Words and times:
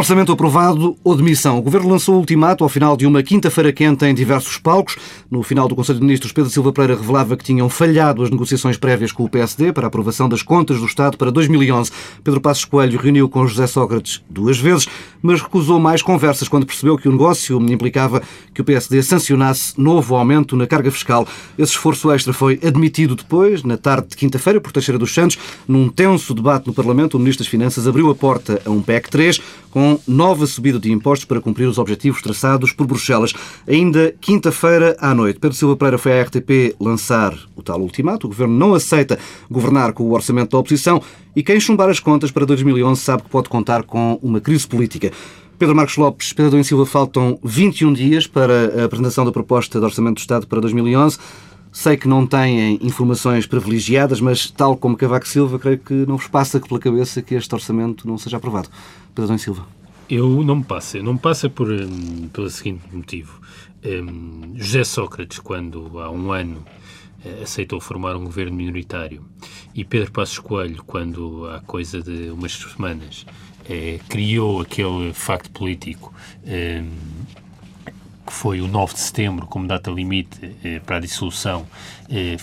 Orçamento 0.00 0.32
aprovado 0.32 0.96
ou 1.04 1.14
demissão. 1.14 1.58
O 1.58 1.62
Governo 1.62 1.90
lançou 1.90 2.14
o 2.14 2.18
ultimato 2.20 2.64
ao 2.64 2.70
final 2.70 2.96
de 2.96 3.06
uma 3.06 3.22
quinta-feira 3.22 3.70
quente 3.70 4.02
em 4.06 4.14
diversos 4.14 4.56
palcos. 4.56 4.96
No 5.30 5.42
final 5.42 5.68
do 5.68 5.76
Conselho 5.76 5.98
de 5.98 6.04
Ministros, 6.06 6.32
Pedro 6.32 6.50
Silva 6.50 6.72
Pereira 6.72 6.98
revelava 6.98 7.36
que 7.36 7.44
tinham 7.44 7.68
falhado 7.68 8.22
as 8.22 8.30
negociações 8.30 8.78
prévias 8.78 9.12
com 9.12 9.24
o 9.24 9.28
PSD 9.28 9.74
para 9.74 9.86
a 9.86 9.88
aprovação 9.88 10.26
das 10.26 10.42
contas 10.42 10.78
do 10.78 10.86
Estado 10.86 11.18
para 11.18 11.30
2011. 11.30 11.92
Pedro 12.24 12.40
Passos 12.40 12.64
Coelho 12.64 12.98
reuniu 12.98 13.28
com 13.28 13.46
José 13.46 13.66
Sócrates 13.66 14.22
duas 14.30 14.58
vezes, 14.58 14.88
mas 15.20 15.42
recusou 15.42 15.78
mais 15.78 16.00
conversas 16.00 16.48
quando 16.48 16.64
percebeu 16.64 16.96
que 16.96 17.06
o 17.06 17.12
negócio 17.12 17.60
implicava 17.70 18.22
que 18.54 18.62
o 18.62 18.64
PSD 18.64 19.02
sancionasse 19.02 19.78
novo 19.78 20.16
aumento 20.16 20.56
na 20.56 20.66
carga 20.66 20.90
fiscal. 20.90 21.28
Esse 21.58 21.72
esforço 21.72 22.10
extra 22.10 22.32
foi 22.32 22.58
admitido 22.64 23.14
depois, 23.14 23.62
na 23.62 23.76
tarde 23.76 24.08
de 24.08 24.16
quinta-feira, 24.16 24.62
por 24.62 24.72
Teixeira 24.72 24.98
dos 24.98 25.12
Santos. 25.12 25.36
Num 25.68 25.90
tenso 25.90 26.32
debate 26.32 26.68
no 26.68 26.72
Parlamento, 26.72 27.18
o 27.18 27.18
Ministro 27.18 27.44
das 27.44 27.50
Finanças 27.50 27.86
abriu 27.86 28.08
a 28.08 28.14
porta 28.14 28.62
a 28.64 28.70
um 28.70 28.80
PEC 28.80 29.10
3 29.10 29.40
com 29.70 29.89
nova 30.06 30.46
subida 30.46 30.78
de 30.78 30.92
impostos 30.92 31.24
para 31.24 31.40
cumprir 31.40 31.66
os 31.66 31.78
objetivos 31.78 32.20
traçados 32.22 32.72
por 32.72 32.86
Bruxelas. 32.86 33.32
Ainda 33.66 34.14
quinta-feira 34.20 34.96
à 35.00 35.14
noite, 35.14 35.40
Pedro 35.40 35.56
Silva 35.56 35.76
Pereira 35.76 35.98
foi 35.98 36.18
à 36.18 36.22
RTP 36.22 36.76
lançar 36.78 37.36
o 37.56 37.62
tal 37.62 37.80
ultimato. 37.80 38.26
O 38.26 38.30
Governo 38.30 38.56
não 38.56 38.74
aceita 38.74 39.18
governar 39.50 39.92
com 39.92 40.04
o 40.04 40.12
orçamento 40.12 40.50
da 40.50 40.58
oposição 40.58 41.02
e 41.34 41.42
quem 41.42 41.58
chumbar 41.58 41.88
as 41.88 42.00
contas 42.00 42.30
para 42.30 42.44
2011 42.46 43.00
sabe 43.00 43.22
que 43.22 43.30
pode 43.30 43.48
contar 43.48 43.82
com 43.84 44.18
uma 44.22 44.40
crise 44.40 44.66
política. 44.66 45.10
Pedro 45.60 45.76
Marcos 45.76 45.98
Lopes, 45.98 46.32
Pedro 46.32 46.52
Adão 46.52 46.64
Silva, 46.64 46.86
faltam 46.86 47.38
21 47.44 47.92
dias 47.92 48.26
para 48.26 48.80
a 48.80 48.84
apresentação 48.86 49.26
da 49.26 49.30
proposta 49.30 49.78
de 49.78 49.84
Orçamento 49.84 50.14
do 50.14 50.20
Estado 50.20 50.46
para 50.46 50.58
2011. 50.58 51.18
Sei 51.70 51.96
que 51.96 52.08
não 52.08 52.26
têm 52.26 52.78
informações 52.82 53.46
privilegiadas, 53.46 54.22
mas, 54.22 54.50
tal 54.50 54.74
como 54.74 54.96
Cavaco 54.96 55.28
Silva, 55.28 55.58
creio 55.58 55.78
que 55.78 55.92
não 56.06 56.16
vos 56.16 56.26
passa 56.26 56.58
pela 56.58 56.80
cabeça 56.80 57.20
que 57.20 57.34
este 57.34 57.54
orçamento 57.54 58.08
não 58.08 58.16
seja 58.16 58.38
aprovado. 58.38 58.70
Pedro 59.14 59.38
Silva. 59.38 59.79
Eu 60.10 60.42
não 60.42 60.56
me 60.56 60.64
passa. 60.64 61.00
Não 61.00 61.12
me 61.12 61.18
passa 61.20 61.48
por, 61.48 61.70
um, 61.70 62.28
pelo 62.28 62.50
seguinte 62.50 62.82
motivo. 62.92 63.40
Um, 63.84 64.54
José 64.56 64.82
Sócrates, 64.82 65.38
quando 65.38 66.00
há 66.00 66.10
um 66.10 66.32
ano 66.32 66.64
uh, 67.24 67.42
aceitou 67.44 67.80
formar 67.80 68.16
um 68.16 68.24
governo 68.24 68.56
minoritário, 68.56 69.24
e 69.72 69.84
Pedro 69.84 70.10
Passos 70.10 70.40
Coelho, 70.40 70.82
quando 70.84 71.48
há 71.48 71.60
coisa 71.60 72.02
de 72.02 72.28
umas 72.28 72.52
semanas 72.52 73.24
uh, 73.60 74.04
criou 74.08 74.60
aquele 74.60 75.12
facto 75.12 75.50
político 75.52 76.12
um, 76.44 76.90
que 78.26 78.32
foi 78.32 78.60
o 78.60 78.66
9 78.66 78.94
de 78.94 79.00
setembro 79.00 79.46
como 79.46 79.66
data 79.66 79.90
limite 79.90 80.56
eh, 80.62 80.78
para 80.78 80.98
a 80.98 81.00
dissolução, 81.00 81.66
eh, 82.08 82.36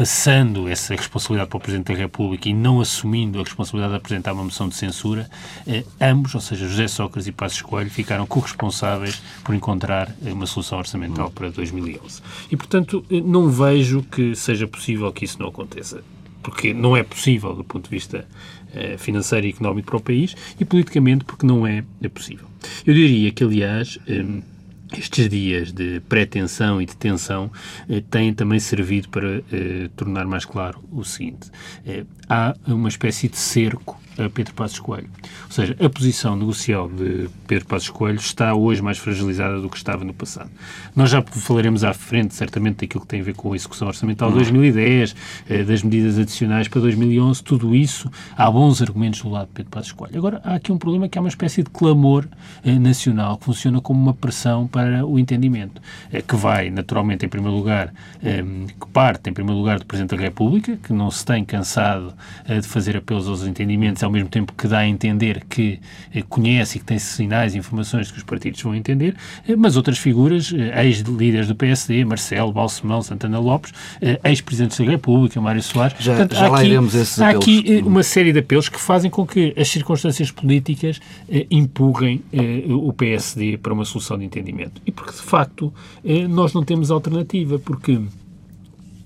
passando 0.00 0.66
essa 0.66 0.94
responsabilidade 0.94 1.50
para 1.50 1.58
o 1.58 1.60
Presidente 1.60 1.92
da 1.92 1.94
República 1.94 2.48
e 2.48 2.54
não 2.54 2.80
assumindo 2.80 3.38
a 3.38 3.42
responsabilidade 3.42 3.92
de 3.92 3.96
apresentar 3.98 4.32
uma 4.32 4.44
moção 4.44 4.66
de 4.66 4.74
censura, 4.74 5.28
eh, 5.66 5.84
ambos, 6.00 6.34
ou 6.34 6.40
seja, 6.40 6.66
José 6.66 6.88
Sócrates 6.88 7.26
e 7.26 7.32
Passos 7.32 7.60
Coelho, 7.60 7.90
ficaram 7.90 8.26
corresponsáveis 8.26 9.20
por 9.44 9.54
encontrar 9.54 10.08
eh, 10.24 10.32
uma 10.32 10.46
solução 10.46 10.78
orçamental 10.78 11.30
para 11.30 11.50
2011. 11.50 12.22
E, 12.50 12.56
portanto, 12.56 13.04
eh, 13.10 13.20
não 13.20 13.50
vejo 13.50 14.02
que 14.02 14.34
seja 14.34 14.66
possível 14.66 15.12
que 15.12 15.26
isso 15.26 15.38
não 15.38 15.48
aconteça. 15.48 16.02
Porque 16.42 16.72
não 16.72 16.96
é 16.96 17.02
possível 17.02 17.54
do 17.54 17.62
ponto 17.62 17.84
de 17.84 17.90
vista 17.90 18.26
eh, 18.72 18.96
financeiro 18.96 19.48
e 19.48 19.50
económico 19.50 19.88
para 19.88 19.98
o 19.98 20.00
país 20.00 20.34
e 20.58 20.64
politicamente 20.64 21.26
porque 21.26 21.44
não 21.44 21.66
é, 21.66 21.84
é 22.00 22.08
possível. 22.08 22.46
Eu 22.86 22.94
diria 22.94 23.30
que, 23.32 23.44
aliás, 23.44 23.98
eh, 24.06 24.24
estes 24.98 25.28
dias 25.28 25.72
de 25.72 26.00
pré-tensão 26.08 26.80
e 26.80 26.86
de 26.86 26.96
tensão 26.96 27.50
eh, 27.88 28.02
têm 28.10 28.32
também 28.34 28.58
servido 28.58 29.08
para 29.08 29.42
eh, 29.52 29.88
tornar 29.96 30.26
mais 30.26 30.44
claro 30.44 30.82
o 30.90 31.04
seguinte: 31.04 31.50
eh, 31.86 32.04
há 32.28 32.54
uma 32.66 32.88
espécie 32.88 33.28
de 33.28 33.36
cerco 33.36 34.00
Pedro 34.28 34.54
Passos 34.54 34.78
Coelho. 34.78 35.08
Ou 35.46 35.50
seja, 35.52 35.76
a 35.80 35.88
posição 35.88 36.36
negocial 36.36 36.88
de 36.88 37.28
Pedro 37.46 37.66
Passos 37.66 37.90
Coelho 37.90 38.18
está 38.18 38.54
hoje 38.54 38.82
mais 38.82 38.98
fragilizada 38.98 39.60
do 39.60 39.68
que 39.68 39.76
estava 39.76 40.04
no 40.04 40.12
passado. 40.12 40.50
Nós 40.94 41.10
já 41.10 41.22
falaremos 41.22 41.84
à 41.84 41.92
frente, 41.92 42.34
certamente, 42.34 42.80
daquilo 42.80 43.02
que 43.02 43.06
tem 43.06 43.20
a 43.20 43.24
ver 43.24 43.34
com 43.34 43.52
a 43.52 43.56
execução 43.56 43.88
orçamental 43.88 44.28
de 44.30 44.36
2010, 44.36 45.14
eh, 45.48 45.64
das 45.64 45.82
medidas 45.82 46.18
adicionais 46.18 46.68
para 46.68 46.80
2011, 46.80 47.42
tudo 47.42 47.74
isso, 47.74 48.10
há 48.36 48.50
bons 48.50 48.82
argumentos 48.82 49.22
do 49.22 49.30
lado 49.30 49.48
de 49.48 49.54
Pedro 49.54 49.70
Passos 49.70 49.92
Coelho. 49.92 50.18
Agora, 50.18 50.40
há 50.44 50.54
aqui 50.54 50.72
um 50.72 50.78
problema 50.78 51.08
que 51.08 51.18
é 51.18 51.20
uma 51.20 51.28
espécie 51.28 51.62
de 51.62 51.70
clamor 51.70 52.26
eh, 52.64 52.78
nacional, 52.78 53.38
que 53.38 53.44
funciona 53.44 53.80
como 53.80 54.00
uma 54.00 54.14
pressão 54.14 54.66
para 54.66 55.06
o 55.06 55.18
entendimento, 55.18 55.80
eh, 56.12 56.22
que 56.22 56.36
vai, 56.36 56.70
naturalmente, 56.70 57.24
em 57.24 57.28
primeiro 57.28 57.56
lugar, 57.56 57.92
que 58.20 58.86
parte, 58.92 59.30
em 59.30 59.32
primeiro 59.32 59.58
lugar, 59.58 59.78
do 59.78 59.86
Presidente 59.86 60.16
da 60.16 60.22
República, 60.22 60.76
que 60.76 60.92
não 60.92 61.10
se 61.10 61.24
tem 61.24 61.44
cansado 61.44 62.12
de 62.46 62.66
fazer 62.66 62.96
apelos 62.96 63.26
aos 63.28 63.46
entendimentos, 63.46 64.02
ao 64.10 64.12
mesmo 64.12 64.28
tempo 64.28 64.52
que 64.52 64.66
dá 64.66 64.78
a 64.80 64.88
entender 64.88 65.44
que 65.48 65.80
eh, 66.12 66.22
conhece 66.28 66.76
e 66.76 66.80
que 66.80 66.86
tem 66.86 66.98
sinais 66.98 67.54
e 67.54 67.58
informações 67.58 68.10
que 68.10 68.18
os 68.18 68.24
partidos 68.24 68.60
vão 68.60 68.74
entender, 68.74 69.16
eh, 69.48 69.54
mas 69.56 69.76
outras 69.76 69.98
figuras, 69.98 70.52
eh, 70.52 70.84
ex-líderes 70.84 71.46
do 71.46 71.54
PSD, 71.54 72.04
Marcelo, 72.04 72.52
Balsemão, 72.52 73.00
Santana 73.00 73.38
Lopes, 73.38 73.72
ex-presidentes 74.24 74.78
da 74.78 74.84
República, 74.84 75.40
Mário 75.40 75.62
Soares. 75.62 75.96
Já, 75.98 76.16
Portanto, 76.16 76.34
já 76.34 76.48
há 76.48 76.58
aqui, 76.58 77.22
Há 77.22 77.28
aqui 77.30 77.82
uma 77.84 78.02
série 78.02 78.32
de 78.32 78.40
apelos 78.40 78.68
que 78.68 78.80
fazem 78.80 79.10
com 79.10 79.24
que 79.24 79.54
as 79.56 79.68
circunstâncias 79.68 80.30
políticas 80.30 81.00
empurrem 81.50 82.22
o 82.68 82.92
PSD 82.92 83.56
para 83.58 83.72
uma 83.72 83.84
solução 83.84 84.18
de 84.18 84.24
entendimento. 84.24 84.80
E 84.84 84.90
porque, 84.90 85.12
de 85.12 85.22
facto, 85.22 85.72
nós 86.28 86.52
não 86.52 86.64
temos 86.64 86.90
alternativa, 86.90 87.58
porque 87.58 88.00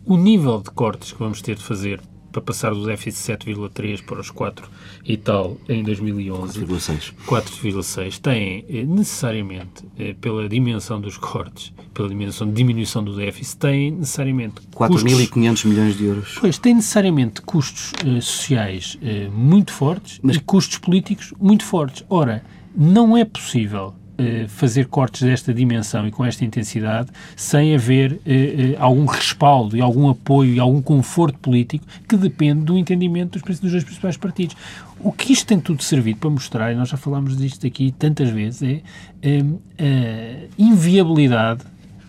o 0.07 0.17
nível 0.17 0.61
de 0.61 0.71
cortes 0.71 1.13
que 1.13 1.19
vamos 1.19 1.43
ter 1.43 1.57
de 1.57 1.63
fazer 1.63 2.01
para 2.35 2.43
passar 2.43 2.75
do 2.75 2.85
déficit 2.85 3.39
7,3 3.39 4.03
para 4.03 4.21
os 4.21 4.29
4 4.29 4.69
e 5.05 5.17
tal 5.17 5.57
em 5.69 5.85
2011. 5.85 6.67
4,6. 6.67 8.19
Tem 8.19 8.65
eh, 8.69 8.83
necessariamente, 8.83 9.85
eh, 9.97 10.15
pela 10.21 10.49
dimensão 10.49 11.01
dos 11.01 11.17
cortes, 11.17 11.73
pela 11.95 12.09
dimensão 12.09 12.49
de 12.49 12.55
diminuição 12.55 13.05
do 13.05 13.15
déficit, 13.15 13.57
tem 13.59 13.91
necessariamente 13.93 14.57
4.500 14.75 15.67
milhões 15.67 15.97
de 15.97 16.05
euros. 16.05 16.37
Pois, 16.41 16.59
tem 16.59 16.75
necessariamente 16.75 17.41
custos 17.41 17.93
uh, 18.05 18.21
sociais 18.21 18.99
muito 19.33 19.73
fortes 19.73 20.19
Mas... 20.23 20.37
e 20.37 20.41
custos 20.41 20.79
políticos 20.79 21.33
muito 21.41 21.65
fortes. 21.65 22.05
Ora, 22.11 22.45
não 22.77 23.17
é 23.17 23.25
possível 23.25 23.95
eh, 24.17 24.47
fazer 24.47 24.87
cortes 24.87 25.23
desta 25.23 25.53
dimensão 25.53 26.07
e 26.07 26.11
com 26.13 26.25
esta 26.25 26.45
intensidade 26.45 27.11
sem 27.35 27.75
haver 27.75 28.21
eh, 28.25 28.75
eh, 28.75 28.77
algum 28.79 29.07
respaldo 29.07 29.77
e 29.77 29.81
algum 29.81 30.09
apoio 30.09 30.55
e 30.55 30.61
algum 30.61 30.81
conforto 30.81 31.37
político 31.39 31.85
que 32.09 32.17
depende 32.17 32.61
do 32.61 32.79
entendimento 32.79 33.41
dos, 33.41 33.59
dos 33.59 33.73
dois 33.73 33.83
principais 33.83 34.17
partidos. 34.17 34.57
O 35.01 35.11
que 35.11 35.33
isto 35.33 35.47
tem 35.47 35.59
tudo 35.59 35.83
servido 35.83 36.21
para 36.21 36.31
mostrar, 36.31 36.73
e 36.73 36.77
nós 36.77 36.89
já 36.89 36.97
falámos 36.97 37.37
disto 37.37 37.67
aqui 37.67 37.93
tantas 37.99 38.31
vezes, 38.31 38.63
é 38.63 39.41
a 39.79 40.63
inviabilidade 40.63 41.63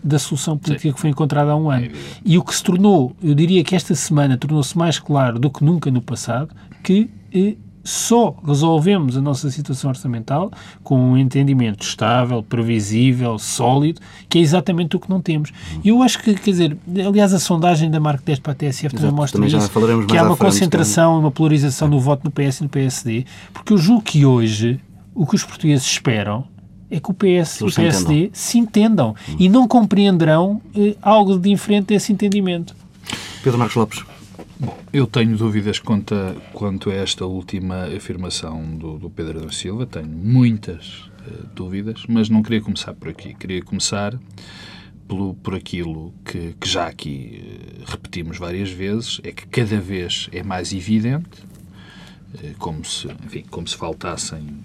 da 0.03 0.19
solução 0.19 0.55
política 0.55 0.89
Sim. 0.89 0.93
que 0.93 1.01
foi 1.01 1.09
encontrada 1.09 1.51
há 1.51 1.55
um 1.55 1.71
ano. 1.71 1.87
É 1.87 1.91
e 2.23 2.37
o 2.37 2.43
que 2.43 2.53
se 2.53 2.63
tornou, 2.63 3.15
eu 3.21 3.33
diria 3.33 3.63
que 3.63 3.75
esta 3.75 3.95
semana 3.95 4.37
tornou-se 4.37 4.77
mais 4.77 4.99
claro 4.99 5.39
do 5.39 5.49
que 5.49 5.63
nunca 5.63 5.89
no 5.89 6.03
passado, 6.03 6.55
que 6.83 7.09
só 7.85 8.35
resolvemos 8.43 9.15
a 9.15 9.21
nossa 9.21 9.51
situação 9.51 9.91
orçamental 9.91 10.51
com 10.83 10.99
um 10.99 11.15
entendimento 11.15 11.85
estável, 11.85 12.41
previsível, 12.41 13.37
sólido, 13.37 14.01
que 14.27 14.39
é 14.39 14.41
exatamente 14.41 14.95
o 14.95 14.99
que 14.99 15.07
não 15.07 15.21
temos. 15.21 15.51
E 15.83 15.89
eu 15.89 16.01
acho 16.01 16.17
que, 16.19 16.33
quer 16.33 16.49
dizer, 16.49 16.77
aliás, 17.05 17.31
a 17.31 17.39
sondagem 17.39 17.91
da 17.91 17.99
Marco 17.99 18.23
10 18.25 18.39
para 18.39 18.53
a 18.53 18.55
TSF 18.55 18.95
também 18.95 19.11
mostra 19.11 19.39
também 19.39 19.55
isso, 19.55 19.69
que 20.07 20.17
há 20.17 20.23
uma 20.23 20.35
concentração, 20.35 21.19
uma 21.19 21.29
polarização 21.29 21.87
no 21.87 21.99
voto 21.99 22.23
no 22.23 22.31
PS 22.31 22.61
e 22.61 22.63
no 22.63 22.69
PSD, 22.69 23.25
porque 23.53 23.71
eu 23.71 23.77
julgo 23.77 24.01
que 24.01 24.25
hoje 24.25 24.79
o 25.13 25.27
que 25.27 25.35
os 25.35 25.43
portugueses 25.43 25.85
esperam 25.85 26.43
é 26.89 26.99
que 26.99 27.11
o 27.11 27.13
PS 27.13 27.61
e 27.61 27.63
o 27.65 27.71
PSD 27.71 28.13
entendam. 28.13 28.29
se 28.33 28.57
entendam 28.57 29.15
hum. 29.29 29.35
e 29.37 29.47
não 29.47 29.67
compreenderão 29.67 30.59
eh, 30.75 30.95
algo 31.01 31.37
de 31.37 31.49
diferente 31.49 31.87
desse 31.87 32.11
entendimento. 32.11 32.75
Pedro 33.43 33.59
Marcos 33.59 33.75
Lopes. 33.75 34.14
Bom, 34.57 34.77
eu 34.93 35.05
tenho 35.05 35.37
dúvidas 35.37 35.79
quanto 35.79 36.15
a, 36.15 36.33
quanto 36.53 36.89
a 36.89 36.93
esta 36.93 37.25
última 37.25 37.87
afirmação 37.87 38.77
do, 38.77 38.97
do 38.97 39.09
Pedro 39.09 39.41
da 39.41 39.51
Silva, 39.51 39.85
tenho 39.85 40.07
muitas 40.07 41.09
uh, 41.27 41.45
dúvidas, 41.53 42.05
mas 42.07 42.29
não 42.29 42.41
queria 42.41 42.61
começar 42.61 42.93
por 42.93 43.09
aqui. 43.09 43.33
Queria 43.33 43.61
começar 43.61 44.17
pelo, 45.09 45.33
por 45.35 45.55
aquilo 45.55 46.13
que, 46.23 46.55
que 46.57 46.69
já 46.69 46.87
aqui 46.87 47.43
uh, 47.85 47.91
repetimos 47.91 48.37
várias 48.37 48.71
vezes, 48.71 49.19
é 49.25 49.31
que 49.33 49.45
cada 49.45 49.77
vez 49.81 50.29
é 50.31 50.41
mais 50.41 50.71
evidente, 50.71 51.43
uh, 52.35 52.57
como, 52.57 52.85
se, 52.85 53.09
enfim, 53.25 53.43
como 53.49 53.67
se 53.67 53.75
faltassem 53.75 54.61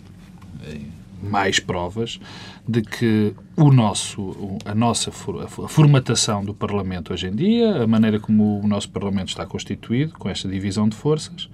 mais 1.23 1.59
provas 1.59 2.21
de 2.67 2.83
que 2.83 3.35
o 3.57 3.71
nosso, 3.71 4.59
a 4.65 4.75
nossa 4.75 5.11
a 5.11 5.69
formatação 5.69 6.45
do 6.45 6.55
Parlamento 6.55 7.13
hoje 7.13 7.29
em 7.29 7.35
dia, 7.35 7.83
a 7.83 7.87
maneira 7.87 8.19
como 8.19 8.61
o 8.61 8.67
nosso 8.67 8.89
Parlamento 8.91 9.29
está 9.29 9.47
constituído, 9.47 10.15
com 10.19 10.29
esta 10.29 10.49
divisão 10.49 10.89
de 10.89 10.97
forças, 10.97 11.49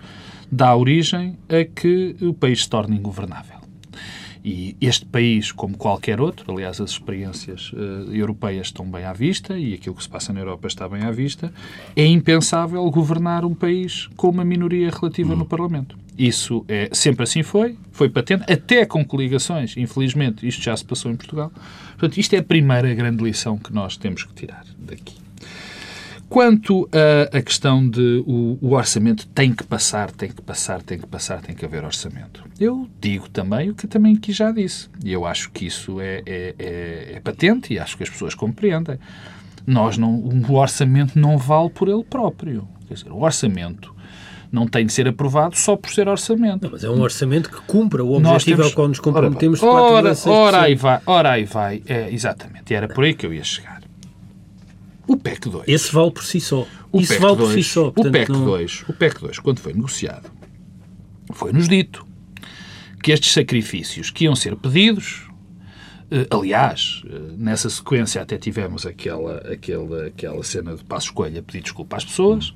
dá 0.51 0.75
origem 0.75 1.37
a 1.49 1.65
que 1.65 2.17
o 2.21 2.33
país 2.33 2.63
se 2.63 2.69
torne 2.69 2.97
ingovernável. 2.97 3.56
E 4.49 4.77
este 4.81 5.05
país, 5.05 5.51
como 5.51 5.77
qualquer 5.77 6.21
outro, 6.21 6.53
aliás, 6.53 6.81
as 6.81 6.91
experiências 6.91 7.73
uh, 7.73 8.15
europeias 8.15 8.69
estão 8.69 8.89
bem 8.89 9.05
à 9.05 9.13
vista 9.13 9.59
e 9.59 9.75
aquilo 9.75 9.97
que 9.97 10.05
se 10.05 10.09
passa 10.09 10.33
na 10.33 10.39
Europa 10.39 10.69
está 10.69 10.89
bem 10.89 11.03
à 11.03 11.11
vista, 11.11 11.53
é 11.97 12.07
impensável 12.07 12.89
governar 12.89 13.45
um 13.45 13.53
país 13.53 14.07
com 14.17 14.29
uma 14.29 14.45
minoria 14.45 14.89
relativa 14.89 15.35
no 15.35 15.45
Parlamento. 15.45 15.99
Isso 16.17 16.65
é 16.69 16.89
sempre 16.93 17.25
assim 17.25 17.43
foi, 17.43 17.77
foi 17.91 18.09
patente, 18.09 18.45
até 18.51 18.87
com 18.87 19.05
coligações, 19.05 19.77
infelizmente, 19.77 20.47
isto 20.47 20.63
já 20.63 20.77
se 20.77 20.85
passou 20.85 21.11
em 21.11 21.17
Portugal. 21.17 21.51
Portanto, 21.99 22.17
isto 22.17 22.35
é 22.35 22.39
a 22.39 22.43
primeira 22.45 22.95
grande 22.95 23.25
lição 23.25 23.59
que 23.59 23.73
nós 23.73 23.97
temos 23.97 24.23
que 24.23 24.33
tirar 24.33 24.65
daqui. 24.79 25.26
Quanto 26.29 26.89
a 27.33 27.41
questão 27.41 27.89
de 27.89 28.23
o, 28.27 28.59
o, 28.61 28.73
orçamento 28.75 29.27
tem 29.29 29.55
que 29.55 29.63
passar, 29.63 30.11
tem 30.11 30.29
que 30.29 30.43
passar, 30.43 30.83
tem 30.83 30.99
que 30.99 31.07
passar, 31.07 31.41
tem 31.41 31.55
que 31.55 31.65
haver 31.65 31.85
orçamento. 31.85 32.45
Eu 32.59 32.89
digo 33.01 33.29
também 33.29 33.71
o 33.71 33.75
que 33.75 33.87
também 33.87 34.17
aqui 34.17 34.33
já 34.33 34.51
disse. 34.51 34.89
E 35.05 35.13
eu 35.13 35.25
acho 35.25 35.51
que 35.53 35.67
isso 35.67 36.01
é, 36.01 36.23
é, 36.27 36.55
é, 36.59 37.13
é 37.15 37.21
patente 37.21 37.73
e 37.73 37.79
acho 37.79 37.97
que 37.97 38.03
as 38.03 38.11
pessoas 38.11 38.35
compreendem. 38.35 38.99
Nós 39.67 39.97
não, 39.97 40.15
o 40.15 40.55
orçamento 40.55 41.19
não 41.19 41.39
vale 41.39 41.71
por 41.71 41.89
ele 41.89 42.05
próprio. 42.05 42.67
Quer 42.89 42.95
dizer, 42.95 43.13
o 43.13 43.23
orçamento 43.23 43.95
não 44.51 44.67
tem 44.67 44.87
de 44.87 44.93
ser 44.93 45.09
aprovado 45.09 45.57
só 45.57 45.77
por 45.77 45.91
ser 45.91 46.09
orçamento. 46.09 46.65
Não, 46.65 46.71
mas 46.71 46.85
é 46.85 46.91
um 46.91 47.01
orçamento 47.01 47.51
que 47.51 47.61
cumpra 47.63 48.05
o 48.05 48.15
objetivo 48.15 48.57
temos... 48.57 48.67
ao 48.67 48.73
qual 48.73 48.89
nos 48.89 49.01
comprometemos. 49.01 49.63
Ora, 49.63 50.09
ora, 50.09 50.15
ora 50.27 50.61
aí 50.63 50.75
vai, 50.75 51.01
ora 51.07 51.31
aí 51.33 51.45
vai. 51.45 51.83
É, 51.87 52.11
exatamente, 52.13 52.73
e 52.73 52.75
era 52.75 52.89
por 52.89 53.05
aí 53.05 53.15
que 53.15 53.27
eu 53.27 53.35
ia 53.35 53.45
chegar. 53.45 53.76
O 55.07 55.17
PEC 55.17 55.49
2. 55.49 55.69
Esse 55.69 55.93
vale 55.93 56.11
por 56.11 56.25
si 56.25 56.41
só. 56.41 56.67
O 56.91 57.01
Isso 57.01 57.13
PEC 57.13 57.23
vale 57.23 57.37
2, 57.37 57.49
por 57.49 57.55
si 57.55 57.65
só. 57.65 57.91
Portanto, 57.91 58.09
o 58.09 58.13
PEC 58.13 58.33
não... 58.33 58.45
2, 58.45 58.85
o 58.89 58.93
PEC 58.93 59.21
2, 59.21 59.39
quando 59.39 59.61
foi 59.61 59.73
negociado, 59.73 60.31
foi-nos 61.33 61.69
dito 61.69 62.07
que 63.03 63.13
estes 63.13 63.33
sacrifícios 63.33 64.11
que 64.11 64.25
iam 64.25 64.35
ser 64.35 64.57
pedidos, 64.57 65.27
eh, 66.11 66.27
aliás, 66.31 67.03
eh, 67.07 67.35
nessa 67.37 67.69
sequência 67.69 68.23
até 68.23 68.39
tivemos 68.39 68.87
aquela, 68.87 69.39
aquela, 69.53 70.07
aquela 70.07 70.43
cena 70.43 70.77
de 70.77 70.85
passo 70.85 71.07
escolha 71.07 71.43
pedir 71.43 71.63
desculpa 71.63 71.97
às 71.97 72.05
pessoas, 72.05 72.55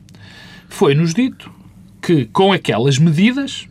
foi-nos 0.68 1.14
dito 1.14 1.52
que 2.00 2.26
com 2.26 2.52
aquelas 2.52 2.98
medidas, 2.98 3.68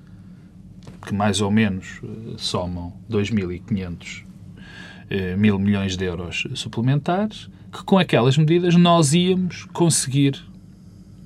que 1.05 1.13
mais 1.13 1.41
ou 1.41 1.49
menos 1.49 1.99
eh, 2.03 2.35
somam 2.37 2.93
2.500 3.09 4.23
mil 5.37 5.57
milhões 5.57 5.97
de 5.97 6.05
euros 6.05 6.45
suplementares, 6.53 7.49
que 7.71 7.83
com 7.83 7.97
aquelas 7.97 8.37
medidas 8.37 8.75
nós 8.75 9.13
íamos 9.13 9.65
conseguir 9.73 10.43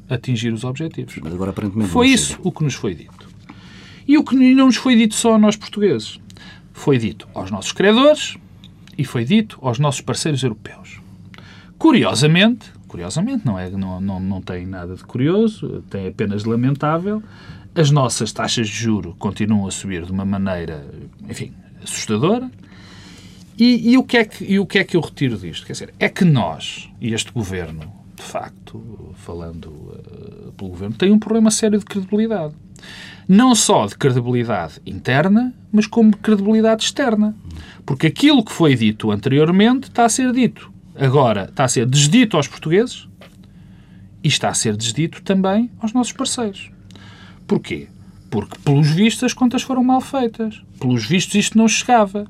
atingir 0.10 0.54
os 0.54 0.64
objetivos. 0.64 1.16
Mas 1.22 1.34
agora 1.34 1.52
aparentemente 1.52 1.90
Foi 1.90 2.08
isso 2.08 2.40
o 2.44 2.52
que 2.52 2.64
nos 2.64 2.74
foi 2.74 2.94
dito. 2.94 3.30
E 4.08 4.18
o 4.18 4.24
que 4.24 4.36
não 4.36 4.68
nos 4.68 4.76
foi 4.76 4.96
dito 4.96 5.16
só 5.16 5.36
a 5.36 5.40
nós 5.40 5.56
portugueses. 5.56 6.20
Foi 6.74 6.98
dito 6.98 7.28
aos 7.34 7.50
nossos 7.50 7.72
credores 7.72 8.36
e 8.98 9.06
foi 9.06 9.24
dito 9.24 9.58
aos 9.62 9.80
nossos 9.80 10.02
parceiros 10.02 10.44
europeus. 10.44 11.00
Curiosamente, 11.78 12.72
curiosamente, 12.88 13.46
não, 13.46 13.58
é, 13.58 13.70
não, 13.70 14.00
não, 14.00 14.20
não 14.20 14.42
tem 14.42 14.66
nada 14.66 14.96
de 14.96 15.04
curioso, 15.04 15.84
tem 15.90 16.08
apenas 16.08 16.44
de 16.44 16.50
lamentável, 16.50 17.24
as 17.76 17.90
nossas 17.90 18.32
taxas 18.32 18.68
de 18.68 18.76
juro 18.76 19.16
continuam 19.18 19.68
a 19.68 19.72
subir 19.72 20.06
de 20.06 20.12
uma 20.12 20.26
maneira, 20.26 20.86
enfim, 21.28 21.54
assustadora, 21.82 22.50
e, 23.58 23.92
e, 23.92 23.98
o 23.98 24.04
que 24.04 24.18
é 24.18 24.26
que, 24.26 24.44
e 24.44 24.60
o 24.60 24.66
que 24.66 24.80
é 24.80 24.84
que 24.84 24.98
eu 24.98 25.02
retiro 25.02 25.38
disto? 25.38 25.66
Quer 25.66 25.74
dizer, 25.74 25.94
é 26.00 26.10
que 26.10 26.26
nós, 26.26 26.90
e 27.00 27.14
este 27.14 27.32
governo, 27.32 27.92
de 28.16 28.24
facto, 28.24 29.14
falando 29.16 29.68
uh, 29.68 30.52
pelo 30.58 30.72
governo, 30.72 30.96
tem 30.96 31.12
um 31.12 31.20
problema 31.20 31.52
sério 31.52 31.80
de 31.80 31.86
credibilidade. 31.86 32.54
Não 33.28 33.56
só 33.56 33.86
de 33.86 33.96
credibilidade 33.96 34.82
interna, 34.86 35.54
mas 35.72 35.88
como 35.88 36.12
de 36.12 36.18
credibilidade 36.18 36.84
externa. 36.84 37.36
Porque 37.86 38.08
aquilo 38.08 38.44
que 38.44 38.52
foi 38.52 38.76
dito 38.76 39.12
anteriormente 39.12 39.88
está 39.88 40.06
a 40.06 40.10
ser 40.10 40.32
dito. 40.32 40.72
Agora 40.96 41.46
está 41.46 41.64
a 41.64 41.68
ser 41.68 41.86
desdito 41.86 42.38
aos 42.38 42.48
portugueses 42.48 43.08
e 44.24 44.28
está 44.28 44.50
a 44.50 44.54
ser 44.54 44.76
desdito 44.76 45.22
também 45.22 45.72
aos 45.80 45.94
nossos 45.94 46.14
parceiros. 46.14 46.72
Porquê? 47.48 47.88
Porque, 48.30 48.58
pelos 48.64 48.90
vistos, 48.90 49.24
as 49.24 49.34
contas 49.34 49.62
foram 49.62 49.84
mal 49.84 50.02
feitas. 50.02 50.62
Pelos 50.80 51.06
vistos, 51.06 51.36
isto 51.36 51.58
não 51.58 51.68
chegava. 51.68 52.28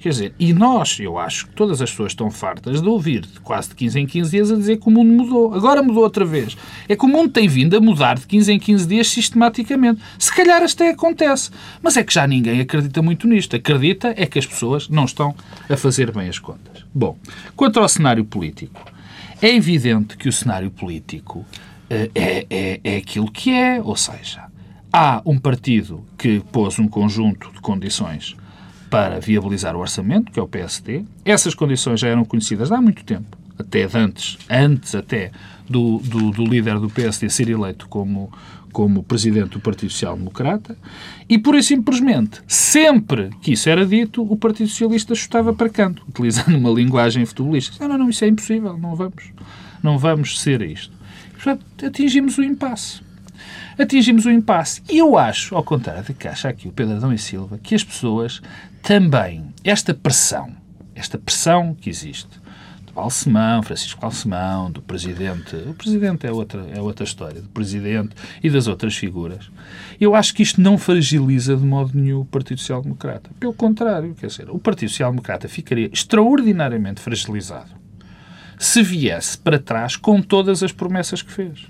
Quer 0.00 0.10
dizer, 0.10 0.34
e 0.38 0.52
nós, 0.52 1.00
eu 1.00 1.18
acho 1.18 1.46
que 1.46 1.54
todas 1.54 1.82
as 1.82 1.90
pessoas 1.90 2.12
estão 2.12 2.30
fartas 2.30 2.80
de 2.80 2.88
ouvir 2.88 3.22
de 3.22 3.40
quase 3.40 3.70
de 3.70 3.74
15 3.74 4.00
em 4.00 4.06
15 4.06 4.30
dias 4.30 4.52
a 4.52 4.54
dizer 4.54 4.76
que 4.76 4.86
o 4.86 4.90
mundo 4.90 5.10
mudou. 5.12 5.52
Agora 5.54 5.82
mudou 5.82 6.04
outra 6.04 6.24
vez. 6.24 6.56
É 6.88 6.94
que 6.94 7.04
o 7.04 7.08
mundo 7.08 7.30
tem 7.30 7.48
vindo 7.48 7.76
a 7.76 7.80
mudar 7.80 8.16
de 8.16 8.26
15 8.26 8.52
em 8.52 8.58
15 8.60 8.86
dias 8.86 9.08
sistematicamente. 9.08 10.00
Se 10.16 10.32
calhar 10.34 10.62
até 10.62 10.90
acontece. 10.90 11.50
Mas 11.82 11.96
é 11.96 12.04
que 12.04 12.14
já 12.14 12.26
ninguém 12.28 12.60
acredita 12.60 13.02
muito 13.02 13.26
nisto. 13.26 13.56
Acredita 13.56 14.14
é 14.16 14.24
que 14.24 14.38
as 14.38 14.46
pessoas 14.46 14.88
não 14.88 15.04
estão 15.04 15.34
a 15.68 15.76
fazer 15.76 16.12
bem 16.12 16.28
as 16.28 16.38
contas. 16.38 16.84
Bom, 16.94 17.16
quanto 17.56 17.80
ao 17.80 17.88
cenário 17.88 18.24
político, 18.24 18.80
é 19.42 19.52
evidente 19.52 20.16
que 20.16 20.28
o 20.28 20.32
cenário 20.32 20.70
político 20.70 21.44
é, 21.90 22.10
é, 22.14 22.80
é 22.84 22.96
aquilo 22.96 23.30
que 23.30 23.50
é, 23.50 23.80
ou 23.82 23.96
seja, 23.96 24.44
há 24.92 25.22
um 25.26 25.38
partido 25.38 26.04
que 26.16 26.40
pôs 26.52 26.78
um 26.78 26.86
conjunto 26.86 27.50
de 27.52 27.60
condições 27.60 28.36
para 28.90 29.20
viabilizar 29.20 29.76
o 29.76 29.80
orçamento, 29.80 30.32
que 30.32 30.38
é 30.38 30.42
o 30.42 30.48
PSD. 30.48 31.04
Essas 31.24 31.54
condições 31.54 32.00
já 32.00 32.08
eram 32.08 32.24
conhecidas 32.24 32.72
há 32.72 32.80
muito 32.80 33.04
tempo, 33.04 33.36
até 33.58 33.88
antes, 33.94 34.38
antes 34.48 34.94
até 34.94 35.30
do, 35.68 35.98
do, 35.98 36.30
do 36.30 36.44
líder 36.44 36.78
do 36.78 36.88
PSD 36.88 37.28
ser 37.28 37.48
eleito 37.48 37.86
como, 37.88 38.32
como 38.72 39.02
presidente 39.02 39.50
do 39.50 39.60
Partido 39.60 39.92
Social 39.92 40.16
Democrata, 40.16 40.76
e 41.28 41.38
por 41.38 41.54
e 41.54 41.62
simplesmente, 41.62 42.40
sempre 42.46 43.30
que 43.42 43.52
isso 43.52 43.68
era 43.68 43.84
dito, 43.84 44.22
o 44.22 44.36
Partido 44.36 44.68
Socialista 44.68 45.14
chutava 45.14 45.52
para 45.52 45.68
canto, 45.68 46.02
utilizando 46.08 46.56
uma 46.56 46.70
linguagem 46.70 47.24
futebolística. 47.26 47.76
Não, 47.80 47.88
não, 47.88 48.04
não, 48.04 48.10
isso 48.10 48.24
é 48.24 48.28
impossível, 48.28 48.78
não 48.78 48.94
vamos, 48.94 49.24
não 49.82 49.98
vamos 49.98 50.40
ser 50.40 50.62
isto. 50.62 50.92
portanto, 51.34 51.64
atingimos 51.84 52.38
o 52.38 52.42
impasse 52.42 53.08
atingimos 53.78 54.26
o 54.26 54.30
impasse. 54.30 54.82
E 54.90 54.98
eu 54.98 55.16
acho, 55.16 55.54
ao 55.54 55.62
contrário 55.62 56.02
de 56.02 56.12
que 56.12 56.26
acha 56.26 56.48
aqui 56.48 56.68
o 56.68 56.72
Pedro 56.72 56.96
Adão 56.96 57.12
e 57.12 57.18
Silva, 57.18 57.58
que 57.62 57.74
as 57.74 57.84
pessoas 57.84 58.42
também, 58.82 59.52
esta 59.64 59.92
pressão, 59.94 60.54
esta 60.94 61.18
pressão 61.18 61.74
que 61.74 61.90
existe, 61.90 62.40
do 62.86 62.92
Balsemão, 62.92 63.62
Francisco 63.62 64.00
Balsemão, 64.00 64.70
do 64.70 64.80
Presidente, 64.82 65.54
o 65.56 65.74
Presidente 65.74 66.26
é 66.26 66.32
outra, 66.32 66.66
é 66.74 66.80
outra 66.80 67.04
história, 67.04 67.40
do 67.40 67.48
Presidente 67.48 68.16
e 68.42 68.48
das 68.50 68.66
outras 68.66 68.96
figuras, 68.96 69.50
eu 70.00 70.14
acho 70.14 70.34
que 70.34 70.42
isto 70.42 70.60
não 70.60 70.78
fragiliza 70.78 71.56
de 71.56 71.64
modo 71.64 71.92
nenhum 71.94 72.20
o 72.20 72.24
Partido 72.24 72.60
Social 72.60 72.82
Democrata. 72.82 73.30
Pelo 73.38 73.54
contrário, 73.54 74.14
quer 74.14 74.26
dizer, 74.26 74.50
o 74.50 74.58
Partido 74.58 74.88
Social 74.88 75.10
Democrata 75.10 75.48
ficaria 75.48 75.90
extraordinariamente 75.92 77.00
fragilizado 77.00 77.78
se 78.58 78.82
viesse 78.82 79.38
para 79.38 79.58
trás 79.58 79.96
com 79.96 80.20
todas 80.20 80.62
as 80.62 80.72
promessas 80.72 81.22
que 81.22 81.30
fez. 81.30 81.66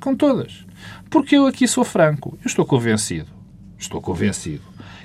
Com 0.00 0.16
todas. 0.16 0.66
Porque 1.08 1.36
eu 1.36 1.46
aqui 1.46 1.68
sou 1.68 1.84
franco. 1.84 2.36
Eu 2.42 2.48
estou 2.48 2.66
convencido, 2.66 3.28
estou 3.78 4.02
convencido, 4.02 4.62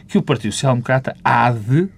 que 0.07 0.17
o 0.17 0.21
Partido 0.21 0.51
Social 0.51 0.73
Democrata 0.73 1.15
há 1.23 1.51
de, 1.51 1.89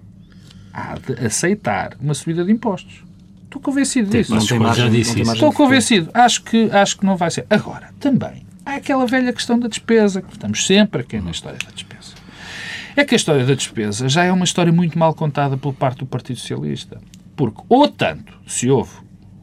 há 0.72 0.94
de 0.94 1.24
aceitar 1.24 1.96
uma 2.00 2.14
subida 2.14 2.44
de 2.44 2.52
impostos. 2.52 3.04
Estou 3.44 3.60
convencido 3.60 4.10
disso. 4.10 4.34
Não 4.34 4.46
tem 4.46 4.58
margem, 4.58 4.84
já 4.84 4.90
disse 4.90 5.20
isso. 5.20 5.32
Estou 5.32 5.52
convencido. 5.52 6.10
Acho 6.14 6.42
que, 6.42 6.70
acho 6.70 6.98
que 6.98 7.04
não 7.04 7.16
vai 7.16 7.30
ser. 7.30 7.46
Agora, 7.50 7.90
também, 7.98 8.46
há 8.64 8.76
aquela 8.76 9.06
velha 9.06 9.32
questão 9.32 9.58
da 9.58 9.66
despesa, 9.66 10.22
que 10.22 10.32
estamos 10.32 10.64
sempre 10.64 11.02
aqui 11.02 11.20
na 11.20 11.32
história 11.32 11.58
da 11.58 11.70
despesa. 11.70 12.14
É 12.96 13.04
que 13.04 13.14
a 13.14 13.16
história 13.16 13.44
da 13.44 13.54
despesa 13.54 14.08
já 14.08 14.24
é 14.24 14.32
uma 14.32 14.44
história 14.44 14.72
muito 14.72 14.98
mal 14.98 15.14
contada 15.14 15.56
por 15.56 15.74
parte 15.74 15.98
do 15.98 16.06
Partido 16.06 16.38
Socialista. 16.38 17.00
Porque, 17.34 17.62
ou 17.68 17.88
tanto, 17.88 18.32
se 18.46 18.70
houve 18.70 18.92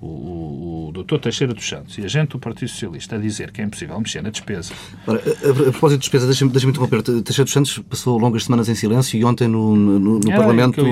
o, 0.02 0.88
o, 0.88 0.92
doutor 0.92 1.20
Teixeira 1.20 1.54
dos 1.54 1.68
Santos 1.68 1.98
e 1.98 2.06
a 2.06 2.08
gente 2.08 2.30
do 2.30 2.40
Partido 2.40 2.70
Socialista 2.70 3.16
a 3.16 3.20
dizer 3.20 3.52
que 3.52 3.62
é 3.62 3.64
impossível 3.64 4.00
mexer 4.00 4.22
na 4.22 4.30
despesa. 4.30 4.72
Ora, 5.08 5.22
a, 5.26 5.50
a, 5.50 5.54
propósito 5.72 6.00
de 6.00 6.04
despesa, 6.04 6.26
deixa-me 6.28 6.52
deixa 6.52 6.68
interromper. 6.68 7.02
Teixeira 7.02 7.44
dos 7.44 7.54
Santos 7.54 7.80
passou 7.80 8.18
longas 8.18 8.44
semanas 8.44 8.70
em 8.70 8.76
silêncio 8.76 9.20
e 9.20 9.26
ontem 9.26 9.48
no, 9.48 9.76
no, 9.76 10.20
no 10.20 10.32
Parlamento 10.32 10.84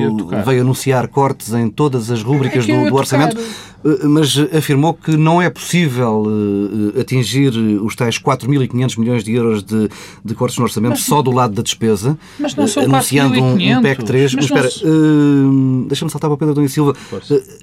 veio 0.44 0.62
anunciar 0.62 1.08
cortes 1.08 1.54
em 1.54 1.70
todas 1.70 2.10
as 2.10 2.24
rúbricas 2.24 2.68
é 2.68 2.84
do, 2.84 2.90
do 2.90 2.96
orçamento, 2.96 3.38
eh, 3.38 4.08
mas 4.08 4.36
afirmou 4.56 4.94
que 4.96 5.16
não 5.16 5.40
é 5.40 5.50
possível 5.52 6.24
uh, 6.26 7.00
atingir 7.00 7.50
os 7.50 7.96
tais 7.96 8.18
4.500 8.18 9.00
milhões 9.00 9.24
de 9.24 9.34
euros 9.34 9.64
de, 9.64 9.88
de 10.24 10.34
cortes 10.34 10.58
no 10.58 10.64
orçamento 10.64 10.92
mas, 10.92 11.04
só 11.04 11.22
do 11.22 11.32
lado 11.32 11.54
da 11.54 11.62
despesa, 11.62 12.18
mas 12.40 12.56
não 12.56 12.68
são 12.68 12.84
anunciando 12.84 13.40
um, 13.40 13.54
um 13.54 13.82
PEC 13.82 14.04
3. 14.04 14.34
Mas, 14.36 14.50
mas 14.50 14.68
espera, 14.68 14.90
uh, 14.90 15.86
deixa-me 15.88 16.10
saltar 16.10 16.30
para 16.30 16.36
o 16.36 16.38
Pedro 16.38 16.56
Dom 16.56 16.68
Silva. 16.68 16.96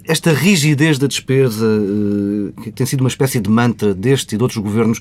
Esta 0.07 0.33
rigidez 0.33 0.99
da 0.99 1.09
despesa 1.09 1.32
despesa, 1.33 1.67
eh, 1.67 2.63
que 2.63 2.71
tem 2.71 2.87
sido 2.87 3.01
uma 3.01 3.09
espécie 3.09 3.41
de 3.41 3.51
mantra 3.51 3.95
deste 3.95 4.35
e 4.35 4.39
de 4.39 4.43
outros 4.43 4.63
governos, 4.63 5.01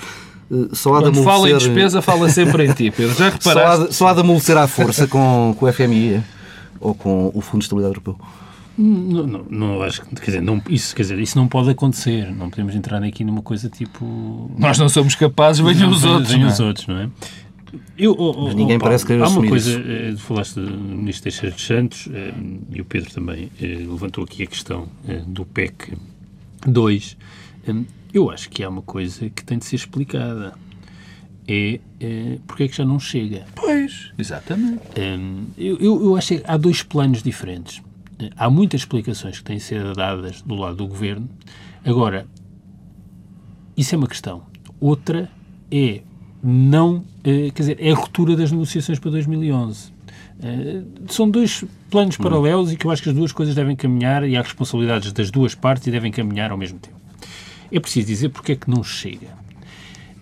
eh, 0.52 0.70
só 0.74 0.96
há 0.96 1.02
Quando 1.02 1.16
de 1.16 1.24
fala 1.24 1.50
em 1.50 1.58
despesa, 1.58 2.02
fala 2.02 2.30
sempre 2.30 2.66
em 2.66 2.74
ti, 2.74 2.92
Pedro. 2.92 3.16
Já 3.16 3.30
reparaste? 3.30 3.44
Só 3.44 3.84
há 3.84 3.88
de, 3.88 3.96
só 3.96 4.08
há 4.08 4.14
de 4.14 4.58
à 4.58 4.68
força 4.68 5.08
com, 5.08 5.56
com 5.58 5.66
o 5.66 5.74
FMI 5.74 6.22
ou 6.80 6.94
com 6.94 7.32
o 7.34 7.42
Fundo 7.42 7.60
de 7.60 7.66
Estabilidade 7.66 7.96
Europeu. 7.96 8.18
Não, 8.78 9.28
não, 9.28 9.46
não, 9.50 9.82
acho 9.84 10.02
que, 10.02 10.16
quer 10.16 10.26
dizer, 10.26 10.42
não, 10.42 10.62
isso, 10.70 10.96
quer 10.96 11.04
dizer, 11.04 11.20
isso 11.20 11.38
não 11.38 11.48
pode 11.48 11.70
acontecer. 11.70 12.32
Não 12.32 12.50
podemos 12.50 12.74
entrar 12.74 13.04
aqui 13.04 13.24
numa 13.24 13.42
coisa 13.42 13.70
tipo. 13.70 14.50
Nós 14.58 14.80
não 14.80 14.90
somos 14.90 15.14
capazes, 15.14 15.64
venham 15.64 15.90
os 15.90 16.04
outros. 16.04 16.32
Venham 16.32 16.48
os 16.48 16.60
é? 16.60 16.64
outros, 16.64 16.88
não 16.88 16.98
é? 16.98 17.10
Eu, 17.98 18.16
oh, 18.18 18.34
oh, 18.36 18.46
Mas 18.46 18.56
ninguém 18.56 18.78
oh, 18.78 18.80
parece 18.80 19.06
querer 19.06 19.24
Há 19.24 19.30
uma 19.30 19.48
coisa, 19.48 19.80
isso. 19.80 20.18
falaste 20.24 20.56
do 20.56 20.72
Ministro 20.72 21.24
Teixeira 21.24 21.56
de 21.56 21.62
Santos, 21.62 22.10
e 22.72 22.82
o 22.82 22.86
Pedro 22.86 23.12
também 23.12 23.50
levantou 23.60 24.24
aqui 24.24 24.44
a 24.44 24.48
questão 24.48 24.88
do 25.28 25.46
PEC 25.46 25.94
2. 26.68 27.18
Eu 28.14 28.30
acho 28.30 28.50
que 28.50 28.64
há 28.64 28.70
uma 28.70 28.82
coisa 28.82 29.30
que 29.30 29.44
tem 29.44 29.58
de 29.58 29.66
ser 29.66 29.78
explicada. 29.78 30.54
É, 31.48 31.80
é 32.00 32.38
porque 32.46 32.64
é 32.64 32.68
que 32.68 32.76
já 32.78 32.86
não 32.86 33.00
chega. 33.00 33.46
Pois, 33.56 34.12
exatamente. 34.18 34.82
eu, 35.58 35.78
eu, 35.78 36.04
eu 36.04 36.16
acho 36.16 36.36
que 36.36 36.44
há 36.46 36.56
dois 36.58 36.84
planos 36.84 37.24
diferentes. 37.24 37.82
Há 38.36 38.50
muitas 38.50 38.82
explicações 38.82 39.40
que 39.40 39.44
têm 39.44 39.58
de 39.58 39.64
ser 39.64 39.96
dadas 39.96 40.42
do 40.42 40.56
lado 40.56 40.78
do 40.78 40.88
governo. 40.88 41.28
Agora, 41.84 42.28
isso 43.76 43.96
é 43.96 43.98
uma 43.98 44.08
questão. 44.08 44.44
Outra 44.80 45.30
é 45.72 46.02
não, 46.44 47.04
eh, 47.24 47.52
quer 47.54 47.64
dizer, 47.64 47.78
é 47.80 47.92
a 47.92 47.96
ruptura 47.96 48.36
das 48.36 48.52
negociações 48.52 49.00
para 49.00 49.12
2011. 49.12 49.92
Eh, 50.42 50.84
são 51.08 51.30
dois 51.30 51.64
planos 51.92 52.18
hum. 52.18 52.24
paralelos 52.24 52.72
e 52.72 52.78
que 52.78 52.88
eu 52.88 52.92
acho 52.92 53.04
que 53.04 53.10
as 53.10 53.16
duas 53.16 53.32
coisas 53.32 53.54
devem 53.54 53.76
caminhar 53.76 54.28
e 54.28 54.36
há 54.36 54.42
responsabilidades 54.42 55.12
das 55.12 55.30
duas 55.30 55.54
partes 55.54 55.86
e 55.86 55.92
devem 55.92 56.12
caminhar 56.12 56.50
ao 56.50 56.58
mesmo 56.58 56.80
tempo. 56.80 57.00
É 57.72 57.80
preciso 57.80 58.08
dizer 58.08 58.30
porque 58.30 58.54
é 58.54 58.56
que 58.56 58.70
não 58.70 58.84
chega. 58.84 59.42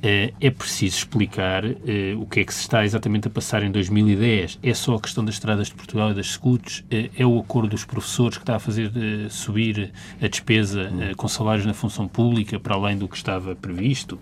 Eh, 0.02 0.34
é 0.40 0.50
preciso 0.50 0.98
explicar 0.98 1.66
eh, 1.66 2.16
o 2.18 2.26
que 2.26 2.40
é 2.40 2.44
que 2.46 2.54
se 2.54 2.62
está 2.62 2.86
exatamente 2.86 3.28
a 3.28 3.32
passar 3.32 3.64
em 3.64 3.72
2010. 3.72 4.60
É 4.64 4.74
só 4.74 4.96
a 4.96 5.00
questão 5.00 5.26
das 5.26 5.36
estradas 5.36 5.68
de 5.68 5.76
Portugal 5.76 6.12
e 6.12 6.14
das 6.14 6.28
escutas? 6.28 6.84
Eh, 6.90 7.10
é 7.18 7.26
o 7.26 7.38
acordo 7.38 7.70
dos 7.70 7.84
professores 7.84 8.38
que 8.38 8.44
está 8.44 8.56
a 8.56 8.60
fazer 8.60 8.92
subir 9.30 9.92
a 10.22 10.28
despesa 10.28 10.90
com 11.18 11.28
salários 11.28 11.66
na 11.66 11.74
função 11.74 12.08
pública 12.08 12.60
para 12.60 12.76
além 12.76 12.98
do 12.98 13.08
que 13.08 13.18
estava 13.18 13.56
previsto? 13.56 14.18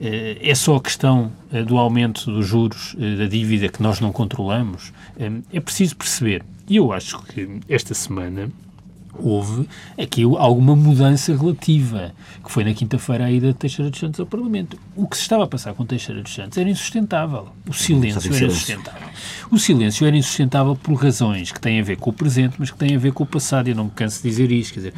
Ehm, 0.00 0.38
é 0.40 0.54
só 0.54 0.76
a 0.76 0.80
questão 0.80 1.30
do 1.66 1.76
aumento 1.76 2.30
dos 2.30 2.46
juros 2.46 2.96
da 3.18 3.26
dívida 3.26 3.68
que 3.68 3.82
nós 3.82 4.00
não 4.00 4.12
controlamos? 4.12 4.92
É 5.52 5.60
preciso 5.60 5.96
perceber. 5.96 6.42
E 6.68 6.76
eu 6.76 6.92
acho 6.92 7.20
que 7.24 7.60
esta 7.68 7.92
semana 7.94 8.50
houve 9.18 9.68
aqui 9.98 10.22
alguma 10.22 10.76
mudança 10.76 11.36
relativa, 11.36 12.12
que 12.44 12.50
foi 12.50 12.64
na 12.64 12.74
quinta-feira 12.74 13.24
a 13.24 13.30
ida 13.30 13.48
de 13.48 13.54
Teixeira 13.54 13.90
dos 13.90 14.00
Santos 14.00 14.20
ao 14.20 14.26
Parlamento. 14.26 14.78
O 14.96 15.06
que 15.06 15.16
se 15.16 15.22
estava 15.22 15.44
a 15.44 15.46
passar 15.46 15.74
com 15.74 15.84
Teixeira 15.84 16.22
dos 16.22 16.34
Santos 16.34 16.56
era 16.58 16.68
insustentável. 16.68 17.48
O 17.68 17.72
silêncio 17.72 18.34
era 18.34 18.46
insustentável. 18.46 19.08
O 19.50 19.58
silêncio 19.58 20.06
era 20.06 20.16
insustentável 20.16 20.76
por 20.76 20.94
razões 20.94 21.50
que 21.52 21.60
têm 21.60 21.80
a 21.80 21.82
ver 21.82 21.96
com 21.96 22.10
o 22.10 22.12
presente, 22.12 22.56
mas 22.58 22.70
que 22.70 22.78
têm 22.78 22.94
a 22.94 22.98
ver 22.98 23.12
com 23.12 23.24
o 23.24 23.26
passado. 23.26 23.68
E 23.68 23.70
eu 23.72 23.76
não 23.76 23.84
me 23.84 23.90
canso 23.90 24.22
de 24.22 24.28
dizer 24.28 24.50
isto. 24.52 24.74
Quer 24.74 24.80
dizer, 24.80 24.94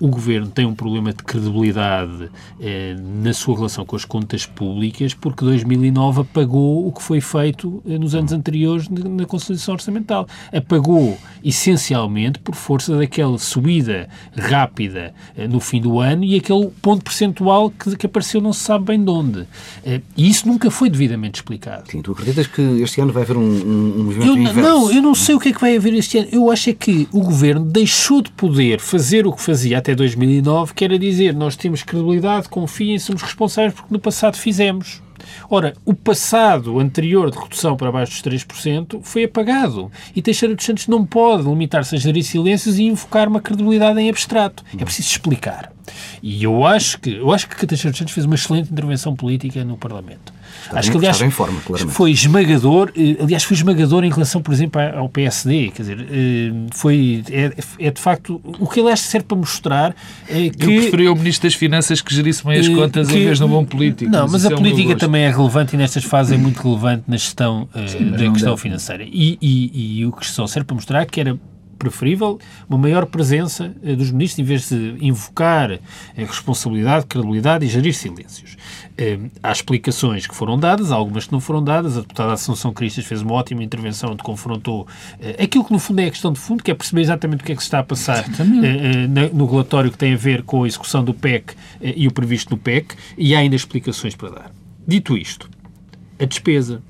o 0.00 0.08
Governo 0.08 0.48
tem 0.48 0.64
um 0.64 0.74
problema 0.74 1.12
de 1.12 1.22
credibilidade 1.22 2.30
eh, 2.60 2.96
na 3.22 3.32
sua 3.32 3.56
relação 3.56 3.84
com 3.84 3.96
as 3.96 4.04
contas 4.04 4.46
públicas, 4.46 5.14
porque 5.14 5.44
2009 5.44 6.22
apagou 6.22 6.86
o 6.86 6.92
que 6.92 7.02
foi 7.02 7.20
feito 7.20 7.82
eh, 7.86 7.98
nos 7.98 8.14
anos 8.14 8.32
anteriores 8.32 8.88
na, 8.88 9.08
na 9.08 9.26
Consolidação 9.26 9.74
Orçamental. 9.74 10.26
Apagou, 10.52 11.18
essencialmente, 11.44 12.38
por 12.38 12.54
força 12.54 12.96
daquela 12.96 13.38
subida 13.50 14.08
rápida 14.36 15.12
eh, 15.36 15.46
no 15.46 15.60
fim 15.60 15.80
do 15.80 15.98
ano 15.98 16.24
e 16.24 16.36
aquele 16.36 16.68
ponto 16.80 17.04
percentual 17.04 17.70
que, 17.70 17.96
que 17.96 18.06
apareceu 18.06 18.40
não 18.40 18.52
se 18.52 18.60
sabe 18.60 18.86
bem 18.86 19.02
de 19.02 19.10
onde. 19.10 19.46
Eh, 19.84 20.00
e 20.16 20.28
isso 20.28 20.46
nunca 20.46 20.70
foi 20.70 20.88
devidamente 20.88 21.40
explicado. 21.40 21.90
Sim, 21.90 22.02
tu 22.02 22.12
acreditas 22.12 22.46
que 22.46 22.62
este 22.82 23.00
ano 23.00 23.12
vai 23.12 23.22
haver 23.22 23.36
um, 23.36 23.42
um, 23.42 24.00
um 24.00 24.04
movimento 24.04 24.28
eu, 24.28 24.36
inverso? 24.36 24.60
Não, 24.60 24.92
eu 24.92 25.02
não 25.02 25.14
sei 25.14 25.34
o 25.34 25.40
que 25.40 25.50
é 25.50 25.52
que 25.52 25.60
vai 25.60 25.76
haver 25.76 25.94
este 25.94 26.18
ano. 26.18 26.28
Eu 26.32 26.50
acho 26.50 26.70
é 26.70 26.72
que 26.72 27.08
o 27.12 27.20
Governo 27.20 27.64
deixou 27.64 28.22
de 28.22 28.30
poder 28.30 28.80
fazer 28.80 29.26
o 29.26 29.32
que 29.32 29.42
fazia 29.42 29.78
até 29.78 29.94
2009, 29.94 30.74
que 30.74 30.84
era 30.84 30.98
dizer 30.98 31.34
nós 31.34 31.56
temos 31.56 31.82
credibilidade, 31.82 32.48
confiem, 32.48 32.98
somos 32.98 33.22
responsáveis 33.22 33.74
porque 33.74 33.92
no 33.92 33.98
passado 33.98 34.36
fizemos. 34.36 35.02
Ora, 35.48 35.74
o 35.84 35.94
passado 35.94 36.78
anterior 36.78 37.30
de 37.30 37.38
redução 37.38 37.76
para 37.76 37.92
baixo 37.92 38.12
dos 38.12 38.32
3% 38.32 39.00
foi 39.02 39.24
apagado. 39.24 39.90
E 40.14 40.22
Teixeira 40.22 40.54
dos 40.54 40.64
Santos 40.64 40.86
não 40.88 41.04
pode 41.04 41.42
limitar-se 41.44 41.94
a 41.94 41.98
gerir 41.98 42.22
silêncios 42.22 42.78
e 42.78 42.84
invocar 42.84 43.28
uma 43.28 43.40
credibilidade 43.40 44.00
em 44.00 44.08
abstrato. 44.08 44.64
É 44.78 44.84
preciso 44.84 45.08
explicar. 45.08 45.72
E 46.22 46.42
eu 46.42 46.64
acho 46.64 47.00
que, 47.00 47.14
eu 47.14 47.32
acho 47.32 47.48
que 47.48 47.66
Teixeira 47.66 47.92
dos 47.92 47.98
Santos 47.98 48.14
fez 48.14 48.26
uma 48.26 48.34
excelente 48.34 48.70
intervenção 48.70 49.14
política 49.14 49.64
no 49.64 49.76
Parlamento. 49.76 50.32
Está 50.64 50.78
Acho 50.78 50.88
bem, 50.88 50.92
que, 50.92 51.06
aliás, 51.06 51.22
em 51.22 51.30
forma, 51.30 51.60
claramente. 51.60 51.94
foi 51.94 52.10
esmagador, 52.10 52.92
eh, 52.96 53.16
aliás, 53.20 53.42
foi 53.44 53.56
esmagador 53.56 54.04
em 54.04 54.10
relação, 54.10 54.42
por 54.42 54.52
exemplo, 54.52 54.80
ao 54.80 55.08
PSD, 55.08 55.70
quer 55.74 55.82
dizer, 55.82 56.06
eh, 56.10 56.52
foi, 56.72 57.22
é, 57.30 57.52
é 57.78 57.90
de 57.90 58.00
facto, 58.00 58.40
o 58.44 58.66
que 58.66 58.80
aliás 58.80 59.00
serve 59.00 59.26
para 59.26 59.36
mostrar 59.36 59.94
é 60.28 60.50
que... 60.50 60.64
Eu 60.64 60.80
preferia 60.82 61.12
o 61.12 61.16
Ministro 61.16 61.48
das 61.48 61.54
Finanças 61.54 62.00
que 62.00 62.14
gerisse 62.14 62.44
bem 62.44 62.58
as 62.58 62.68
contas 62.68 63.08
que, 63.08 63.16
em 63.16 63.24
vez 63.24 63.38
de 63.38 63.44
um 63.44 63.48
bom 63.48 63.64
político. 63.64 64.10
Não, 64.10 64.22
mas, 64.22 64.32
mas 64.32 64.46
a 64.46 64.52
é 64.52 64.56
política 64.56 64.96
também 64.96 65.22
é 65.22 65.30
relevante 65.30 65.74
e 65.74 65.78
nestas 65.78 66.04
fases 66.04 66.32
é 66.32 66.36
muito 66.36 66.62
relevante 66.62 67.04
na 67.08 67.16
gestão 67.16 67.68
Sim, 67.86 68.10
da 68.10 68.30
questão 68.30 68.50
deve. 68.50 68.62
financeira. 68.62 69.04
E, 69.04 69.38
e, 69.40 70.00
e 70.00 70.06
o 70.06 70.12
que 70.12 70.26
só 70.26 70.46
serve 70.46 70.66
para 70.66 70.74
mostrar 70.74 71.06
que 71.06 71.20
era 71.20 71.38
preferível 71.80 72.38
uma 72.68 72.78
maior 72.78 73.06
presença 73.06 73.74
eh, 73.82 73.96
dos 73.96 74.10
ministros 74.10 74.38
em 74.38 74.44
vez 74.44 74.68
de 74.68 74.96
invocar 75.00 75.72
eh, 75.72 75.80
responsabilidade, 76.16 77.06
credibilidade 77.06 77.64
e 77.64 77.68
gerir 77.68 77.94
silêncios. 77.94 78.56
Eh, 78.98 79.18
há 79.42 79.50
explicações 79.50 80.26
que 80.26 80.34
foram 80.34 80.58
dadas, 80.58 80.92
há 80.92 80.94
algumas 80.94 81.26
que 81.26 81.32
não 81.32 81.40
foram 81.40 81.64
dadas. 81.64 81.96
A 81.96 82.02
deputada 82.02 82.34
Assunção 82.34 82.72
Cristas 82.72 83.06
fez 83.06 83.22
uma 83.22 83.32
ótima 83.32 83.64
intervenção 83.64 84.12
onde 84.12 84.22
confrontou 84.22 84.86
aquilo 85.42 85.64
que 85.64 85.72
no 85.72 85.78
fundo 85.78 86.00
é 86.00 86.06
a 86.06 86.10
questão 86.10 86.32
de 86.32 86.38
fundo, 86.38 86.62
que 86.62 86.70
é 86.70 86.74
perceber 86.74 87.00
exatamente 87.00 87.40
o 87.42 87.44
que 87.44 87.52
é 87.52 87.56
que 87.56 87.62
se 87.62 87.66
está 87.66 87.78
a 87.78 87.82
passar 87.82 88.24
no 89.32 89.46
relatório 89.46 89.90
que 89.90 89.98
tem 89.98 90.12
a 90.12 90.16
ver 90.16 90.42
com 90.42 90.64
a 90.64 90.66
execução 90.66 91.02
do 91.02 91.14
PEC 91.14 91.54
e 91.80 92.06
o 92.06 92.12
previsto 92.12 92.50
no 92.50 92.58
PEC, 92.58 92.94
e 93.16 93.34
há 93.34 93.38
ainda 93.38 93.56
explicações 93.56 94.14
para 94.14 94.30
dar. 94.30 94.52
Dito 94.86 95.16
isto, 95.16 95.48
a 96.18 96.24
despesa. 96.24 96.82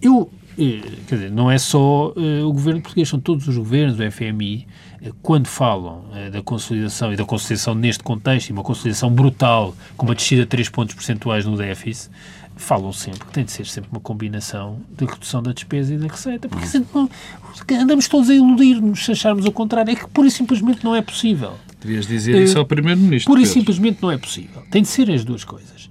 Eu 0.00 0.30
quer 0.56 1.14
dizer, 1.14 1.30
não 1.30 1.50
é 1.50 1.58
só 1.58 2.12
uh, 2.12 2.46
o 2.46 2.52
governo 2.52 2.80
português, 2.80 3.08
são 3.08 3.18
todos 3.18 3.48
os 3.48 3.56
governos, 3.56 3.98
o 3.98 4.10
FMI, 4.10 4.66
uh, 5.02 5.14
quando 5.22 5.46
falam 5.46 6.04
uh, 6.10 6.30
da 6.30 6.42
consolidação 6.42 7.12
e 7.12 7.16
da 7.16 7.24
consolidação 7.24 7.74
neste 7.74 8.02
contexto, 8.02 8.50
e 8.50 8.52
uma 8.52 8.62
consolidação 8.62 9.10
brutal, 9.10 9.74
com 9.96 10.06
uma 10.06 10.14
descida 10.14 10.42
de 10.42 10.48
3 10.48 10.68
pontos 10.68 10.94
percentuais 10.94 11.44
no 11.44 11.56
déficit, 11.56 12.10
falam 12.54 12.92
sempre 12.92 13.20
que 13.20 13.32
tem 13.32 13.44
de 13.44 13.50
ser 13.50 13.66
sempre 13.66 13.90
uma 13.90 14.00
combinação 14.00 14.78
de 14.96 15.06
redução 15.06 15.42
da 15.42 15.52
despesa 15.52 15.94
e 15.94 15.98
da 15.98 16.06
receita, 16.06 16.48
porque 16.48 17.74
andamos 17.74 18.06
todos 18.06 18.28
a 18.28 18.34
iludir-nos 18.34 19.04
se 19.04 19.12
acharmos 19.12 19.46
o 19.46 19.52
contrário, 19.52 19.90
é 19.90 19.96
que 19.96 20.06
pura 20.08 20.28
e 20.28 20.30
simplesmente 20.30 20.84
não 20.84 20.94
é 20.94 21.00
possível. 21.00 21.54
Devias 21.80 22.06
dizer 22.06 22.40
isso 22.40 22.58
ao 22.58 22.66
Primeiro-Ministro. 22.66 23.32
Pura 23.32 23.42
e 23.42 23.46
simplesmente 23.46 24.00
não 24.00 24.10
é 24.10 24.18
possível. 24.18 24.62
Tem 24.70 24.82
de 24.82 24.88
ser 24.88 25.10
as 25.10 25.24
duas 25.24 25.42
coisas. 25.42 25.90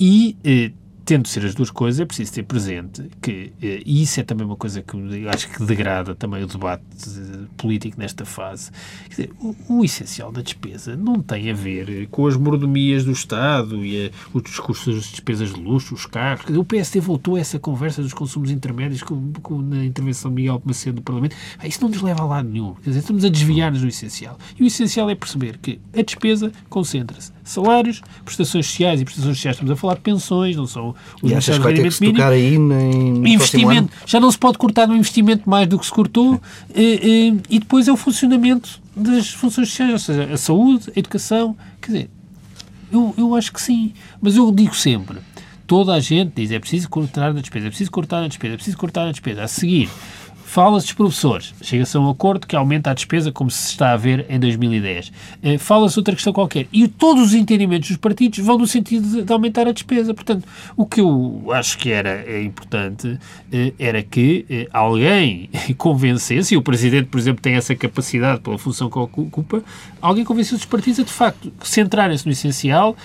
e 0.00 0.72
tendo 1.06 1.28
ser 1.28 1.44
as 1.46 1.54
duas 1.54 1.70
coisas, 1.70 2.00
é 2.00 2.04
preciso 2.04 2.32
ter 2.32 2.42
presente 2.42 3.08
que, 3.22 3.52
eh, 3.62 3.80
e 3.86 4.02
isso 4.02 4.18
é 4.18 4.24
também 4.24 4.44
uma 4.44 4.56
coisa 4.56 4.82
que 4.82 4.96
eu 4.96 5.30
acho 5.30 5.48
que 5.48 5.64
degrada 5.64 6.16
também 6.16 6.42
o 6.42 6.48
debate 6.48 6.82
político 7.56 7.96
nesta 7.96 8.24
fase, 8.24 8.72
dizer, 9.08 9.30
o, 9.40 9.54
o, 9.68 9.84
essencial 9.84 10.32
da 10.32 10.42
despesa 10.42 10.96
não 10.96 11.22
tem 11.22 11.48
a 11.48 11.54
ver 11.54 12.08
com 12.08 12.26
as 12.26 12.36
mordomias 12.36 13.04
do 13.04 13.12
Estado 13.12 13.86
e 13.86 14.06
a, 14.06 14.10
os 14.34 14.42
discursos 14.42 14.96
das 14.96 15.04
despesas 15.04 15.54
de 15.54 15.60
luxo, 15.60 15.94
os 15.94 16.06
carros. 16.06 16.44
Dizer, 16.44 16.58
o 16.58 16.64
PSD 16.64 16.98
voltou 16.98 17.36
a 17.36 17.40
essa 17.40 17.58
conversa 17.60 18.02
dos 18.02 18.12
consumos 18.12 18.50
intermédios 18.50 19.04
com, 19.04 19.32
com, 19.40 19.62
na 19.62 19.84
intervenção 19.84 20.28
de 20.32 20.34
Miguel 20.34 20.60
Macedo 20.64 20.96
no 20.96 21.02
Parlamento. 21.02 21.36
Ah, 21.56 21.68
isso 21.68 21.80
não 21.80 21.88
nos 21.88 22.02
leva 22.02 22.22
a 22.22 22.26
lado 22.26 22.48
nenhum. 22.48 22.74
Dizer, 22.84 22.98
estamos 22.98 23.24
a 23.24 23.28
desviar-nos 23.28 23.80
do 23.80 23.86
essencial. 23.86 24.36
E 24.58 24.64
o 24.64 24.66
essencial 24.66 25.08
é 25.08 25.14
perceber 25.14 25.56
que 25.58 25.78
a 25.96 26.02
despesa 26.02 26.50
concentra-se. 26.68 27.35
Salários, 27.46 28.02
prestações 28.24 28.66
sociais 28.66 29.00
e 29.00 29.04
prestações 29.04 29.36
sociais, 29.36 29.54
estamos 29.54 29.70
a 29.70 29.76
falar 29.76 29.94
de 29.94 30.00
pensões, 30.00 30.56
não 30.56 30.66
são 30.66 30.96
os 31.22 31.30
e 31.30 31.34
achas 31.34 31.56
que 31.56 31.62
vai 31.62 31.74
ter 31.74 31.84
que 31.84 31.90
se 31.92 32.04
tocar 32.04 32.32
aí 32.32 32.58
nem 32.58 33.18
investimento. 33.18 33.92
já 34.04 34.18
não 34.18 34.30
se 34.30 34.36
pode 34.36 34.58
cortar 34.58 34.88
no 34.88 34.96
investimento 34.96 35.48
mais 35.48 35.68
do 35.68 35.78
que 35.78 35.86
se 35.86 35.92
cortou 35.92 36.40
e, 36.74 37.38
e, 37.48 37.56
e, 37.56 37.58
depois 37.60 37.86
é 37.86 37.92
o 37.92 37.96
funcionamento 37.96 38.80
das 38.96 39.30
funções 39.30 39.68
sociais, 39.68 39.92
ou 39.92 39.98
seja, 39.98 40.24
a 40.32 40.36
saúde, 40.36 40.90
a 40.94 40.98
educação, 40.98 41.56
quer 41.80 41.92
dizer, 41.92 42.10
eu, 42.90 43.14
eu 43.16 43.34
acho 43.36 43.52
que 43.52 43.62
sim, 43.62 43.92
mas 44.20 44.36
eu 44.36 44.50
digo 44.50 44.74
sempre, 44.74 45.18
toda 45.66 45.94
a 45.94 46.00
gente 46.00 46.32
diz 46.34 46.50
é 46.50 46.58
preciso 46.58 46.88
cortar 46.88 47.32
na 47.32 47.40
despesa, 47.40 47.66
é 47.66 47.68
preciso 47.68 47.90
cortar 47.90 48.20
na 48.22 48.28
despesa, 48.28 48.54
é 48.54 48.56
preciso 48.56 48.76
cortar 48.76 49.04
na 49.04 49.10
despesa. 49.12 49.42
A 49.42 49.48
seguir, 49.48 49.88
Fala-se 50.56 50.86
dos 50.86 50.94
professores. 50.94 51.54
Chega-se 51.60 51.94
a 51.98 52.00
um 52.00 52.08
acordo 52.08 52.46
que 52.46 52.56
aumenta 52.56 52.90
a 52.90 52.94
despesa, 52.94 53.30
como 53.30 53.50
se 53.50 53.72
está 53.72 53.92
a 53.92 53.96
ver 53.98 54.24
em 54.26 54.40
2010. 54.40 55.12
Eh, 55.42 55.58
fala-se 55.58 55.98
outra 55.98 56.14
questão 56.14 56.32
qualquer. 56.32 56.66
E 56.72 56.88
todos 56.88 57.24
os 57.24 57.34
entendimentos 57.34 57.90
dos 57.90 57.98
partidos 57.98 58.38
vão 58.38 58.56
no 58.56 58.66
sentido 58.66 59.22
de, 59.22 59.30
aumentar 59.30 59.68
a 59.68 59.72
despesa. 59.72 60.14
Portanto, 60.14 60.48
o 60.74 60.86
que 60.86 61.02
eu 61.02 61.48
acho 61.52 61.76
que 61.76 61.90
era 61.92 62.24
é 62.26 62.42
importante 62.42 63.18
eh, 63.52 63.74
era 63.78 64.02
que 64.02 64.46
eh, 64.48 64.66
alguém 64.72 65.50
convencesse, 65.76 66.54
e 66.54 66.56
o 66.56 66.62
Presidente, 66.62 67.08
por 67.08 67.20
exemplo, 67.20 67.42
tem 67.42 67.52
essa 67.52 67.74
capacidade 67.74 68.40
pela 68.40 68.56
função 68.56 68.88
que 68.88 68.98
ocupa, 68.98 69.62
alguém 70.00 70.24
convencesse 70.24 70.54
os 70.54 70.64
partidos 70.64 71.00
a, 71.00 71.02
de 71.02 71.12
facto, 71.12 71.52
centrarem-se 71.62 72.24
no 72.24 72.32
essencial, 72.32 72.96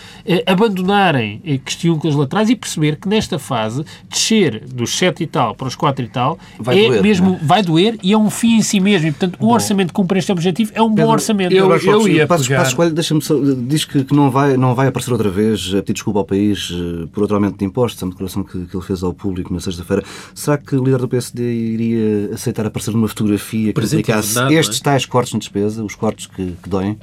abandonarem 0.48 1.42
questões 1.66 2.16
laterais 2.16 2.50
e 2.50 2.56
perceber 2.56 2.96
que 2.96 3.10
nesta 3.10 3.38
fase, 3.38 3.84
descer 4.08 4.64
dos 4.70 4.98
7 4.98 5.24
e 5.24 5.28
tal 5.28 5.54
para 5.54 5.68
os 5.68 5.76
4 5.76 6.06
e 6.06 6.08
tal, 6.08 6.40
Vai 6.58 6.86
é 6.86 6.88
doer, 6.88 7.04
mesmo 7.04 7.41
vai 7.42 7.64
doer 7.64 7.98
e 8.04 8.14
é 8.14 8.18
um 8.18 8.30
fim 8.30 8.58
em 8.58 8.62
si 8.62 8.80
mesmo. 8.80 9.08
E, 9.08 9.12
portanto, 9.12 9.36
o 9.36 9.48
bom. 9.48 9.54
orçamento 9.54 9.94
cumpre 9.94 10.20
este 10.20 10.32
objetivo, 10.32 10.72
é 10.76 10.82
um 10.82 10.90
Pedro, 10.90 11.06
bom 11.06 11.12
orçamento. 11.14 11.54
Eu, 11.54 11.72
eu, 11.72 11.80
eu 11.80 12.08
ia 12.08 12.28
Passos, 12.28 12.48
pegar... 12.48 12.64
Passos 12.64 12.94
deixa-me 12.94 13.22
diz 13.68 13.86
que, 13.86 14.04
que, 14.04 14.16
não, 14.16 14.30
vai, 14.30 14.56
não 14.56 14.76
vai 14.76 14.88
aparecer 14.88 15.12
outra 15.12 15.30
vez 15.30 15.74
a 15.74 15.82
pedir 15.82 15.94
desculpa 15.94 16.20
ao 16.20 16.26
país 16.26 16.72
eh, 16.72 17.08
por 17.12 17.22
outro 17.22 17.36
aumento 17.36 17.58
de 17.58 17.66
impostos, 17.66 18.02
a 18.04 18.08
declaração 18.08 18.44
que, 18.44 18.66
que 18.66 18.76
ele 18.76 18.86
fez 18.86 19.04
ao 19.04 19.14
público 19.14 19.54
na 19.54 19.60
sexta-feira. 19.60 20.04
Será 20.36 20.58
que 20.58 20.76
o 20.76 20.84
líder 20.84 21.00
do 21.00 21.08
PSD 21.08 21.42
iria 21.42 22.34
aceitar 22.34 22.66
aparecer 22.66 22.92
numa 22.92 23.08
fotografia 23.08 23.74
que 23.74 23.82
indicasse 23.82 24.40
estes 24.54 24.80
é? 24.80 24.84
tais 24.84 25.06
cortes 25.06 25.34
na 25.34 25.40
despesa, 25.40 25.84
os 25.84 25.96
cortes 25.96 26.28
que, 26.28 26.56
que 26.62 26.70
doem? 26.70 26.98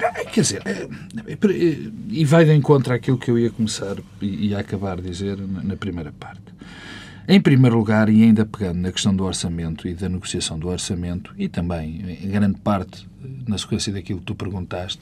É, 0.00 0.24
quer 0.24 0.40
dizer, 0.40 0.62
é, 0.64 0.88
e 2.08 2.24
vai 2.24 2.44
de 2.44 2.54
encontro 2.54 2.92
àquilo 2.94 3.18
que 3.18 3.30
eu 3.30 3.38
ia 3.38 3.50
começar 3.50 3.96
e 4.20 4.48
ia 4.48 4.58
acabar 4.58 4.96
de 4.96 5.10
dizer 5.10 5.36
na 5.38 5.76
primeira 5.76 6.12
parte. 6.18 6.40
Em 7.32 7.40
primeiro 7.40 7.78
lugar, 7.78 8.08
e 8.08 8.24
ainda 8.24 8.44
pegando 8.44 8.80
na 8.80 8.90
questão 8.90 9.14
do 9.14 9.22
orçamento 9.22 9.86
e 9.86 9.94
da 9.94 10.08
negociação 10.08 10.58
do 10.58 10.66
orçamento, 10.66 11.32
e 11.38 11.48
também, 11.48 12.18
em 12.20 12.28
grande 12.28 12.58
parte, 12.58 13.06
na 13.46 13.56
sequência 13.56 13.92
daquilo 13.92 14.18
que 14.18 14.26
tu 14.26 14.34
perguntaste, 14.34 15.00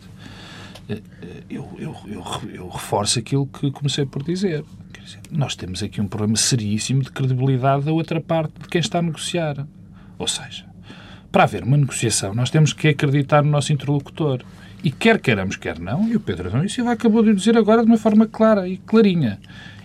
eu, 1.48 1.66
eu, 1.78 1.96
eu, 2.06 2.24
eu 2.52 2.68
reforço 2.68 3.18
aquilo 3.18 3.46
que 3.46 3.70
comecei 3.70 4.04
por 4.04 4.22
dizer. 4.22 4.62
Dizer, 5.02 5.20
nós 5.30 5.56
temos 5.56 5.82
aqui 5.82 6.02
um 6.02 6.06
problema 6.06 6.36
seríssimo 6.36 7.02
de 7.02 7.10
credibilidade 7.10 7.86
da 7.86 7.92
outra 7.92 8.20
parte 8.20 8.52
de 8.60 8.68
quem 8.68 8.82
está 8.82 8.98
a 8.98 9.02
negociar. 9.02 9.66
Ou 10.18 10.28
seja, 10.28 10.66
para 11.32 11.44
haver 11.44 11.62
uma 11.62 11.78
negociação, 11.78 12.34
nós 12.34 12.50
temos 12.50 12.74
que 12.74 12.88
acreditar 12.88 13.42
no 13.42 13.50
nosso 13.50 13.72
interlocutor. 13.72 14.42
E 14.84 14.90
quer 14.90 15.18
queiramos, 15.18 15.56
quer 15.56 15.78
não, 15.78 16.06
e 16.06 16.14
o 16.14 16.20
Pedro 16.20 16.48
Adão 16.48 16.68
Silva 16.68 16.92
acabou 16.92 17.22
de 17.22 17.32
dizer 17.32 17.56
agora 17.56 17.80
de 17.80 17.88
uma 17.88 17.96
forma 17.96 18.26
clara 18.26 18.68
e 18.68 18.76
clarinha. 18.76 19.40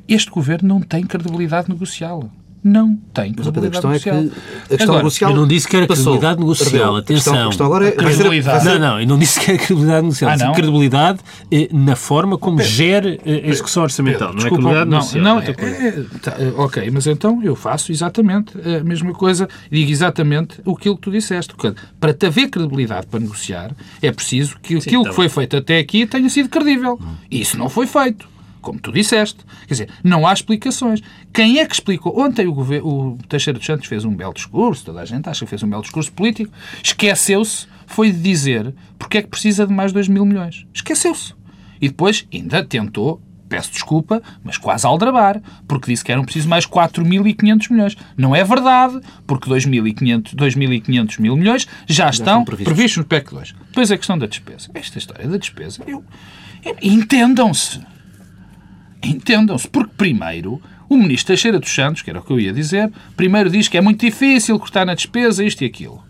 Este 0.07 0.29
governo 0.29 0.67
não 0.67 0.81
tem 0.81 1.03
credibilidade 1.03 1.69
negocial 1.69 2.29
não 2.63 2.95
tem 3.13 3.33
Mas 3.37 3.47
a 3.47 3.51
questão 3.51 3.91
negocial. 3.91 4.15
é 4.15 4.21
que 4.21 4.31
a 4.31 4.67
questão 4.69 4.85
agora, 4.85 4.97
negocial. 4.99 5.31
Eu 5.31 5.37
não 5.37 5.47
disse 5.47 5.67
que 5.67 5.75
era 5.75 5.85
credibilidade 5.85 6.39
negocial, 6.39 6.95
atenção. 6.95 7.43
A 7.43 7.47
questão, 7.47 7.65
agora 7.65 7.87
é. 7.89 7.91
Credibilidade. 7.91 8.65
Não, 8.65 8.79
não, 8.79 9.01
eu 9.01 9.07
não 9.07 9.19
disse 9.19 9.39
que 9.39 9.51
era 9.51 9.57
credibilidade 9.57 10.01
negocial. 10.03 10.31
Ah, 10.31 10.37
não? 10.37 10.53
Credibilidade 10.53 11.19
eh, 11.51 11.67
na 11.73 11.95
forma 11.97 12.37
como 12.37 12.57
Pedro, 12.57 12.71
gera 12.71 13.19
eh, 13.25 13.41
a 13.43 13.47
execução 13.49 13.83
orçamental, 13.83 14.33
Pedro, 14.33 14.33
não 14.33 14.49
desculpa, 14.49 14.69
é 14.69 14.85
credibilidade 14.85 14.89
não, 14.89 14.97
negocial. 14.97 15.23
Não, 15.23 15.41
é, 15.41 15.87
é, 15.87 16.19
tá, 16.21 16.35
eh, 16.39 16.53
ok, 16.55 16.91
mas 16.91 17.07
então 17.07 17.43
eu 17.43 17.55
faço 17.55 17.91
exatamente 17.91 18.53
a 18.57 18.81
mesma 18.81 19.13
coisa, 19.13 19.49
digo 19.69 19.91
exatamente 19.91 20.61
aquilo 20.61 20.95
que 20.95 21.01
tu 21.01 21.11
disseste. 21.11 21.53
Para 21.99 22.13
te 22.13 22.27
haver 22.27 22.49
credibilidade 22.49 23.07
para 23.07 23.19
negociar, 23.19 23.71
é 24.01 24.11
preciso 24.11 24.57
que 24.61 24.79
Sim, 24.79 24.87
aquilo 24.87 25.03
tá 25.03 25.09
que 25.09 25.15
foi 25.15 25.27
feito 25.27 25.57
até 25.57 25.79
aqui 25.79 26.05
tenha 26.05 26.29
sido 26.29 26.47
credível. 26.47 26.97
Hum. 27.01 27.13
Isso 27.29 27.57
não 27.57 27.67
foi 27.67 27.87
feito 27.87 28.32
como 28.63 28.79
tu 28.79 28.91
disseste. 28.91 29.45
Quer 29.67 29.73
dizer, 29.73 29.89
não 30.03 30.25
há 30.25 30.33
explicações. 30.33 31.01
Quem 31.31 31.59
é 31.59 31.65
que 31.65 31.73
explicou? 31.73 32.19
Ontem 32.19 32.47
o, 32.47 32.53
governo, 32.53 32.87
o 32.87 33.17
Teixeira 33.29 33.59
dos 33.59 33.65
Santos 33.65 33.87
fez 33.87 34.03
um 34.03 34.15
belo 34.15 34.33
discurso, 34.33 34.85
toda 34.85 35.01
a 35.01 35.05
gente 35.05 35.29
acha 35.29 35.45
que 35.45 35.49
fez 35.49 35.61
um 35.61 35.69
belo 35.69 35.83
discurso 35.83 36.11
político, 36.11 36.51
esqueceu-se, 36.81 37.67
foi 37.85 38.11
de 38.11 38.19
dizer 38.19 38.73
porque 38.97 39.19
é 39.19 39.21
que 39.21 39.27
precisa 39.27 39.67
de 39.67 39.73
mais 39.73 39.91
2 39.91 40.07
mil 40.07 40.25
milhões. 40.25 40.65
Esqueceu-se. 40.73 41.35
E 41.79 41.89
depois 41.89 42.25
ainda 42.33 42.63
tentou 42.63 43.21
peço 43.53 43.71
desculpa, 43.71 44.19
mas 44.43 44.57
quase 44.57 44.83
aldrabar, 44.87 45.39
porque 45.67 45.91
disse 45.91 46.03
que 46.03 46.11
eram 46.11 46.23
preciso 46.23 46.49
mais 46.49 46.65
4.500 46.65 47.71
milhões. 47.71 47.97
Não 48.17 48.35
é 48.35 48.43
verdade, 48.43 48.99
porque 49.27 49.47
2.500, 49.47 50.33
2.500 50.33 51.21
mil 51.21 51.35
milhões 51.35 51.67
já, 51.85 52.05
já 52.05 52.09
estão 52.09 52.43
previstos. 52.43 52.73
previstos 52.73 52.97
no 52.97 53.05
PEC 53.05 53.29
2. 53.29 53.55
Depois 53.67 53.91
a 53.91 53.97
questão 53.97 54.17
da 54.17 54.25
despesa. 54.25 54.71
Esta 54.73 54.97
história 54.97 55.27
da 55.27 55.37
despesa, 55.37 55.83
eu 55.85 56.03
entendam-se. 56.81 57.79
Entendam-se, 59.03 59.67
porque 59.67 59.93
primeiro 59.97 60.61
o 60.89 60.97
ministro 60.97 61.27
Teixeira 61.27 61.59
dos 61.59 61.73
Santos, 61.73 62.01
que 62.01 62.09
era 62.09 62.19
o 62.19 62.23
que 62.23 62.31
eu 62.31 62.39
ia 62.39 62.53
dizer, 62.53 62.91
primeiro 63.17 63.49
diz 63.49 63.67
que 63.67 63.77
é 63.77 63.81
muito 63.81 64.05
difícil 64.05 64.57
cortar 64.59 64.85
na 64.85 64.93
despesa 64.93 65.43
isto 65.43 65.63
e 65.63 65.65
aquilo. 65.65 66.03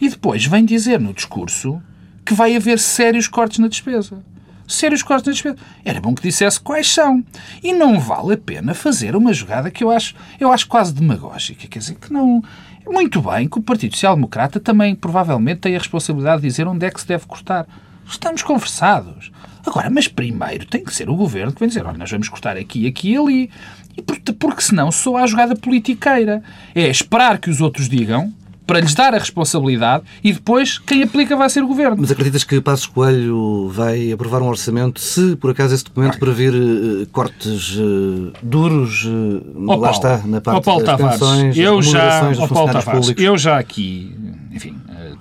E 0.00 0.08
depois 0.08 0.44
vem 0.44 0.64
dizer 0.64 1.00
no 1.00 1.14
discurso 1.14 1.80
que 2.24 2.34
vai 2.34 2.56
haver 2.56 2.78
sérios 2.78 3.28
cortes 3.28 3.58
na 3.58 3.68
despesa. 3.68 4.22
Sérios 4.66 5.02
cortes 5.02 5.26
na 5.26 5.32
despesa. 5.32 5.56
Era 5.84 6.00
bom 6.00 6.14
que 6.14 6.22
dissesse 6.22 6.58
quais 6.58 6.90
são. 6.90 7.22
E 7.62 7.72
não 7.72 8.00
vale 8.00 8.34
a 8.34 8.38
pena 8.38 8.74
fazer 8.74 9.14
uma 9.14 9.32
jogada 9.32 9.70
que 9.70 9.84
eu 9.84 9.90
acho, 9.90 10.14
eu 10.40 10.50
acho 10.50 10.66
quase 10.66 10.92
demagógica. 10.92 11.66
Quer 11.68 11.78
dizer, 11.78 11.94
que 11.94 12.12
não. 12.12 12.42
Muito 12.86 13.22
bem 13.22 13.48
que 13.48 13.58
o 13.58 13.62
Partido 13.62 13.94
Social 13.94 14.14
Democrata 14.14 14.60
também 14.60 14.94
provavelmente 14.94 15.60
tem 15.60 15.74
a 15.74 15.78
responsabilidade 15.78 16.42
de 16.42 16.48
dizer 16.48 16.66
onde 16.66 16.84
é 16.84 16.90
que 16.90 17.00
se 17.00 17.06
deve 17.06 17.26
cortar. 17.26 17.66
Estamos 18.06 18.42
conversados. 18.42 19.30
Agora, 19.66 19.88
mas 19.90 20.08
primeiro 20.08 20.66
tem 20.66 20.84
que 20.84 20.94
ser 20.94 21.08
o 21.08 21.16
governo 21.16 21.52
que 21.52 21.60
vai 21.60 21.68
dizer, 21.68 21.84
olha, 21.86 21.96
nós 21.96 22.10
vamos 22.10 22.28
cortar 22.28 22.56
aqui, 22.56 22.86
aqui 22.86 23.12
e 23.12 23.16
ali. 23.16 23.50
E 23.96 24.02
porque, 24.02 24.32
porque 24.32 24.62
senão 24.62 24.90
só 24.90 25.16
há 25.16 25.26
jogada 25.26 25.56
politiqueira. 25.56 26.42
É 26.74 26.88
esperar 26.88 27.38
que 27.38 27.48
os 27.48 27.60
outros 27.60 27.88
digam 27.88 28.32
para 28.66 28.80
lhes 28.80 28.94
dar 28.94 29.14
a 29.14 29.18
responsabilidade 29.18 30.04
e 30.22 30.32
depois 30.32 30.78
quem 30.78 31.02
aplica 31.02 31.36
vai 31.36 31.48
ser 31.50 31.62
o 31.62 31.66
Governo. 31.66 31.96
Mas 31.98 32.10
acreditas 32.10 32.44
que 32.44 32.60
Passos 32.60 32.86
Coelho 32.86 33.68
vai 33.68 34.10
aprovar 34.10 34.42
um 34.42 34.48
orçamento 34.48 35.00
se, 35.00 35.36
por 35.36 35.50
acaso, 35.50 35.74
esse 35.74 35.84
documento 35.84 36.18
previr 36.18 36.54
uh, 36.54 37.06
cortes 37.12 37.76
uh, 37.76 38.32
duros, 38.42 39.04
uh, 39.04 39.42
lá 39.54 39.76
Paulo, 39.76 39.90
está, 39.90 40.18
na 40.26 40.40
parte 40.40 40.64
Paulo 40.64 40.84
das 40.84 40.98
Tavares, 40.98 41.56
eu 41.56 41.82
já, 41.82 42.28
dos 42.30 42.38
funcionários 42.38 42.84
Tavares, 42.84 43.00
públicos? 43.00 43.24
Eu 43.24 43.38
já 43.38 43.58
aqui, 43.58 44.16
enfim, 44.50 44.76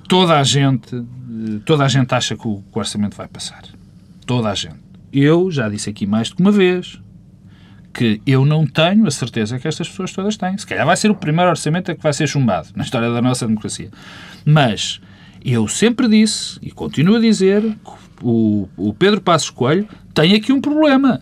toda 0.08 0.40
a 0.40 0.44
gente, 0.44 1.04
toda 1.66 1.84
a 1.84 1.88
gente 1.88 2.14
acha 2.14 2.36
que 2.36 2.48
o, 2.48 2.58
que 2.72 2.78
o 2.78 2.80
orçamento 2.80 3.18
vai 3.18 3.28
passar. 3.28 3.64
Toda 4.26 4.50
a 4.50 4.56
gente. 4.56 4.80
Eu 5.12 5.52
já 5.52 5.70
disse 5.70 5.90
aqui 5.90 6.06
mais 6.06 6.30
do 6.30 6.36
que 6.36 6.42
uma 6.42 6.52
vez 6.52 7.00
que 7.94 8.20
eu 8.26 8.44
não 8.46 8.66
tenho 8.66 9.06
a 9.06 9.12
certeza 9.12 9.60
que 9.60 9.68
estas 9.68 9.88
pessoas 9.88 10.12
todas 10.12 10.36
têm. 10.36 10.58
Se 10.58 10.66
calhar 10.66 10.86
vai 10.86 10.98
ser 10.98 11.12
o 11.12 11.16
primeiro 11.16 11.52
orçamento 11.52 11.94
que 11.96 12.02
vai 12.02 12.12
ser 12.12 12.28
chumbado 12.28 12.70
na 12.76 12.84
história 12.84 13.12
da 13.12 13.22
nossa 13.22 13.46
democracia. 13.46 13.90
Mas 14.44 15.00
eu 15.46 15.68
sempre 15.68 16.08
disse, 16.08 16.58
e 16.62 16.72
continuo 16.72 17.18
a 17.18 17.20
dizer, 17.20 17.62
que 17.62 17.92
o, 18.24 18.68
o 18.76 18.94
Pedro 18.94 19.22
Passos 19.22 19.52
Coelho 19.52 19.88
tem 20.14 20.34
aqui 20.34 20.52
um 20.52 20.60
problema. 20.60 21.22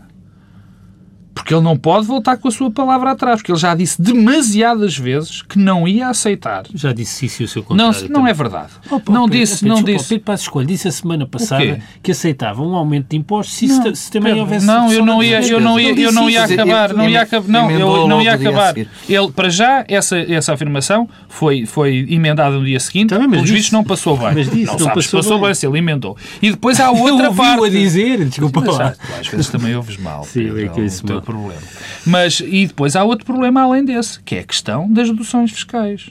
Porque 1.34 1.54
ele 1.54 1.64
não 1.64 1.78
pode 1.78 2.06
voltar 2.06 2.38
com 2.38 2.48
a 2.48 2.52
sua 2.52 2.70
palavra 2.70 3.12
atrás, 3.12 3.38
porque 3.40 3.52
ele 3.52 3.60
já 3.60 3.74
disse 3.74 4.02
demasiadas 4.02 4.98
vezes 4.98 5.42
que 5.42 5.58
não 5.58 5.88
ia 5.88 6.08
aceitar. 6.08 6.64
Já 6.74 6.92
disse 6.92 7.26
isso 7.26 7.42
e 7.42 7.46
o 7.46 7.48
seu 7.48 7.64
contrário. 7.64 8.10
Não, 8.10 8.22
não 8.22 8.28
é 8.28 8.34
verdade. 8.34 8.72
Oh, 8.90 9.00
pô, 9.00 9.12
não 9.12 9.26
Pedro, 9.26 9.40
disse, 9.40 9.66
não 9.66 9.76
desculpa, 9.76 9.98
disse. 9.98 10.10
Pedro 10.10 10.26
Passos 10.26 10.46
Escolha 10.46 10.68
disse 10.68 10.88
a 10.88 10.92
semana 10.92 11.26
passada 11.26 11.80
que 12.04 12.12
aceitava 12.12 12.62
um 12.62 12.76
aumento 12.76 13.08
de 13.10 13.18
impostos 13.18 13.56
se, 13.56 13.68
não, 13.68 13.96
se 13.96 14.12
também 14.12 14.34
Pedro, 14.34 14.42
houvesse 14.42 14.66
Não, 14.66 14.92
eu 14.92 15.06
não 15.06 15.24
ia, 15.24 15.42
eu 15.42 15.60
não 15.60 15.80
ia, 15.80 16.00
eu 16.00 16.12
não 16.12 16.30
ia 16.30 16.44
acabar, 16.44 16.94
não 16.94 17.10
ia 17.10 17.22
acabar, 17.22 17.48
não, 17.48 17.72
eu 17.72 18.08
não 18.08 18.22
ia 18.22 18.34
acabar. 18.34 18.76
Ele 18.78 19.32
para 19.34 19.50
já 19.50 19.86
essa 19.88 20.18
essa 20.18 20.54
afirmação 20.54 21.08
foi 21.30 21.66
foi 21.66 22.06
emendada 22.10 22.58
no 22.58 22.66
dia 22.66 22.80
seguinte, 22.80 23.10
também, 23.10 23.28
mas 23.28 23.38
pelos 23.38 23.50
vistos 23.50 23.72
não 23.72 23.84
passou 23.84 24.18
bem. 24.18 24.34
Mas 24.34 24.50
disse, 24.50 24.66
não, 24.66 24.74
não 24.74 24.80
sabes, 24.80 25.08
passou, 25.08 25.38
bem. 25.38 25.48
bem 25.48 25.54
se 25.54 25.66
ele 25.66 25.78
emendou. 25.78 26.18
E 26.42 26.52
depois 26.52 26.80
há 26.80 26.92
outra 26.92 27.32
parte. 27.34 27.66
a 27.66 27.70
dizer, 27.70 28.26
desculpa 28.26 28.72
lá. 28.72 28.94
Às 29.20 29.28
vezes 29.28 29.50
também 29.50 29.76
ouves 29.76 29.98
mal. 29.98 30.24
Sim, 30.24 30.60
é 30.60 30.68
que 30.68 30.82
isso 30.82 31.04
é 31.12 31.22
problema. 31.32 31.62
Mas, 32.06 32.40
e 32.40 32.68
depois 32.68 32.96
há 32.96 33.04
outro 33.04 33.26
problema 33.26 33.62
além 33.62 33.86
desse, 33.86 34.20
que 34.22 34.36
é 34.36 34.40
a 34.40 34.44
questão 34.44 34.92
das 34.92 35.10
deduções 35.10 35.52
fiscais. 35.52 36.10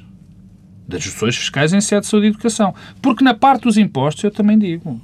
Das 0.88 1.04
deduções 1.04 1.36
fiscais 1.36 1.72
em 1.72 1.80
sede 1.80 2.02
de 2.02 2.06
saúde 2.08 2.26
e 2.26 2.30
educação. 2.30 2.74
Porque 3.00 3.24
na 3.24 3.34
parte 3.34 3.62
dos 3.62 3.76
impostos, 3.76 4.24
eu 4.24 4.30
também 4.30 4.58
digo, 4.58 5.00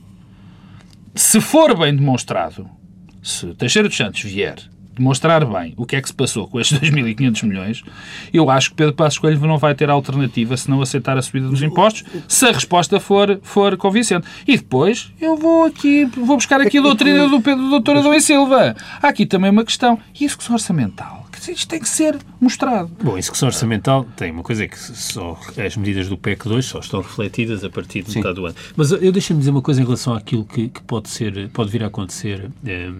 se 1.14 1.40
for 1.40 1.76
bem 1.76 1.94
demonstrado, 1.94 2.68
se 3.22 3.54
Teixeira 3.54 3.88
dos 3.88 3.96
Santos 3.96 4.22
vier 4.22 4.56
demonstrar 4.96 5.44
bem 5.44 5.74
o 5.76 5.84
que 5.86 5.96
é 5.96 6.02
que 6.02 6.08
se 6.08 6.14
passou 6.14 6.48
com 6.48 6.60
estes 6.60 6.78
2.500 6.80 7.44
milhões, 7.44 7.84
eu 8.32 8.50
acho 8.50 8.70
que 8.70 8.76
Pedro 8.76 8.94
Passos 8.94 9.18
Coelho 9.18 9.40
não 9.46 9.58
vai 9.58 9.74
ter 9.74 9.90
alternativa 9.90 10.56
se 10.56 10.68
não 10.68 10.80
aceitar 10.82 11.16
a 11.16 11.22
subida 11.22 11.48
dos 11.48 11.62
impostos, 11.62 12.04
se 12.26 12.46
a 12.46 12.52
resposta 12.52 12.98
for, 12.98 13.38
for 13.42 13.76
convincente. 13.76 14.26
E 14.46 14.56
depois 14.56 15.12
eu 15.20 15.36
vou 15.36 15.64
aqui, 15.64 16.04
vou 16.04 16.36
buscar 16.36 16.60
aqui 16.60 16.78
a 16.78 16.82
doutrina 16.82 17.28
do, 17.28 17.40
Pedro, 17.40 17.64
do 17.64 17.70
doutor 17.70 17.98
Adão 17.98 18.14
e 18.14 18.20
Silva. 18.20 18.74
Há 19.02 19.08
aqui 19.08 19.26
também 19.26 19.50
uma 19.50 19.64
questão. 19.64 19.98
E 20.18 20.24
a 20.24 20.26
execução 20.26 20.54
orçamental? 20.54 21.25
Isto 21.48 21.68
tem 21.68 21.80
que 21.80 21.88
ser 21.88 22.18
mostrado. 22.40 22.90
Bom, 23.02 23.16
a 23.16 23.18
execução 23.18 23.48
orçamental 23.48 24.04
tem 24.16 24.30
uma 24.30 24.42
coisa 24.42 24.64
é 24.64 24.68
que 24.68 24.78
só 24.78 25.38
as 25.64 25.76
medidas 25.76 26.08
do 26.08 26.16
PEC 26.16 26.48
2 26.48 26.64
só 26.64 26.78
estão 26.80 27.00
refletidas 27.00 27.64
a 27.64 27.70
partir 27.70 28.02
de 28.02 28.16
metade 28.16 28.34
do 28.34 28.46
ano. 28.46 28.54
Mas 28.76 28.90
eu 28.90 29.12
deixo-me 29.12 29.38
dizer 29.38 29.50
uma 29.50 29.62
coisa 29.62 29.80
em 29.80 29.84
relação 29.84 30.14
àquilo 30.14 30.44
que, 30.44 30.68
que, 30.68 30.82
pode 30.82 31.08
ser, 31.08 31.48
pode 31.50 31.70
vir 31.70 31.84
a 31.84 31.86
acontecer 31.86 32.50
eh, 32.66 32.90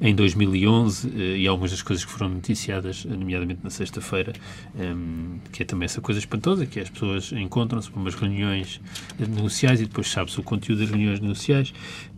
em 0.00 0.14
2011 0.14 1.08
eh, 1.08 1.36
e 1.38 1.48
algumas 1.48 1.70
das 1.70 1.82
coisas 1.82 2.04
que 2.04 2.10
foram 2.10 2.30
noticiadas, 2.30 3.04
nomeadamente 3.04 3.60
na 3.62 3.70
sexta-feira, 3.70 4.32
eh, 4.78 4.94
que 5.52 5.62
é 5.62 5.66
também 5.66 5.86
essa 5.86 6.00
coisa 6.00 6.18
espantosa, 6.18 6.66
que 6.66 6.78
é 6.78 6.82
as 6.82 6.90
pessoas 6.90 7.32
encontram-se 7.32 7.90
para 7.90 8.00
umas 8.00 8.14
reuniões 8.14 8.80
negociais 9.18 9.80
e 9.80 9.86
depois 9.86 10.10
sabe-se 10.10 10.38
o 10.38 10.42
conteúdo 10.42 10.80
das 10.80 10.90
reuniões 10.90 11.20
negociais. 11.20 11.72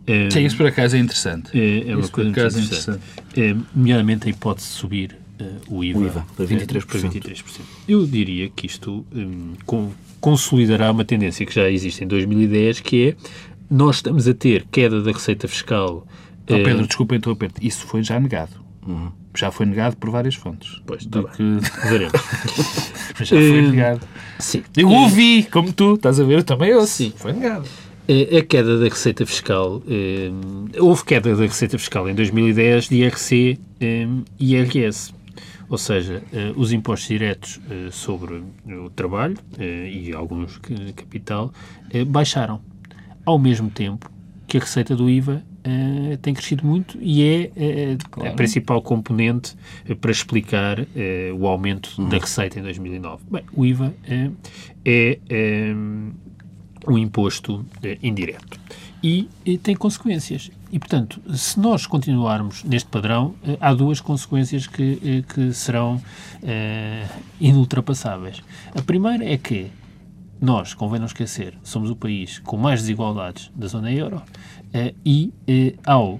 Eh, 0.07 0.29
Sim, 0.31 0.45
isso 0.45 0.55
por 0.55 0.65
acaso 0.65 0.95
é 0.95 0.99
interessante. 0.99 1.51
É, 1.53 1.91
é 1.91 1.95
uma 1.95 2.07
coisa 2.07 2.29
interessante. 2.29 2.65
interessante. 2.65 3.01
Eh, 3.35 3.55
nomeadamente 3.75 4.27
a 4.27 4.29
hipótese 4.31 4.69
de 4.69 4.73
subir 4.73 5.17
uh, 5.39 5.75
o, 5.75 5.83
IVA, 5.83 5.99
o 5.99 6.05
IVA 6.05 6.25
para 6.35 6.45
23%. 6.45 6.85
Para 6.85 6.99
23%. 6.99 7.43
Eu 7.87 8.05
diria 8.05 8.49
que 8.49 8.65
isto 8.65 9.05
um, 9.13 9.53
com, 9.65 9.91
consolidará 10.19 10.91
uma 10.91 11.05
tendência 11.05 11.45
que 11.45 11.53
já 11.53 11.69
existe 11.69 12.03
em 12.03 12.07
2010, 12.07 12.79
que 12.81 13.09
é 13.09 13.15
nós 13.69 13.97
estamos 13.97 14.27
a 14.27 14.33
ter 14.33 14.65
queda 14.71 15.01
da 15.01 15.11
receita 15.11 15.47
fiscal. 15.47 16.07
Oh, 16.43 16.45
Pedro, 16.45 16.83
uh, 16.83 16.87
desculpa 16.87 17.15
interromper 17.15 17.51
Isso 17.61 17.85
foi 17.85 18.03
já 18.03 18.19
negado. 18.19 18.53
Uhum 18.85 19.11
já 19.37 19.51
foi 19.51 19.65
negado 19.65 19.95
por 19.97 20.09
várias 20.09 20.35
fontes. 20.35 20.81
Pois, 20.85 21.03
está 21.03 21.23
que... 21.23 21.43
Veremos. 21.87 22.13
Mas 23.19 23.27
já 23.27 23.37
foi 23.37 23.61
negado. 23.61 24.07
Sim. 24.39 24.63
Eu 24.75 24.89
ouvi, 24.89 25.43
como 25.43 25.71
tu, 25.71 25.93
estás 25.93 26.19
a 26.19 26.23
ver? 26.23 26.39
Eu 26.39 26.43
também 26.43 26.73
ouço. 26.73 26.93
Sim. 26.93 27.13
Foi 27.15 27.33
negado. 27.33 27.67
A 28.09 28.41
queda 28.41 28.79
da 28.79 28.85
receita 28.85 29.25
fiscal, 29.25 29.83
eh, 29.85 30.31
houve 30.79 31.03
queda 31.03 31.35
da 31.35 31.43
receita 31.43 31.77
fiscal 31.77 32.07
em 32.07 32.15
2010 32.15 32.87
de 32.87 33.03
IRC 33.03 33.59
eh, 33.81 34.07
e 34.39 34.55
IRS. 34.55 35.13
Ou 35.69 35.77
seja, 35.77 36.23
eh, 36.31 36.53
os 36.55 36.71
impostos 36.71 37.07
diretos 37.09 37.59
eh, 37.69 37.89
sobre 37.91 38.41
o 38.65 38.89
trabalho 38.89 39.37
eh, 39.59 39.89
e 39.89 40.13
alguns 40.13 40.57
capital 40.95 41.51
eh, 41.89 42.05
baixaram. 42.05 42.61
Ao 43.25 43.37
mesmo 43.37 43.69
tempo 43.69 44.09
que 44.47 44.57
a 44.57 44.61
receita 44.61 44.95
do 44.95 45.09
IVA 45.09 45.43
eh, 45.65 46.17
tem 46.21 46.33
crescido 46.33 46.65
muito 46.65 46.97
e 47.01 47.21
é 47.21 47.51
eh, 47.57 47.97
a 48.29 48.31
principal 48.33 48.81
componente 48.81 49.55
eh, 49.85 49.93
para 49.93 50.09
explicar 50.11 50.79
eh, 50.95 51.31
o 51.37 51.45
aumento 51.45 52.01
da 52.07 52.17
receita 52.17 52.57
em 52.57 52.63
2009. 52.63 53.23
Bem, 53.29 53.43
o 53.53 53.65
IVA 53.65 53.93
eh, 54.07 54.31
é 54.85 55.19
eh, 55.29 55.73
um 56.87 56.97
imposto 56.97 57.65
eh, 57.83 57.97
indireto 58.01 58.57
e 59.03 59.27
eh, 59.45 59.57
tem 59.61 59.75
consequências. 59.75 60.49
E, 60.71 60.79
portanto, 60.79 61.21
se 61.33 61.59
nós 61.59 61.85
continuarmos 61.85 62.63
neste 62.63 62.89
padrão, 62.89 63.35
eh, 63.43 63.57
há 63.61 63.73
duas 63.73 64.01
consequências 64.01 64.67
que, 64.67 64.99
eh, 65.03 65.33
que 65.33 65.53
serão 65.53 66.01
eh, 66.43 67.07
inultrapassáveis. 67.39 68.43
A 68.75 68.81
primeira 68.81 69.23
é 69.23 69.37
que 69.37 69.71
nós, 70.41 70.73
convém 70.73 70.99
não 70.99 71.07
esquecer, 71.07 71.57
somos 71.63 71.89
o 71.89 71.95
país 71.95 72.39
com 72.39 72.57
mais 72.57 72.81
desigualdades 72.81 73.49
da 73.55 73.67
zona 73.67 73.91
euro 73.91 74.21
e, 75.03 75.33
ao 75.83 76.19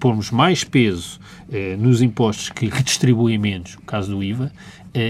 pormos 0.00 0.30
mais 0.30 0.64
peso 0.64 1.20
nos 1.78 2.00
impostos 2.00 2.48
que 2.48 2.68
redistribuem 2.68 3.36
menos, 3.36 3.74
o 3.74 3.82
caso 3.82 4.12
do 4.12 4.24
IVA, 4.24 4.50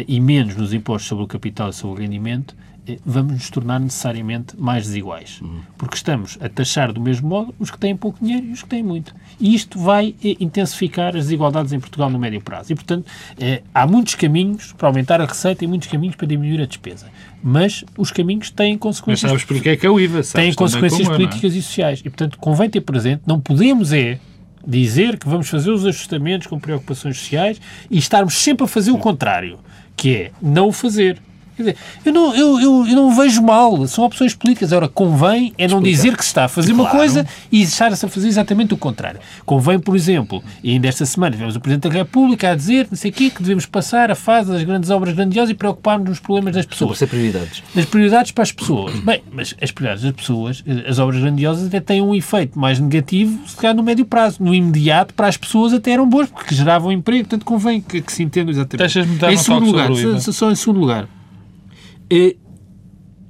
e 0.09 0.19
menos 0.19 0.57
nos 0.57 0.73
impostos 0.73 1.09
sobre 1.09 1.23
o 1.23 1.29
capital 1.29 1.69
e 1.71 1.73
sobre 1.73 2.01
o 2.01 2.05
rendimento, 2.05 2.57
vamos 3.05 3.33
nos 3.35 3.51
tornar 3.51 3.81
necessariamente 3.81 4.57
mais 4.59 4.87
desiguais. 4.87 5.41
Porque 5.77 5.97
estamos 5.97 6.39
a 6.41 6.49
taxar 6.49 6.93
do 6.93 7.01
mesmo 7.01 7.29
modo 7.29 7.55
os 7.59 7.71
que 7.71 7.79
têm 7.79 7.97
pouco 7.97 8.19
dinheiro 8.23 8.47
e 8.47 8.53
os 8.53 8.63
que 8.63 8.69
têm 8.69 8.83
muito. 8.83 9.15
E 9.41 9.55
isto 9.55 9.79
vai 9.79 10.15
eh, 10.23 10.37
intensificar 10.41 11.17
as 11.17 11.25
desigualdades 11.25 11.73
em 11.73 11.81
Portugal 11.81 12.11
no 12.11 12.19
médio 12.19 12.41
prazo. 12.41 12.73
E, 12.73 12.75
portanto, 12.75 13.07
eh, 13.39 13.63
há 13.75 13.87
muitos 13.87 14.15
caminhos 14.15 14.73
para 14.73 14.89
aumentar 14.89 15.21
a 15.21 15.25
receita 15.25 15.65
e 15.65 15.67
muitos 15.67 15.89
caminhos 15.89 16.17
para 16.17 16.27
diminuir 16.27 16.63
a 16.63 16.67
despesa. 16.67 17.07
Mas 17.43 17.85
os 17.97 18.11
caminhos 18.11 18.51
têm 18.51 18.73
Mas 18.73 18.81
consequências 18.81 19.31
sabes 19.31 19.45
porque 19.45 19.71
é 19.71 19.77
que 19.77 19.87
é 19.87 19.91
o 19.91 19.99
IVA? 19.99 20.23
Sabes 20.23 20.33
têm 20.33 20.55
consequências 20.55 21.09
é, 21.09 21.13
é? 21.13 21.17
políticas 21.17 21.55
e 21.55 21.63
sociais. 21.63 22.01
E, 22.01 22.05
portanto, 22.05 22.39
convém 22.39 22.69
ter 22.69 22.81
presente, 22.81 23.23
não 23.27 23.41
podemos 23.41 23.93
é 23.93 24.19
dizer 24.67 25.19
que 25.19 25.29
vamos 25.29 25.49
fazer 25.49 25.71
os 25.71 25.85
ajustamentos 25.85 26.47
com 26.47 26.59
preocupações 26.59 27.19
sociais 27.19 27.61
e 27.91 27.99
estarmos 27.99 28.35
sempre 28.35 28.65
a 28.65 28.69
fazer 28.69 28.91
o 28.91 28.99
contrário, 28.99 29.59
que 29.97 30.15
é 30.17 30.31
não 30.41 30.69
o 30.69 30.73
fazer. 30.73 31.19
Quer 31.57 31.63
dizer, 31.63 31.77
eu 32.05 32.13
não, 32.13 32.35
eu, 32.35 32.61
eu, 32.61 32.87
eu 32.87 32.95
não 32.97 33.15
vejo 33.15 33.43
mal, 33.43 33.87
são 33.87 34.05
opções 34.05 34.35
políticas. 34.35 34.73
Agora, 34.73 34.89
convém 34.89 35.53
é 35.57 35.69
não 35.69 35.81
dizer 35.81 36.17
que 36.17 36.23
se 36.23 36.29
está 36.29 36.45
a 36.45 36.49
fazer 36.49 36.73
uma 36.73 36.85
Claro. 36.85 36.99
coisa 36.99 37.27
e 37.51 37.63
estar-se 37.63 38.05
a 38.05 38.09
fazer 38.09 38.29
exatamente 38.29 38.75
o 38.75 38.77
contrário. 38.77 39.21
Convém, 39.47 39.79
por 39.79 39.95
exemplo, 39.97 40.43
e 40.63 40.73
ainda 40.73 40.89
esta 40.89 41.07
semana 41.07 41.33
tivemos 41.33 41.57
o 41.57 41.61
Presidente 41.61 41.89
da 41.89 41.95
República 41.95 42.51
a 42.51 42.55
dizer, 42.55 42.89
não 42.91 42.97
sei 42.97 43.11
o 43.11 43.15
quê, 43.15 43.31
que 43.31 43.41
devemos 43.43 43.67
passar 43.67 44.11
a 44.11 44.15
fase 44.15 44.51
das 44.53 44.63
grandes 44.65 44.91
obras 44.91 45.15
grandiosas 45.15 45.51
e 45.51 45.55
preocupar-nos 45.55 46.09
nos 46.09 46.21
problemas 46.21 46.55
das 46.55 46.67
pessoas 46.67 47.01
Estabelecer 47.01 47.09
prioridades. 47.09 47.63
das 47.75 47.85
prioridades 47.85 48.31
para 48.33 48.43
as 48.43 48.53
pessoas. 48.53 48.95
Bem, 49.01 49.23
mas 49.33 49.55
as 49.61 49.71
prioridades 49.71 50.05
das 50.05 50.13
pessoas, 50.13 50.65
eh, 50.67 50.85
as 50.89 50.99
obras 50.99 51.21
grandiosas 51.21 51.67
até 51.67 51.81
têm 51.81 52.03
um 52.03 52.15
efeito 52.15 52.59
mais 52.59 52.79
negativo, 52.81 53.39
se 53.49 53.57
calhar 53.57 53.75
no 53.77 53.83
médio 53.83 54.05
prazo. 54.05 54.43
No 54.43 54.55
imediato, 54.55 55.15
para 55.15 55.29
as 55.29 55.37
pessoas 55.37 55.73
até 55.73 55.93
eram 55.93 56.09
boas, 56.09 56.29
porque 56.29 56.55
geravam 56.55 56.91
emprego, 56.93 57.25
portanto 57.29 57.45
convém 57.45 57.81
que, 57.81 58.01
que 58.03 58.13
se 58.13 58.23
entenda 58.23 58.51
exatamente. 58.51 58.79
Deixas-me 58.79 59.17
dar 59.17 59.33
em 59.33 59.37
um 59.37 59.39
segundo 59.39 59.67
lugar, 59.67 59.87
sobre 59.95 60.21
só, 60.21 60.33
só 60.33 60.51
em 60.51 60.55
segundo 60.55 60.81
lugar, 60.81 61.09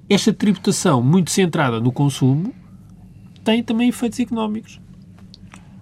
esta 0.09 0.33
tributação 0.33 1.03
muito 1.03 1.31
centrada 1.31 1.81
no 1.81 1.93
consumo 1.93 2.55
tem 3.43 3.63
também 3.63 3.89
efeitos 3.89 4.19
económicos 4.21 4.81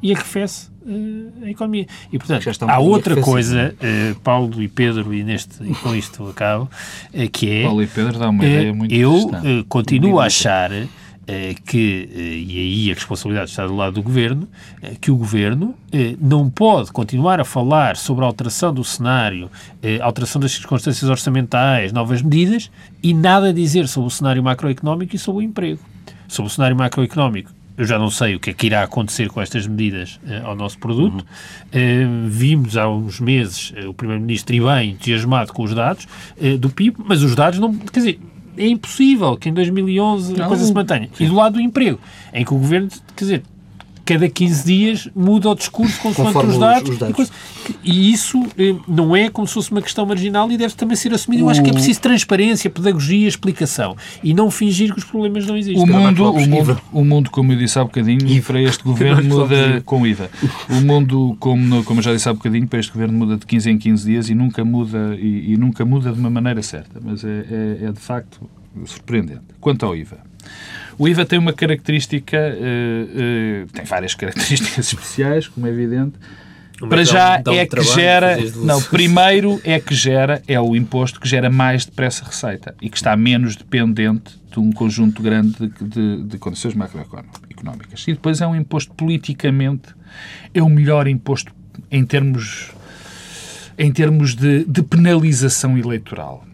e 0.02 0.12
arrefece 0.12 0.70
eh, 0.86 1.46
a 1.46 1.50
economia. 1.50 1.86
E, 2.12 2.18
portanto, 2.18 2.44
há 2.68 2.78
outra 2.80 3.20
coisa, 3.20 3.74
eh, 3.80 4.14
Paulo 4.22 4.60
e 4.60 4.68
Pedro, 4.68 5.14
e, 5.14 5.22
neste, 5.22 5.62
e 5.62 5.74
com 5.76 5.94
isto 5.94 6.26
acabo, 6.28 6.68
eh, 7.12 7.28
que 7.28 7.48
é... 7.48 7.62
Paulo 7.62 7.82
e 7.82 7.86
Pedro 7.86 8.18
dá 8.18 8.28
uma 8.28 8.44
ideia 8.44 8.74
muito 8.74 8.92
eu 8.92 9.30
continuo 9.68 10.18
a 10.18 10.26
achar 10.26 10.70
que, 11.64 12.08
eh, 12.12 12.20
e 12.20 12.58
aí 12.58 12.90
a 12.90 12.94
responsabilidade 12.94 13.50
está 13.50 13.66
do 13.66 13.76
lado 13.76 13.94
do 13.94 14.02
Governo, 14.02 14.48
eh, 14.82 14.94
que 15.00 15.10
o 15.10 15.16
Governo 15.16 15.74
eh, 15.92 16.16
não 16.20 16.50
pode 16.50 16.90
continuar 16.92 17.40
a 17.40 17.44
falar 17.44 17.96
sobre 17.96 18.24
a 18.24 18.26
alteração 18.26 18.74
do 18.74 18.82
cenário, 18.82 19.50
eh, 19.82 20.00
alteração 20.00 20.40
das 20.40 20.52
circunstâncias 20.52 21.08
orçamentais, 21.08 21.92
novas 21.92 22.22
medidas, 22.22 22.70
e 23.02 23.14
nada 23.14 23.52
dizer 23.52 23.86
sobre 23.86 24.08
o 24.08 24.10
cenário 24.10 24.42
macroeconómico 24.42 25.14
e 25.14 25.18
sobre 25.18 25.42
o 25.44 25.46
emprego. 25.46 25.80
Sobre 26.26 26.50
o 26.50 26.54
cenário 26.54 26.76
macroeconómico, 26.76 27.50
eu 27.76 27.84
já 27.86 27.98
não 27.98 28.10
sei 28.10 28.34
o 28.34 28.40
que 28.40 28.50
é 28.50 28.52
que 28.52 28.66
irá 28.66 28.82
acontecer 28.82 29.28
com 29.30 29.40
estas 29.40 29.66
medidas 29.66 30.20
eh, 30.26 30.42
ao 30.44 30.54
nosso 30.54 30.78
produto. 30.78 31.24
Eh, 31.72 32.04
vimos 32.26 32.76
há 32.76 32.88
uns 32.88 33.18
meses 33.18 33.72
eh, 33.76 33.86
o 33.86 33.94
Primeiro-Ministro 33.94 34.54
ir 34.54 34.62
bem 34.62 34.90
entusiasmado 34.90 35.52
com 35.52 35.62
os 35.62 35.74
dados 35.74 36.06
eh, 36.40 36.56
do 36.56 36.68
PIB, 36.68 36.96
mas 37.04 37.22
os 37.22 37.34
dados 37.34 37.58
não. 37.58 37.74
Quer 37.74 38.00
dizer, 38.00 38.20
é 38.56 38.66
impossível 38.68 39.36
que 39.36 39.48
em 39.48 39.52
2011 39.54 40.34
a 40.34 40.38
Não. 40.38 40.48
coisa 40.48 40.64
se 40.64 40.72
mantenha. 40.72 41.08
E 41.18 41.26
do 41.26 41.34
lado 41.34 41.54
do 41.54 41.60
emprego, 41.60 41.98
em 42.32 42.44
que 42.44 42.52
o 42.52 42.58
governo, 42.58 42.88
quer 43.16 43.24
dizer, 43.24 43.42
cada 44.04 44.28
15 44.28 44.64
dias 44.64 45.08
muda 45.14 45.48
o 45.50 45.54
discurso 45.54 46.00
consoante 46.00 46.32
Conforme 46.32 46.48
os 46.50 46.54
os- 46.54 46.60
dados. 46.60 46.90
os 46.90 46.98
dados. 46.98 47.12
E, 47.12 47.16
coisa- 47.16 47.32
e 47.84 48.12
isso 48.12 48.42
eh, 48.58 48.74
não 48.88 49.14
é 49.14 49.30
como 49.30 49.46
se 49.46 49.54
fosse 49.54 49.70
uma 49.70 49.80
questão 49.82 50.04
marginal 50.04 50.50
e 50.50 50.56
deve 50.56 50.74
também 50.74 50.96
ser 50.96 51.12
assumido. 51.14 51.44
Eu 51.44 51.48
acho 51.48 51.62
que 51.62 51.70
é 51.70 51.72
preciso 51.72 52.00
transparência, 52.00 52.68
pedagogia, 52.68 53.28
explicação. 53.28 53.96
E 54.22 54.34
não 54.34 54.50
fingir 54.50 54.92
que 54.92 54.98
os 54.98 55.04
problemas 55.04 55.46
não 55.46 55.56
existem. 55.56 55.82
O 55.82 55.86
mundo, 55.86 56.30
o, 56.32 56.46
mundo, 56.46 56.80
o 56.92 57.04
mundo, 57.04 57.30
como 57.30 57.52
eu 57.52 57.58
disse 57.58 57.78
há 57.78 57.84
bocadinho, 57.84 58.42
para 58.42 58.60
este 58.60 58.82
governo 58.84 59.36
Lopes, 59.36 59.58
muda 59.58 59.82
com 59.84 60.06
IVA. 60.06 60.30
O 60.68 60.80
mundo, 60.80 61.36
como, 61.38 61.84
como 61.84 62.00
eu 62.00 62.04
já 62.04 62.12
disse 62.12 62.28
há 62.28 62.32
bocadinho, 62.34 62.66
para 62.66 62.80
este 62.80 62.92
governo 62.92 63.16
muda 63.18 63.36
de 63.36 63.46
15 63.46 63.70
em 63.70 63.78
15 63.78 64.04
dias 64.04 64.28
e 64.28 64.34
nunca 64.34 64.64
muda, 64.64 65.16
e, 65.20 65.52
e 65.52 65.56
nunca 65.56 65.84
muda 65.84 66.12
de 66.12 66.18
uma 66.18 66.30
maneira 66.30 66.62
certa. 66.62 67.00
Mas 67.02 67.22
é, 67.24 67.28
é- 67.28 67.86
é 67.86 67.92
de 67.92 68.00
facto 68.00 68.40
surpreendente. 68.86 69.42
Quanto 69.60 69.84
ao 69.86 69.94
IVA. 69.94 70.18
O 70.98 71.08
IVA 71.08 71.24
tem 71.24 71.38
uma 71.38 71.52
característica, 71.52 72.36
eh, 72.36 73.06
eh, 73.14 73.66
tem 73.72 73.84
várias 73.84 74.14
características 74.16 74.86
especiais, 74.92 75.48
como 75.48 75.66
é 75.66 75.70
evidente. 75.70 76.12
um 76.82 76.88
Para 76.88 77.04
já 77.04 77.38
dá 77.38 77.50
um 77.52 77.54
é 77.54 77.66
que 77.66 77.82
gera. 77.82 78.36
Não, 78.56 78.80
primeiro 78.82 79.60
é 79.64 79.78
que 79.80 79.94
gera, 79.94 80.42
é 80.48 80.60
o 80.60 80.74
imposto 80.76 81.20
que 81.20 81.28
gera 81.28 81.48
mais 81.50 81.84
depressa 81.84 82.24
receita 82.24 82.74
e 82.80 82.88
que 82.90 82.96
está 82.96 83.16
menos 83.16 83.56
dependente 83.56 84.40
de 84.50 84.58
um 84.60 84.70
conjunto 84.72 85.22
grande 85.22 85.56
de, 85.66 85.84
de- 85.88 86.22
de 86.24 86.38
condições 86.38 86.74
macroeconómicas. 86.74 88.04
E 88.06 88.12
depois 88.12 88.40
é 88.40 88.46
um 88.46 88.54
imposto 88.54 88.92
politicamente, 88.94 89.88
é 90.52 90.62
o 90.62 90.68
melhor 90.68 91.06
imposto 91.08 91.52
em 91.90 92.04
termos, 92.04 92.70
em 93.78 93.90
termos 93.90 94.34
de, 94.34 94.64
de 94.64 94.82
penalização 94.82 95.78
eleitoral. 95.78 96.44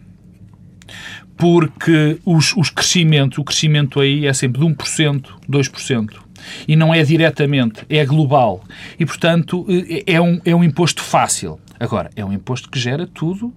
Porque 1.39 2.19
os, 2.25 2.53
os 2.57 2.69
crescimentos, 2.69 3.37
o 3.37 3.43
crescimento 3.45 4.01
aí 4.01 4.27
é 4.27 4.33
sempre 4.33 4.59
de 4.59 4.67
1%, 4.67 5.23
2%. 5.49 6.09
E 6.67 6.75
não 6.75 6.93
é 6.93 7.01
diretamente, 7.01 7.85
é 7.89 8.05
global. 8.05 8.61
E, 8.99 9.05
portanto, 9.05 9.65
eh, 9.69 10.03
é 10.05 10.19
um, 10.21 10.39
é 10.43 10.53
um 10.53 10.63
imposto 10.63 11.01
fácil. 11.01 11.57
Agora, 11.79 12.09
é 12.15 12.23
um 12.25 12.33
imposto 12.33 12.69
que 12.69 12.77
gera 12.77 13.07
tudo, 13.07 13.53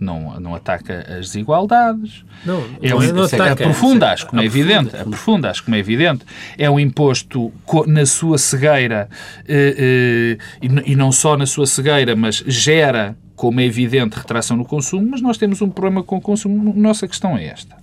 não, 0.00 0.38
não 0.40 0.54
ataca 0.54 1.00
as 1.08 1.26
desigualdades, 1.26 2.24
Não, 2.44 2.62
é 2.82 2.94
um, 2.94 3.02
é- 3.02 3.12
não 3.12 3.24
ataca, 3.24 3.52
aprofunda, 3.52 4.06
é- 4.06 4.12
acho 4.12 4.26
como 4.26 4.40
é 4.42 4.44
evidente. 4.46 4.96
Aprofunda, 4.96 5.50
acho 5.50 5.62
como 5.64 5.76
é 5.76 5.78
evidente. 5.78 6.24
É 6.58 6.70
um 6.70 6.80
imposto 6.80 7.52
na 7.86 8.04
sua 8.06 8.38
cegueira, 8.38 9.08
eh, 9.46 10.38
eh, 10.38 10.44
e 10.86 10.92
e 10.92 10.96
não 10.96 11.12
só 11.12 11.36
na 11.36 11.46
sua 11.46 11.66
cegueira, 11.66 12.16
mas 12.16 12.36
gera, 12.46 13.16
como 13.36 13.60
é 13.60 13.64
evidente, 13.64 14.16
retração 14.16 14.56
no 14.56 14.64
consumo, 14.64 15.08
mas 15.10 15.20
nós 15.20 15.36
temos 15.36 15.60
um 15.60 15.70
problema 15.70 16.02
com 16.02 16.16
o 16.16 16.20
consumo. 16.20 16.72
Nossa 16.74 17.08
questão 17.08 17.36
é 17.36 17.46
esta. 17.46 17.76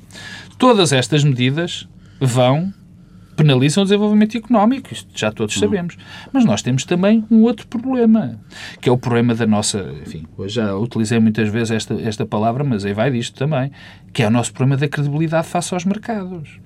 Todas 0.58 0.94
estas 0.94 1.24
medidas 1.24 1.88
vão 2.20 2.74
penalizam 3.36 3.82
o 3.84 3.86
desenvolvimento 3.86 4.38
económico, 4.38 4.94
isto 4.94 5.10
já 5.16 5.32
todos 5.32 5.56
sabemos. 5.56 5.98
Mas 6.32 6.46
nós 6.46 6.62
temos 6.62 6.86
também 6.86 7.26
um 7.32 7.42
outro 7.42 7.66
problema, 7.68 8.40
que 8.80 8.88
é 8.88 8.92
o 8.92 8.98
problema 8.98 9.34
da 9.34 9.48
nossa, 9.48 9.94
enfim, 10.06 10.28
hoje 10.38 10.56
já 10.56 10.76
utilizei 10.76 11.20
muitas 11.20 11.50
vezes 11.50 11.72
esta, 11.72 11.94
esta 12.02 12.26
palavra, 12.26 12.64
mas 12.64 12.86
aí 12.86 12.94
vai 12.94 13.10
disto 13.10 13.38
também, 13.38 13.72
que 14.14 14.22
é 14.22 14.28
o 14.28 14.30
nosso 14.30 14.54
problema 14.54 14.78
da 14.78 14.88
credibilidade 14.88 15.48
face 15.48 15.74
aos 15.74 15.86
mercados. 15.86 16.60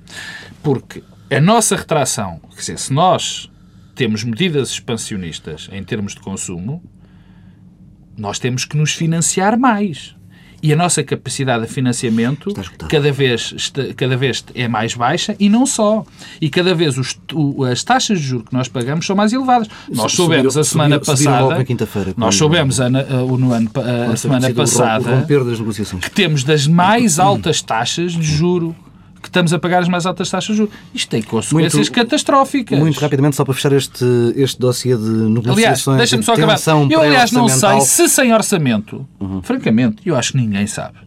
Porque 0.62 1.02
a 1.32 1.40
nossa 1.40 1.76
retração, 1.76 2.40
quer 2.50 2.60
dizer, 2.60 2.80
se 2.80 2.92
nós 2.92 3.50
temos 3.96 4.24
medidas 4.24 4.70
expansionistas 4.70 5.70
em 5.72 5.84
termos 5.84 6.14
de 6.14 6.20
consumo, 6.20 6.84
nós 8.18 8.40
temos 8.40 8.66
que 8.66 8.78
nos 8.78 8.94
financiar 8.94 9.58
mais. 9.58 10.16
e 10.64 10.74
a 10.74 10.76
nossa 10.76 11.04
capacidade 11.04 11.68
de 11.68 11.72
financiamento 11.72 12.52
cada 12.90 13.12
vez, 13.12 13.72
cada 13.96 14.18
vez 14.18 14.44
é 14.56 14.68
mais 14.68 14.96
baixa 14.96 15.36
e 15.40 15.48
não 15.48 15.64
só. 15.64 16.04
E 16.42 16.50
cada 16.50 16.74
vez 16.74 16.98
os, 16.98 17.16
as 17.72 17.84
taxas 17.84 18.20
de 18.20 18.26
juros 18.26 18.48
que 18.48 18.54
nós 18.54 18.68
pagamos 18.68 19.06
são 19.06 19.16
mais 19.16 19.32
elevadas. 19.32 19.68
Nós 19.94 20.14
soubemos 20.14 20.54
subiram, 20.54 20.62
a 20.62 20.64
semana 20.64 20.96
subiram, 21.04 21.34
passada. 21.40 21.56
Nós 22.18 22.36
soubemos 22.36 22.82
a, 22.82 22.88
a, 22.88 22.90
no 22.90 23.54
ano, 23.54 23.70
a, 23.76 24.14
a 24.14 24.18
semana 24.18 24.52
passada 24.54 25.26
que 26.02 26.10
temos 26.10 26.44
das 26.44 26.66
mais 26.66 27.20
altas 27.20 27.62
taxas 27.62 28.14
de 28.14 28.24
juro 28.24 28.76
estamos 29.36 29.54
a 29.54 29.60
pagar 29.60 29.82
as 29.82 29.90
mais 29.90 30.06
altas 30.06 30.30
taxas 30.30 30.56
de 30.56 30.62
juros. 30.62 30.74
Isto 30.94 31.10
tem 31.10 31.22
consequências 31.22 31.74
muito, 31.74 31.92
catastróficas. 31.92 32.80
Muito 32.80 33.00
rapidamente, 33.00 33.36
só 33.36 33.44
para 33.44 33.54
fechar 33.54 33.74
este, 33.74 34.06
este 34.36 34.60
dossiê 34.60 34.96
de 34.96 35.04
negociações. 35.04 35.88
Aliás, 35.88 35.98
deixa-me 35.98 36.24
só 36.24 36.34
acabar. 36.34 36.58
Eu, 36.90 37.02
aliás, 37.02 37.32
não 37.32 37.50
sei 37.50 37.82
se 37.82 38.08
sem 38.08 38.34
orçamento, 38.34 39.06
uhum. 39.20 39.42
francamente, 39.42 40.02
eu 40.06 40.16
acho 40.16 40.32
que 40.32 40.38
ninguém 40.38 40.66
sabe 40.66 41.06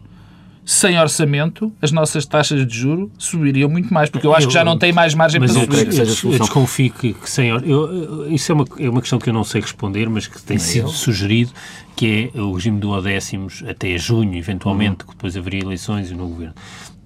sem 0.69 1.01
orçamento, 1.01 1.73
as 1.81 1.91
nossas 1.91 2.27
taxas 2.27 2.67
de 2.67 2.77
juro 2.77 3.11
subiriam 3.17 3.71
muito 3.71 3.93
mais, 3.93 4.11
porque 4.11 4.27
eu 4.27 4.35
acho 4.35 4.49
que 4.49 4.53
já 4.53 4.62
não 4.62 4.77
tem 4.77 4.93
mais 4.93 5.14
margem 5.14 5.41
mas 5.41 5.51
para 5.51 5.62
subir. 5.62 5.79
Eu, 5.79 6.05
eu, 6.05 6.33
eu 6.33 6.38
desconfio 6.41 6.93
que, 6.93 7.14
que 7.14 7.31
sem 7.31 7.49
eu, 7.49 8.31
isso 8.31 8.53
é 8.53 8.55
uma, 8.55 8.67
é 8.79 8.91
uma 8.91 9.01
questão 9.01 9.19
que 9.19 9.31
eu 9.31 9.33
não 9.33 9.45
sei 9.45 9.62
responder, 9.62 10.11
mas 10.11 10.27
que 10.27 10.43
tem 10.43 10.59
sido 10.59 10.91
sugerido, 10.91 11.53
que 11.97 12.31
é 12.35 12.38
o 12.38 12.53
regime 12.53 12.79
do 12.79 13.01
décimos 13.01 13.64
até 13.67 13.97
junho, 13.97 14.37
eventualmente, 14.37 15.05
uhum. 15.05 15.07
que 15.07 15.12
depois 15.12 15.38
haveria 15.38 15.61
eleições 15.61 16.11
no 16.11 16.29
governo 16.29 16.55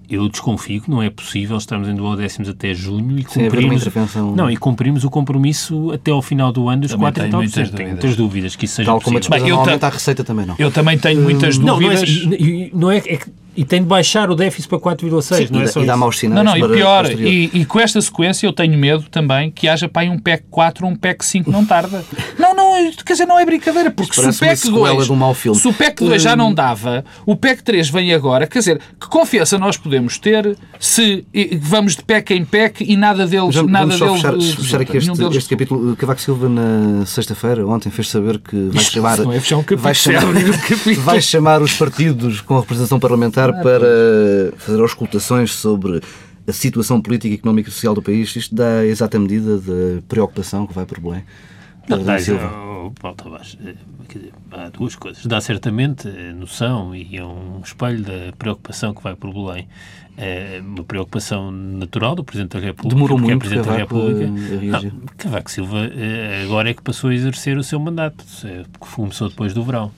eu 0.09 0.27
desconfio 0.29 0.81
que 0.81 0.89
não 0.89 1.01
é 1.01 1.09
possível 1.09 1.57
estarmos 1.57 1.87
em 1.87 1.95
duodécimos 1.95 2.49
até 2.49 2.73
junho 2.73 3.17
e 3.17 3.23
cumprirmos, 3.23 3.87
não, 4.35 4.49
e 4.49 4.57
cumprimos 4.57 5.03
o 5.03 5.09
compromisso 5.09 5.91
até 5.91 6.11
ao 6.11 6.21
final 6.21 6.51
do 6.51 6.67
ano 6.69 6.81
dos 6.81 6.91
também 6.91 7.05
4 7.05 7.25
e 7.25 7.29
tal 7.29 7.41
muitas 7.41 7.69
Tenho 7.69 7.89
muitas 7.89 8.15
dúvidas 8.15 8.55
que 8.55 8.65
isso 8.65 8.75
seja 8.75 8.87
Tal 8.87 8.99
possível. 8.99 9.05
como 9.05 9.17
a 9.17 9.19
despesa 9.19 9.43
Bem, 9.43 9.77
eu 9.79 9.87
a 9.87 9.89
receita 9.89 10.23
também 10.23 10.45
não. 10.45 10.55
Eu 10.59 10.71
também 10.71 10.97
tenho 10.97 11.21
muitas 11.21 11.57
dúvidas. 11.57 12.01
Não, 12.25 12.29
não 12.29 12.35
é, 12.35 12.69
não 12.73 12.91
é, 12.91 12.97
é 12.97 13.19
e 13.55 13.63
tem 13.63 13.81
de 13.81 13.87
baixar 13.87 14.29
o 14.29 14.35
déficit 14.35 14.67
para 14.67 14.79
4,6, 14.79 15.49
não 15.49 15.61
é 15.61 15.67
só 15.67 15.81
e 15.81 15.85
dá 15.85 15.95
maus 15.95 16.17
sinais 16.17 16.43
Não, 16.43 16.43
não, 16.43 16.57
e 16.57 16.75
pior, 16.75 17.09
e, 17.11 17.49
e, 17.53 17.65
com 17.65 17.79
esta 17.79 18.01
sequência 18.01 18.47
eu 18.47 18.53
tenho 18.53 18.77
medo 18.77 19.03
também 19.09 19.51
que 19.51 19.67
haja 19.67 19.87
para 19.87 20.03
aí 20.03 20.09
um 20.09 20.17
PEC 20.17 20.45
4 20.49 20.85
ou 20.85 20.91
um 20.91 20.95
PEC 20.95 21.23
5 21.23 21.51
não 21.51 21.65
tarda. 21.65 22.03
não, 22.39 22.55
não, 22.55 22.91
quer 23.05 23.13
dizer, 23.13 23.25
não 23.25 23.39
é 23.39 23.45
brincadeira, 23.45 23.91
porque 23.91 24.13
se 24.13 24.27
o 24.27 24.33
PEC 24.33 24.69
2, 24.69 25.09
um 25.09 25.33
se 25.55 25.67
o 25.67 25.73
PEC 25.73 26.03
2 26.03 26.21
já 26.21 26.35
não 26.35 26.49
hum. 26.49 26.53
dava, 26.53 27.05
o 27.25 27.35
PEC 27.35 27.63
3 27.63 27.89
vem 27.89 28.13
agora, 28.13 28.47
quer 28.47 28.59
dizer, 28.59 28.81
que 28.99 29.07
confiança 29.07 29.57
nós 29.57 29.77
podemos 29.77 30.17
ter 30.17 30.57
se 30.79 31.25
vamos 31.61 31.95
de 31.95 32.03
PEC 32.03 32.31
em 32.31 32.45
PEC 32.45 32.83
e 32.83 32.97
nada 32.97 33.27
deles... 33.27 33.55
Vamos, 33.55 33.71
nada 33.71 33.97
vamos 33.97 34.21
só 34.21 34.31
deles, 34.31 34.45
fechar, 34.45 34.61
fechar 34.61 34.81
aqui 34.81 34.97
este, 34.97 35.11
deles... 35.11 35.35
este 35.35 35.49
capítulo. 35.49 35.95
Cavaco 35.95 36.21
Silva, 36.21 36.49
na 36.49 37.05
sexta-feira, 37.05 37.65
ontem, 37.67 37.89
fez 37.89 38.09
saber 38.09 38.39
que 38.39 38.69
vai 38.69 38.83
chamar... 38.83 39.17
Não 39.19 39.31
é 39.31 39.39
fechar 39.39 39.57
um 39.57 39.63
capítulo, 39.63 39.83
vai 39.83 39.93
chamar, 39.93 40.23
vai 41.03 41.21
chamar 41.21 41.61
os 41.61 41.73
partidos 41.73 42.41
com 42.41 42.59
representação 42.59 42.99
parlamentar 42.99 43.42
ah, 43.49 43.61
para 43.61 44.53
fazer 44.57 44.81
auscultações 44.81 45.51
sobre 45.53 46.01
a 46.47 46.51
situação 46.51 47.01
política, 47.01 47.33
económica 47.33 47.69
e 47.69 47.71
social 47.71 47.93
do 47.93 48.01
país, 48.01 48.35
isto 48.35 48.53
dá 48.53 48.85
exata 48.85 49.17
medida 49.19 49.57
da 49.57 50.01
preocupação 50.07 50.67
que 50.67 50.73
vai 50.73 50.85
por 50.85 50.99
Belém? 50.99 51.23
Não, 51.87 52.03
dá, 52.03 52.19
Silva. 52.19 52.49
Paulo 52.99 53.17
Tavares, 53.17 53.57
eh, 53.65 53.75
há 54.51 54.69
duas 54.69 54.95
coisas. 54.95 55.25
Dá 55.25 55.39
certamente 55.41 56.07
noção 56.35 56.95
e 56.95 57.17
é 57.17 57.23
um 57.23 57.61
espelho 57.63 58.03
da 58.03 58.33
preocupação 58.37 58.93
que 58.93 59.01
vai 59.03 59.15
por 59.15 59.33
Belém. 59.33 59.67
É 60.15 60.61
uma 60.63 60.83
preocupação 60.83 61.49
natural 61.51 62.13
do 62.13 62.23
Presidente 62.23 62.51
da 62.51 62.59
República. 62.59 62.95
Demorou 62.95 63.17
muito 63.17 63.33
é 63.33 63.37
Presidente 63.37 63.65
da 63.65 63.77
República. 63.77 64.27
Não, 64.27 65.01
Cavaco 65.17 65.49
Silva 65.49 65.89
eh, 65.93 66.43
agora 66.43 66.69
é 66.69 66.73
que 66.73 66.81
passou 66.81 67.09
a 67.09 67.15
exercer 67.15 67.57
o 67.57 67.63
seu 67.63 67.79
mandato, 67.79 68.23
que 68.23 68.65
começou 68.79 69.29
depois 69.29 69.53
do 69.53 69.63
verão. 69.63 69.91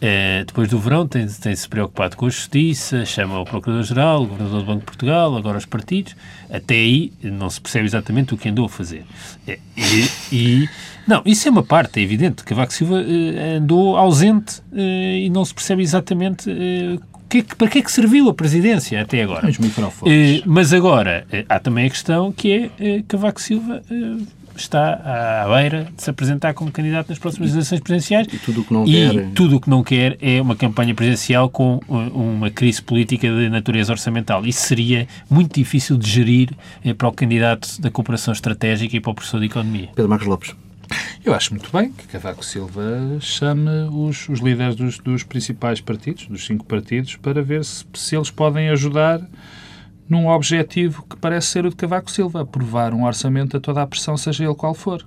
É, 0.00 0.44
depois 0.44 0.68
do 0.68 0.78
verão 0.78 1.06
tem-se 1.06 1.40
tem 1.40 1.54
preocupado 1.70 2.16
com 2.16 2.26
a 2.26 2.28
Justiça, 2.28 3.04
chama 3.04 3.40
o 3.40 3.44
Procurador-Geral, 3.44 4.22
o 4.22 4.26
Governador 4.26 4.60
do 4.60 4.66
Banco 4.66 4.80
de 4.80 4.86
Portugal, 4.86 5.36
agora 5.36 5.56
os 5.56 5.64
partidos. 5.64 6.14
Até 6.50 6.74
aí 6.74 7.12
não 7.22 7.48
se 7.48 7.60
percebe 7.60 7.86
exatamente 7.86 8.34
o 8.34 8.36
que 8.36 8.48
andou 8.48 8.66
a 8.66 8.68
fazer. 8.68 9.04
É, 9.48 9.58
e, 9.76 10.08
e, 10.32 10.68
não, 11.06 11.22
isso 11.24 11.48
é 11.48 11.50
uma 11.50 11.62
parte, 11.62 12.00
é 12.00 12.02
evidente. 12.02 12.44
Cavaco 12.44 12.72
Silva 12.72 13.00
eh, 13.00 13.56
andou 13.56 13.96
ausente 13.96 14.60
eh, 14.72 15.20
e 15.24 15.30
não 15.30 15.44
se 15.44 15.54
percebe 15.54 15.82
exatamente 15.82 16.50
eh, 16.50 16.98
que, 17.28 17.42
para 17.42 17.68
que 17.68 17.78
é 17.78 17.82
que 17.82 17.90
serviu 17.90 18.28
a 18.28 18.34
presidência 18.34 19.00
até 19.00 19.22
agora. 19.22 19.48
Os 19.48 19.58
microfones. 19.58 20.42
mas 20.44 20.72
agora 20.72 21.26
há 21.48 21.58
também 21.58 21.86
a 21.86 21.90
questão 21.90 22.32
que 22.32 22.70
é 22.78 23.02
Cavaco 23.08 23.40
Silva 23.40 23.82
está 24.56 25.44
à 25.44 25.48
beira 25.48 25.88
de 25.96 26.02
se 26.02 26.10
apresentar 26.10 26.54
como 26.54 26.70
candidato 26.70 27.08
nas 27.08 27.18
próximas 27.18 27.52
eleições 27.52 27.80
presidenciais. 27.80 28.26
E 28.32 28.38
tudo 28.38 28.60
o 28.60 28.64
que 28.64 28.72
não 28.72 28.86
e 28.86 28.92
quer. 28.92 29.30
tudo 29.34 29.56
o 29.56 29.60
que 29.60 29.70
não 29.70 29.82
quer 29.82 30.16
é 30.20 30.40
uma 30.40 30.56
campanha 30.56 30.94
presidencial 30.94 31.48
com 31.48 31.80
uh, 31.88 31.94
uma 32.18 32.50
crise 32.50 32.82
política 32.82 33.28
de 33.28 33.48
natureza 33.48 33.92
orçamental. 33.92 34.44
Isso 34.44 34.60
seria 34.66 35.06
muito 35.28 35.54
difícil 35.54 35.96
de 35.96 36.08
gerir 36.08 36.50
eh, 36.84 36.94
para 36.94 37.08
o 37.08 37.12
candidato 37.12 37.80
da 37.80 37.90
cooperação 37.90 38.32
estratégica 38.32 38.96
e 38.96 39.00
para 39.00 39.10
o 39.10 39.14
professor 39.14 39.40
de 39.40 39.46
economia. 39.46 39.88
Pedro 39.94 40.08
Marcos 40.08 40.26
Lopes. 40.26 40.54
Eu 41.24 41.34
acho 41.34 41.52
muito 41.52 41.70
bem 41.72 41.90
que 41.90 42.06
Cavaco 42.06 42.44
Silva 42.44 43.18
chame 43.20 43.88
os, 43.90 44.28
os 44.28 44.38
líderes 44.38 44.76
dos, 44.76 44.98
dos, 44.98 45.24
principais 45.24 45.80
partidos, 45.80 46.26
dos 46.26 46.46
cinco 46.46 46.64
partidos, 46.64 47.16
para 47.16 47.42
ver 47.42 47.64
se, 47.64 47.84
se 47.94 48.14
eles 48.14 48.30
podem 48.30 48.68
ajudar 48.68 49.20
num 50.08 50.28
objetivo 50.28 51.04
que 51.08 51.16
parece 51.16 51.48
ser 51.48 51.66
o 51.66 51.70
de 51.70 51.76
Cavaco 51.76 52.10
Silva, 52.10 52.42
aprovar 52.42 52.94
um 52.94 53.04
orçamento 53.04 53.56
a 53.56 53.60
toda 53.60 53.82
a 53.82 53.86
pressão, 53.86 54.16
seja 54.16 54.44
ele 54.44 54.54
qual 54.54 54.74
for. 54.74 55.04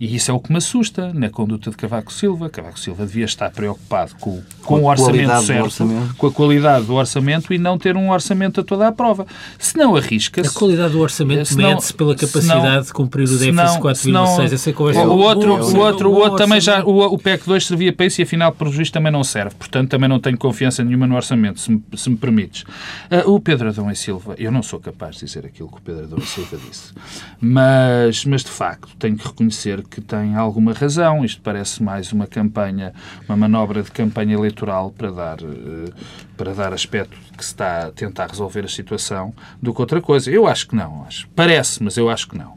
E 0.00 0.14
isso 0.14 0.30
é 0.30 0.34
o 0.34 0.40
que 0.40 0.50
me 0.50 0.58
assusta 0.58 1.12
na 1.12 1.30
conduta 1.30 1.70
de 1.70 1.76
Cavaco 1.76 2.12
Silva. 2.12 2.50
Cavaco 2.50 2.78
Silva 2.78 3.06
devia 3.06 3.24
estar 3.24 3.50
preocupado 3.50 4.14
com, 4.20 4.42
com, 4.62 4.78
com 4.78 4.80
o 4.82 4.86
orçamento 4.86 5.42
certo, 5.42 5.64
orçamento. 5.64 6.14
com 6.16 6.26
a 6.26 6.32
qualidade 6.32 6.86
do 6.86 6.94
orçamento 6.94 7.52
e 7.54 7.58
não 7.58 7.78
ter 7.78 7.96
um 7.96 8.10
orçamento 8.10 8.60
a 8.60 8.64
toda 8.64 8.88
a 8.88 8.92
prova. 8.92 9.26
Se 9.58 9.76
não 9.76 9.96
arrisca-se... 9.96 10.48
A 10.48 10.52
qualidade 10.52 10.92
do 10.92 11.00
orçamento 11.00 11.56
mede-se 11.56 11.94
pela 11.94 12.14
capacidade 12.14 12.86
de 12.86 12.92
cumprir 12.92 13.24
o 13.24 13.38
déficit 13.38 13.80
4,6. 13.80 14.52
Essa 14.52 14.70
é 14.70 14.74
o, 15.06 15.10
o 15.10 15.18
outro, 15.18 15.52
o 15.54 15.78
outro, 15.78 16.10
o 16.10 16.14
outro 16.14 16.36
também 16.36 16.60
já... 16.60 16.84
O, 16.84 17.14
o 17.14 17.18
PEC 17.18 17.46
2 17.46 17.66
servia 17.66 17.92
para 17.92 18.06
isso 18.06 18.20
e 18.20 18.24
afinal, 18.24 18.52
por 18.52 18.68
juiz, 18.70 18.90
também 18.90 19.12
não 19.12 19.24
serve. 19.24 19.54
Portanto, 19.56 19.90
também 19.90 20.08
não 20.08 20.18
tenho 20.18 20.36
confiança 20.36 20.82
nenhuma 20.82 21.06
no 21.06 21.14
orçamento, 21.14 21.60
se 21.60 21.70
me, 21.70 21.82
se 21.96 22.10
me 22.10 22.16
permites. 22.16 22.62
Uh, 23.10 23.30
o 23.32 23.40
Pedro 23.40 23.68
Adão 23.68 23.90
e 23.90 23.96
Silva, 23.96 24.34
eu 24.38 24.50
não 24.50 24.62
sou 24.62 24.80
capaz 24.80 25.16
de 25.16 25.26
dizer 25.26 25.46
aquilo 25.46 25.68
que 25.68 25.78
o 25.78 25.80
Pedro 25.80 26.04
Adão 26.04 26.18
e 26.18 26.26
Silva 26.26 26.58
disse, 26.68 26.92
mas, 27.40 28.24
mas 28.24 28.42
de 28.42 28.50
facto 28.50 28.88
tenho 28.98 29.16
que 29.16 29.26
reconhecer 29.26 29.83
que 29.84 30.00
tem 30.00 30.34
alguma 30.34 30.72
razão. 30.72 31.24
Isto 31.24 31.40
parece 31.42 31.82
mais 31.82 32.12
uma 32.12 32.26
campanha, 32.26 32.92
uma 33.28 33.36
manobra 33.36 33.82
de 33.82 33.90
campanha 33.90 34.34
eleitoral 34.34 34.90
para 34.90 35.10
dar, 35.10 35.38
eh, 35.40 35.90
para 36.36 36.52
dar 36.54 36.72
aspecto 36.72 37.16
que 37.36 37.44
se 37.44 37.52
está 37.52 37.86
a 37.86 37.90
tentar 37.90 38.26
resolver 38.26 38.64
a 38.64 38.68
situação 38.68 39.32
do 39.60 39.74
que 39.74 39.80
outra 39.80 40.00
coisa. 40.00 40.30
Eu 40.30 40.46
acho 40.46 40.68
que 40.68 40.76
não. 40.76 41.04
Acho. 41.06 41.28
Parece, 41.34 41.82
mas 41.82 41.96
eu 41.96 42.08
acho 42.08 42.28
que 42.28 42.38
não. 42.38 42.54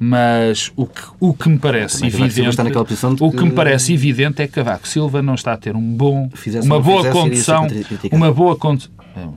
Mas 0.00 0.70
o 0.76 0.86
que, 0.86 1.02
o 1.18 1.34
que 1.34 1.48
me 1.48 1.58
parece 1.58 2.06
evidente, 2.06 2.40
o 3.20 3.32
que 3.32 3.42
me 3.42 3.50
parece 3.50 3.92
evidente 3.92 4.40
é 4.40 4.46
que 4.46 4.52
Cavaco 4.52 4.86
Silva 4.86 5.20
não 5.20 5.34
está 5.34 5.54
a 5.54 5.56
ter 5.56 5.74
um 5.74 5.96
bom, 5.96 6.30
uma 6.62 6.80
boa 6.80 7.10
condução, 7.10 7.66
uma 8.12 8.32
boa 8.32 8.54
condução 8.54 8.92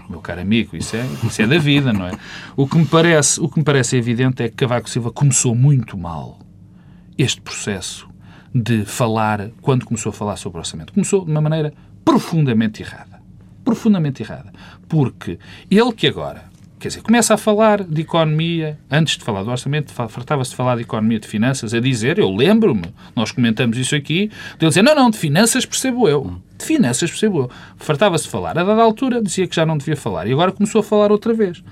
meu 0.09 0.19
caro 0.19 0.41
amigo, 0.41 0.75
isso 0.75 0.95
é, 0.95 1.05
isso 1.23 1.41
é 1.41 1.47
da 1.47 1.57
vida, 1.57 1.93
não 1.93 2.07
é? 2.07 2.11
O 2.55 2.67
que, 2.67 2.77
me 2.77 2.85
parece, 2.85 3.39
o 3.39 3.49
que 3.49 3.59
me 3.59 3.63
parece 3.63 3.95
evidente 3.95 4.43
é 4.43 4.49
que 4.49 4.55
Cavaco 4.55 4.89
Silva 4.89 5.11
começou 5.11 5.55
muito 5.55 5.97
mal 5.97 6.37
este 7.17 7.41
processo 7.41 8.09
de 8.53 8.85
falar, 8.85 9.49
quando 9.61 9.85
começou 9.85 10.09
a 10.09 10.13
falar 10.13 10.35
sobre 10.35 10.57
o 10.57 10.59
orçamento. 10.59 10.93
Começou 10.93 11.23
de 11.23 11.31
uma 11.31 11.41
maneira 11.41 11.73
profundamente 12.03 12.81
errada. 12.81 13.21
Profundamente 13.63 14.23
errada. 14.23 14.51
Porque 14.87 15.39
ele 15.69 15.93
que 15.93 16.07
agora, 16.07 16.50
quer 16.81 16.87
dizer, 16.87 17.01
começa 17.01 17.35
a 17.35 17.37
falar 17.37 17.83
de 17.83 18.01
economia, 18.01 18.77
antes 18.89 19.15
de 19.15 19.23
falar 19.23 19.43
do 19.43 19.51
orçamento, 19.51 19.91
fartava-se 19.91 20.49
de 20.49 20.55
falar 20.55 20.75
de 20.75 20.81
economia, 20.81 21.19
de 21.19 21.27
finanças, 21.27 21.73
a 21.73 21.79
dizer, 21.79 22.17
eu 22.17 22.29
lembro-me, 22.35 22.85
nós 23.15 23.31
comentamos 23.31 23.77
isso 23.77 23.95
aqui, 23.95 24.29
de 24.57 24.65
ele 24.65 24.69
dizer, 24.69 24.81
não, 24.81 24.95
não, 24.95 25.09
de 25.11 25.17
finanças 25.17 25.65
percebo 25.65 26.09
eu. 26.09 26.41
De 26.57 26.65
finanças 26.65 27.09
percebo 27.09 27.41
eu. 27.41 27.51
Fartava-se 27.77 28.23
de 28.25 28.31
falar. 28.31 28.57
A 28.57 28.63
dada 28.63 28.81
altura 28.81 29.21
dizia 29.21 29.47
que 29.47 29.55
já 29.55 29.65
não 29.65 29.77
devia 29.77 29.95
falar. 29.95 30.27
E 30.27 30.31
agora 30.31 30.51
começou 30.51 30.81
a 30.81 30.83
falar 30.83 31.11
outra 31.11 31.33
vez. 31.33 31.63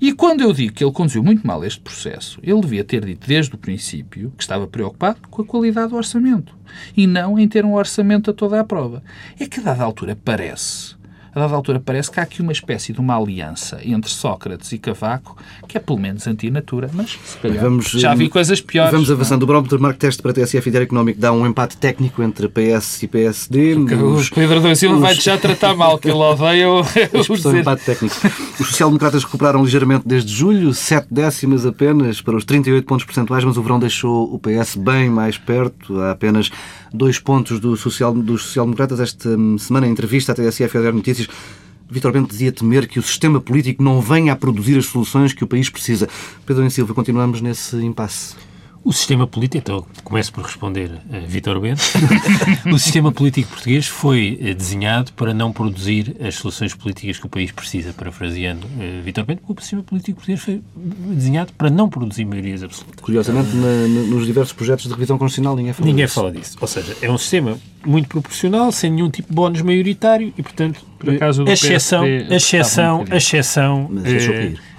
E 0.00 0.12
quando 0.12 0.40
eu 0.40 0.52
digo 0.52 0.74
que 0.74 0.82
ele 0.82 0.92
conduziu 0.92 1.22
muito 1.22 1.46
mal 1.46 1.64
este 1.64 1.80
processo, 1.80 2.38
ele 2.42 2.60
devia 2.60 2.84
ter 2.84 3.04
dito 3.04 3.26
desde 3.26 3.54
o 3.54 3.58
princípio 3.58 4.32
que 4.36 4.42
estava 4.42 4.66
preocupado 4.66 5.20
com 5.30 5.42
a 5.42 5.44
qualidade 5.44 5.90
do 5.90 5.96
orçamento 5.96 6.54
e 6.96 7.06
não 7.06 7.38
em 7.38 7.46
ter 7.46 7.64
um 7.64 7.74
orçamento 7.74 8.30
a 8.30 8.34
toda 8.34 8.60
a 8.60 8.64
prova. 8.64 9.02
É 9.38 9.46
que 9.46 9.60
a 9.60 9.62
dada 9.62 9.84
altura 9.84 10.16
parece 10.22 10.99
a 11.34 11.40
dada 11.40 11.54
altura 11.54 11.80
parece 11.80 12.10
que 12.10 12.20
há 12.20 12.22
aqui 12.22 12.42
uma 12.42 12.52
espécie 12.52 12.92
de 12.92 13.00
uma 13.00 13.16
aliança 13.16 13.80
entre 13.84 14.10
Sócrates 14.10 14.72
e 14.72 14.78
Cavaco 14.78 15.36
que 15.70 15.76
é 15.76 15.80
pelo 15.80 15.98
menos 15.98 16.26
antinatura, 16.26 16.90
mas 16.92 17.16
se 17.24 17.38
calhar 17.38 17.62
vamos, 17.62 17.86
já 17.90 18.12
vi 18.12 18.28
coisas 18.28 18.60
piores. 18.60 18.90
Vamos 18.90 19.08
avançando. 19.08 19.44
O 19.44 19.46
barómetro 19.46 19.80
Marco 19.80 20.00
Teste 20.00 20.20
para 20.20 20.32
a 20.32 20.34
TSF 20.34 20.68
e 20.68 20.76
Económico 20.76 21.20
dá 21.20 21.32
um 21.32 21.46
empate 21.46 21.76
técnico 21.76 22.22
entre 22.22 22.48
PS 22.48 23.04
e 23.04 23.06
PSD. 23.06 23.74
O 23.74 24.34
Pedro 24.34 24.60
da 24.60 24.74
Silva 24.74 24.96
os... 24.96 25.00
vai 25.00 25.14
já 25.14 25.38
tratar 25.38 25.76
mal, 25.76 25.96
que 25.98 26.08
ele 26.08 26.18
odeia 26.18 26.68
o, 26.68 26.80
o 26.82 27.56
empate 27.56 27.84
técnico. 27.84 28.16
Os 28.58 28.66
social-democratas 28.66 29.22
recuperaram 29.22 29.62
ligeiramente 29.62 30.02
desde 30.06 30.32
julho, 30.32 30.74
sete 30.74 31.06
décimas 31.10 31.64
apenas 31.64 32.20
para 32.20 32.36
os 32.36 32.44
38 32.44 32.84
pontos 32.84 33.04
percentuais, 33.04 33.44
mas 33.44 33.56
o 33.56 33.62
verão 33.62 33.78
deixou 33.78 34.34
o 34.34 34.38
PS 34.40 34.74
bem 34.76 35.08
mais 35.08 35.38
perto, 35.38 36.00
há 36.00 36.10
apenas 36.10 36.50
dois 36.92 37.18
pontos 37.18 37.60
do 37.60 37.76
social, 37.76 38.12
dos 38.12 38.42
social-democratas. 38.42 38.98
Esta 38.98 39.30
semana, 39.58 39.86
em 39.86 39.90
entrevista 39.90 40.32
à 40.32 40.34
TSF 40.34 40.76
ao 40.76 40.92
Notícias, 40.92 41.19
notícias. 41.20 41.60
Vitor 41.90 42.12
Bento 42.12 42.30
dizia 42.30 42.52
temer 42.52 42.86
que 42.86 43.00
o 43.00 43.02
sistema 43.02 43.40
político 43.40 43.82
não 43.82 44.00
venha 44.00 44.32
a 44.32 44.36
produzir 44.36 44.78
as 44.78 44.86
soluções 44.86 45.32
que 45.32 45.42
o 45.42 45.46
país 45.46 45.68
precisa. 45.68 46.08
Pedro 46.46 46.64
e 46.64 46.70
Silva, 46.70 46.94
continuamos 46.94 47.40
nesse 47.40 47.76
impasse. 47.78 48.36
O 48.82 48.92
sistema 48.94 49.26
político, 49.26 49.58
então 49.58 49.86
começo 50.02 50.32
por 50.32 50.42
responder 50.42 50.90
a 51.12 51.18
Vítor 51.18 51.60
Bento. 51.60 51.82
o 52.72 52.78
sistema 52.78 53.12
político 53.12 53.50
português 53.50 53.86
foi 53.86 54.38
eh, 54.40 54.54
desenhado 54.54 55.12
para 55.12 55.34
não 55.34 55.52
produzir 55.52 56.16
as 56.18 56.36
soluções 56.36 56.74
políticas 56.74 57.18
que 57.18 57.26
o 57.26 57.28
país 57.28 57.52
precisa, 57.52 57.92
parafraseando 57.92 58.66
uh, 58.66 59.02
Vítor 59.04 59.24
Bento, 59.24 59.42
porque 59.46 59.60
o 59.60 59.62
sistema 59.62 59.82
político 59.82 60.16
português 60.16 60.40
foi 60.40 60.62
desenhado 60.74 61.52
para 61.52 61.68
não 61.68 61.90
produzir 61.90 62.24
maiorias 62.24 62.62
absolutas. 62.62 63.00
Curiosamente, 63.02 63.54
na, 63.54 63.86
nos 64.08 64.24
diversos 64.24 64.54
projetos 64.54 64.86
de 64.86 64.90
revisão 64.92 65.18
constitucional 65.18 65.56
ninguém 65.56 65.74
fala 65.74 65.86
Ninguém 65.86 66.06
disso. 66.06 66.14
fala 66.14 66.32
disso. 66.32 66.56
Ou 66.58 66.66
seja, 66.66 66.96
é 67.02 67.10
um 67.10 67.18
sistema 67.18 67.58
muito 67.84 68.08
proporcional, 68.08 68.72
sem 68.72 68.90
nenhum 68.90 69.10
tipo 69.10 69.28
de 69.28 69.34
bónus 69.34 69.60
maioritário 69.60 70.32
e, 70.36 70.42
portanto, 70.42 70.80
Por 70.98 71.10
acaso, 71.10 71.46
a 71.46 71.52
exceção, 71.52 72.02
PSD 72.04 72.32
a 72.32 72.36
exceção, 72.36 73.00
um 73.10 73.14
exceção, 73.14 73.90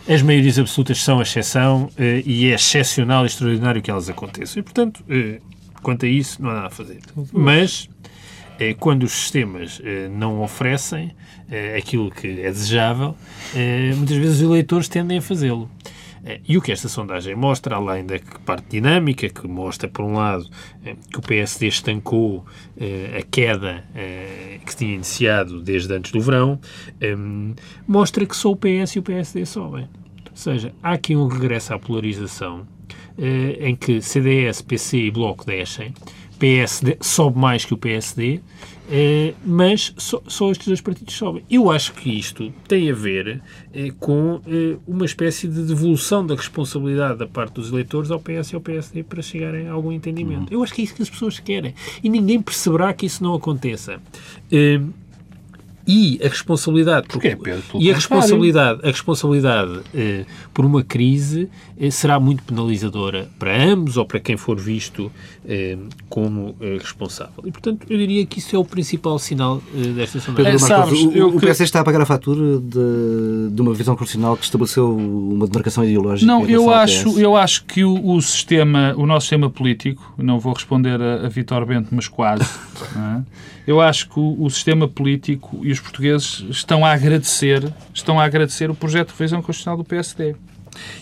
As 0.07 0.21
maiorias 0.21 0.57
absolutas 0.57 1.01
são 1.01 1.19
a 1.19 1.23
exceção 1.23 1.89
eh, 1.97 2.23
e 2.25 2.47
é 2.47 2.55
excepcional 2.55 3.23
e 3.23 3.27
extraordinário 3.27 3.81
que 3.81 3.91
elas 3.91 4.09
aconteçam. 4.09 4.59
E, 4.59 4.63
portanto, 4.63 5.03
eh, 5.09 5.39
quanto 5.83 6.05
a 6.05 6.09
isso, 6.09 6.41
não 6.41 6.49
há 6.49 6.53
nada 6.53 6.67
a 6.67 6.69
fazer. 6.69 6.99
Mas, 7.31 7.87
eh, 8.59 8.73
quando 8.73 9.03
os 9.03 9.11
sistemas 9.11 9.81
não 10.11 10.41
oferecem 10.41 11.15
aquilo 11.77 12.09
que 12.09 12.27
é 12.27 12.49
desejável, 12.49 13.15
muitas 13.97 14.15
vezes 14.15 14.37
os 14.37 14.41
eleitores 14.41 14.87
tendem 14.87 15.17
a 15.17 15.21
fazê-lo. 15.21 15.69
Eh, 16.23 16.39
E 16.47 16.57
o 16.57 16.61
que 16.61 16.71
esta 16.71 16.87
sondagem 16.87 17.35
mostra, 17.35 17.75
além 17.75 18.05
da 18.05 18.19
parte 18.45 18.65
dinâmica, 18.69 19.27
que 19.29 19.47
mostra, 19.47 19.87
por 19.89 20.03
um 20.05 20.13
lado, 20.13 20.47
eh, 20.85 20.95
que 21.11 21.17
o 21.19 21.21
PSD 21.21 21.67
estancou 21.67 22.45
eh, 22.77 23.17
a 23.19 23.23
queda 23.23 23.83
que 24.65 24.75
tinha 24.75 24.93
iniciado 24.93 25.61
desde 25.61 25.91
antes 25.93 26.11
do 26.11 26.21
verão, 26.21 26.59
eh, 26.99 27.15
mostra 27.87 28.25
que 28.25 28.35
só 28.35 28.51
o 28.51 28.55
PS 28.55 28.95
e 28.95 28.99
o 28.99 29.03
PSD 29.03 29.45
sobem. 29.45 29.83
Ou 30.29 30.35
seja, 30.37 30.73
há 30.81 30.91
aqui 30.93 31.15
um 31.15 31.27
regresso 31.27 31.73
à 31.73 31.79
polarização 31.79 32.65
em 33.59 33.75
que 33.75 34.01
CDS, 34.01 34.61
PC 34.61 34.97
e 34.97 35.11
Bloco 35.11 35.45
descem, 35.45 35.93
PS 36.39 36.81
de- 36.83 36.97
sobe 37.01 37.37
mais 37.37 37.65
que 37.65 37.73
o 37.73 37.77
PSD, 37.77 38.41
eh, 38.93 39.33
mas 39.45 39.93
só, 39.95 40.21
só 40.27 40.51
estes 40.51 40.67
dois 40.67 40.81
partidos 40.81 41.13
sobem. 41.13 41.45
Eu 41.49 41.71
acho 41.71 41.93
que 41.93 42.09
isto 42.09 42.53
tem 42.67 42.91
a 42.91 42.93
ver 42.93 43.41
eh, 43.73 43.93
com 43.97 44.41
eh, 44.45 44.75
uma 44.85 45.05
espécie 45.05 45.47
de 45.47 45.63
devolução 45.63 46.25
da 46.25 46.35
responsabilidade 46.35 47.17
da 47.17 47.25
parte 47.25 47.53
dos 47.53 47.71
eleitores 47.71 48.11
ao 48.11 48.19
PS 48.19 48.51
e 48.51 48.55
ao 48.55 48.61
PSD 48.61 49.03
para 49.03 49.21
chegarem 49.21 49.69
a 49.69 49.71
algum 49.71 49.93
entendimento. 49.93 50.53
Eu 50.53 50.61
acho 50.61 50.73
que 50.73 50.81
é 50.81 50.83
isso 50.83 50.93
que 50.93 51.03
as 51.03 51.09
pessoas 51.09 51.39
querem. 51.39 51.73
E 52.03 52.09
ninguém 52.09 52.41
perceberá 52.41 52.93
que 52.93 53.05
isso 53.05 53.23
não 53.23 53.33
aconteça. 53.33 54.01
E 55.87 56.19
a 56.23 56.27
responsabilidade 56.27 57.07
Porquê, 57.07 57.35
Pedro? 57.35 57.61
Pelo 57.71 57.83
e 57.83 57.91
a 57.91 57.95
responsabilidade 57.95 58.79
a 58.83 58.87
responsabilidade 58.87 59.79
eh, 59.93 60.25
por 60.53 60.63
uma 60.65 60.83
crise 60.83 61.49
eh, 61.79 61.89
será 61.89 62.19
muito 62.19 62.43
penalizadora 62.43 63.27
para 63.39 63.55
ambos 63.63 63.97
ou 63.97 64.05
para 64.05 64.19
quem 64.19 64.37
for 64.37 64.59
visto 64.59 65.11
eh, 65.47 65.77
como 66.09 66.55
eh, 66.61 66.77
responsável 66.79 67.43
e 67.45 67.51
portanto 67.51 67.85
eu 67.89 67.97
diria 67.97 68.25
que 68.25 68.39
isso 68.39 68.55
é 68.55 68.59
o 68.59 68.65
principal 68.65 69.17
sinal 69.19 69.61
eh, 69.75 69.87
desta 69.89 70.19
sondagem 70.19 70.51
Pedro 70.53 70.65
É, 70.65 70.69
Marcos, 70.69 70.99
sabes, 70.99 71.15
o, 71.21 71.27
o 71.27 71.39
que- 71.39 71.47
PS 71.47 71.59
está 71.61 71.79
a 71.79 71.83
pagar 71.83 72.01
a 72.01 72.05
fatura 72.05 72.59
de, 72.59 73.49
de 73.55 73.61
uma 73.61 73.73
visão 73.73 73.95
constitucional 73.95 74.37
que 74.37 74.43
estabeleceu 74.45 74.95
uma 74.95 75.47
demarcação 75.47 75.83
ideológica. 75.83 76.25
Não, 76.31 76.45
eu 76.47 76.69
acho, 76.71 77.19
eu 77.19 77.35
acho 77.35 77.65
que 77.65 77.83
o, 77.83 78.13
o 78.15 78.21
sistema, 78.21 78.93
o 78.97 79.05
nosso 79.05 79.25
sistema 79.25 79.49
político, 79.49 80.13
não 80.17 80.39
vou 80.39 80.53
responder 80.53 81.01
a, 81.01 81.25
a 81.25 81.29
Vitor 81.29 81.65
Bento, 81.65 81.89
mas 81.91 82.07
quase, 82.07 82.43
não 82.95 83.03
é? 83.17 83.23
Eu 83.71 83.79
acho 83.79 84.09
que 84.09 84.19
o, 84.19 84.43
o 84.43 84.49
sistema 84.49 84.85
político 84.85 85.61
e 85.63 85.71
os 85.71 85.79
portugueses 85.79 86.43
estão 86.49 86.85
a 86.85 86.91
agradecer, 86.91 87.73
estão 87.93 88.19
a 88.19 88.25
agradecer 88.25 88.69
o 88.69 88.75
projeto 88.75 89.13
de 89.13 89.17
revisão 89.17 89.41
constitucional 89.41 89.77
do 89.77 89.85
PSD. 89.85 90.35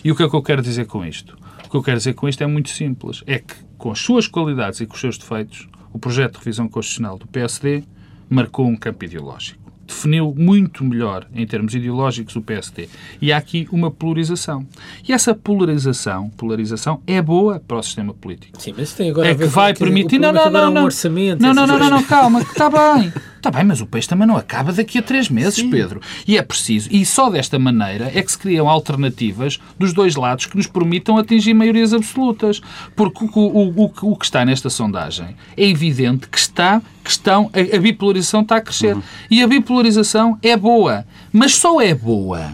E 0.04 0.12
o 0.12 0.16
que 0.16 0.22
é 0.22 0.28
que 0.28 0.34
eu 0.36 0.42
quero 0.42 0.62
dizer 0.62 0.86
com 0.86 1.04
isto? 1.04 1.36
O 1.64 1.68
que 1.68 1.76
eu 1.76 1.82
quero 1.82 1.98
dizer 1.98 2.14
com 2.14 2.28
isto 2.28 2.42
é 2.44 2.46
muito 2.46 2.70
simples. 2.70 3.24
É 3.26 3.40
que, 3.40 3.54
com 3.76 3.90
as 3.90 3.98
suas 3.98 4.28
qualidades 4.28 4.80
e 4.80 4.86
com 4.86 4.94
os 4.94 5.00
seus 5.00 5.18
defeitos, 5.18 5.68
o 5.92 5.98
projeto 5.98 6.34
de 6.34 6.38
revisão 6.38 6.68
constitucional 6.68 7.18
do 7.18 7.26
PSD 7.26 7.82
marcou 8.28 8.66
um 8.66 8.76
campo 8.76 9.04
ideológico. 9.04 9.59
Definiu 9.90 10.32
muito 10.38 10.84
melhor, 10.84 11.26
em 11.34 11.44
termos 11.44 11.74
ideológicos, 11.74 12.36
o 12.36 12.40
PSD. 12.40 12.88
E 13.20 13.32
há 13.32 13.36
aqui 13.36 13.66
uma 13.72 13.90
polarização. 13.90 14.64
E 15.06 15.12
essa 15.12 15.34
polarização, 15.34 16.30
polarização 16.30 17.02
é 17.08 17.20
boa 17.20 17.58
para 17.58 17.76
o 17.76 17.82
sistema 17.82 18.14
político. 18.14 18.62
Sim, 18.62 18.72
mas 18.78 18.92
tem 18.92 19.10
agora 19.10 19.26
É 19.26 19.32
a 19.32 19.34
ver 19.34 19.48
que 19.48 19.54
vai 19.54 19.74
permitir. 19.74 20.18
o 20.18 20.20
Não, 20.20 20.32
não, 20.32 20.42
é 20.46 20.50
não, 20.50 20.70
não. 20.70 20.82
um 20.82 20.84
orçamento 20.84 21.42
Não, 21.42 21.52
não, 21.52 21.66
não, 21.66 21.90
não, 21.90 22.02
calma, 22.04 22.40
está 22.40 22.70
bem. 22.70 23.12
Está 23.40 23.50
bem, 23.50 23.64
mas 23.64 23.80
o 23.80 23.86
país 23.86 24.06
também 24.06 24.28
não 24.28 24.36
acaba 24.36 24.70
daqui 24.70 24.98
a 24.98 25.02
três 25.02 25.30
meses, 25.30 25.62
Pedro. 25.62 26.02
E 26.28 26.36
é 26.36 26.42
preciso. 26.42 26.90
E 26.92 27.06
só 27.06 27.30
desta 27.30 27.58
maneira 27.58 28.12
é 28.14 28.20
que 28.20 28.30
se 28.30 28.36
criam 28.36 28.68
alternativas 28.68 29.58
dos 29.78 29.94
dois 29.94 30.14
lados 30.14 30.44
que 30.44 30.58
nos 30.58 30.66
permitam 30.66 31.16
atingir 31.16 31.54
maiorias 31.54 31.94
absolutas. 31.94 32.60
Porque 32.94 33.24
o, 33.24 33.30
o, 33.40 33.84
o, 33.86 33.92
o 34.02 34.16
que 34.16 34.26
está 34.26 34.44
nesta 34.44 34.68
sondagem 34.68 35.34
é 35.56 35.64
evidente 35.64 36.28
que 36.28 36.36
está 36.38 36.82
que 37.02 37.10
estão, 37.10 37.50
a, 37.54 37.76
a 37.76 37.80
bipolarização 37.80 38.42
está 38.42 38.56
a 38.56 38.60
crescer. 38.60 38.94
E 39.30 39.42
a 39.42 39.46
bipolarização 39.46 40.38
é 40.42 40.54
boa. 40.54 41.06
Mas 41.32 41.54
só 41.54 41.80
é 41.80 41.94
boa. 41.94 42.52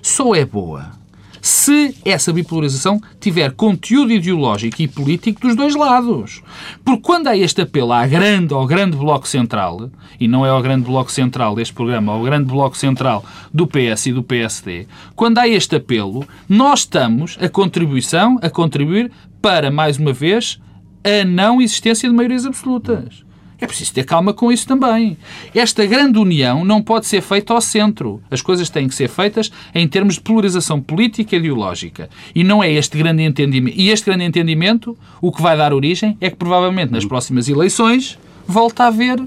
Só 0.00 0.32
é 0.32 0.44
boa 0.44 0.99
se 1.40 1.94
essa 2.04 2.32
bipolarização 2.32 3.00
tiver 3.18 3.52
conteúdo 3.52 4.12
ideológico 4.12 4.82
e 4.82 4.88
político 4.88 5.40
dos 5.40 5.56
dois 5.56 5.74
lados. 5.74 6.42
Porque 6.84 7.02
quando 7.02 7.28
há 7.28 7.36
este 7.36 7.62
apelo 7.62 7.92
à 7.92 8.06
grande, 8.06 8.52
ao 8.52 8.66
grande 8.66 8.96
bloco 8.96 9.26
central, 9.26 9.90
e 10.18 10.28
não 10.28 10.44
é 10.44 10.50
ao 10.50 10.62
grande 10.62 10.84
bloco 10.84 11.10
central 11.10 11.54
deste 11.54 11.74
programa, 11.74 12.12
ao 12.12 12.22
grande 12.22 12.46
bloco 12.46 12.76
central 12.76 13.24
do 13.52 13.66
PS 13.66 14.06
e 14.06 14.12
do 14.12 14.22
PSD, 14.22 14.86
quando 15.16 15.38
há 15.38 15.48
este 15.48 15.76
apelo, 15.76 16.26
nós 16.48 16.80
estamos 16.80 17.36
a 17.40 17.48
contribuição, 17.48 18.38
a 18.42 18.50
contribuir 18.50 19.10
para, 19.40 19.70
mais 19.70 19.98
uma 19.98 20.12
vez, 20.12 20.60
a 21.02 21.24
não 21.24 21.60
existência 21.60 22.08
de 22.08 22.14
maiorias 22.14 22.44
absolutas. 22.44 23.29
É 23.60 23.66
preciso 23.66 23.92
ter 23.92 24.04
calma 24.04 24.32
com 24.32 24.50
isso 24.50 24.66
também. 24.66 25.16
Esta 25.54 25.84
grande 25.84 26.18
união 26.18 26.64
não 26.64 26.82
pode 26.82 27.06
ser 27.06 27.20
feita 27.20 27.52
ao 27.52 27.60
centro. 27.60 28.22
As 28.30 28.40
coisas 28.40 28.70
têm 28.70 28.88
que 28.88 28.94
ser 28.94 29.08
feitas 29.08 29.52
em 29.74 29.86
termos 29.86 30.14
de 30.14 30.20
polarização 30.20 30.80
política 30.80 31.36
e 31.36 31.38
ideológica. 31.38 32.08
E 32.34 32.42
não 32.42 32.62
é 32.62 32.70
este 32.72 32.96
grande 32.96 33.22
entendimento. 33.22 33.78
E 33.78 33.90
este 33.90 34.06
grande 34.06 34.24
entendimento, 34.24 34.96
o 35.20 35.30
que 35.30 35.42
vai 35.42 35.56
dar 35.56 35.74
origem 35.74 36.16
é 36.20 36.30
que 36.30 36.36
provavelmente 36.36 36.92
nas 36.92 37.04
próximas 37.04 37.48
eleições 37.48 38.18
volta 38.46 38.84
a 38.84 38.86
haver 38.86 39.20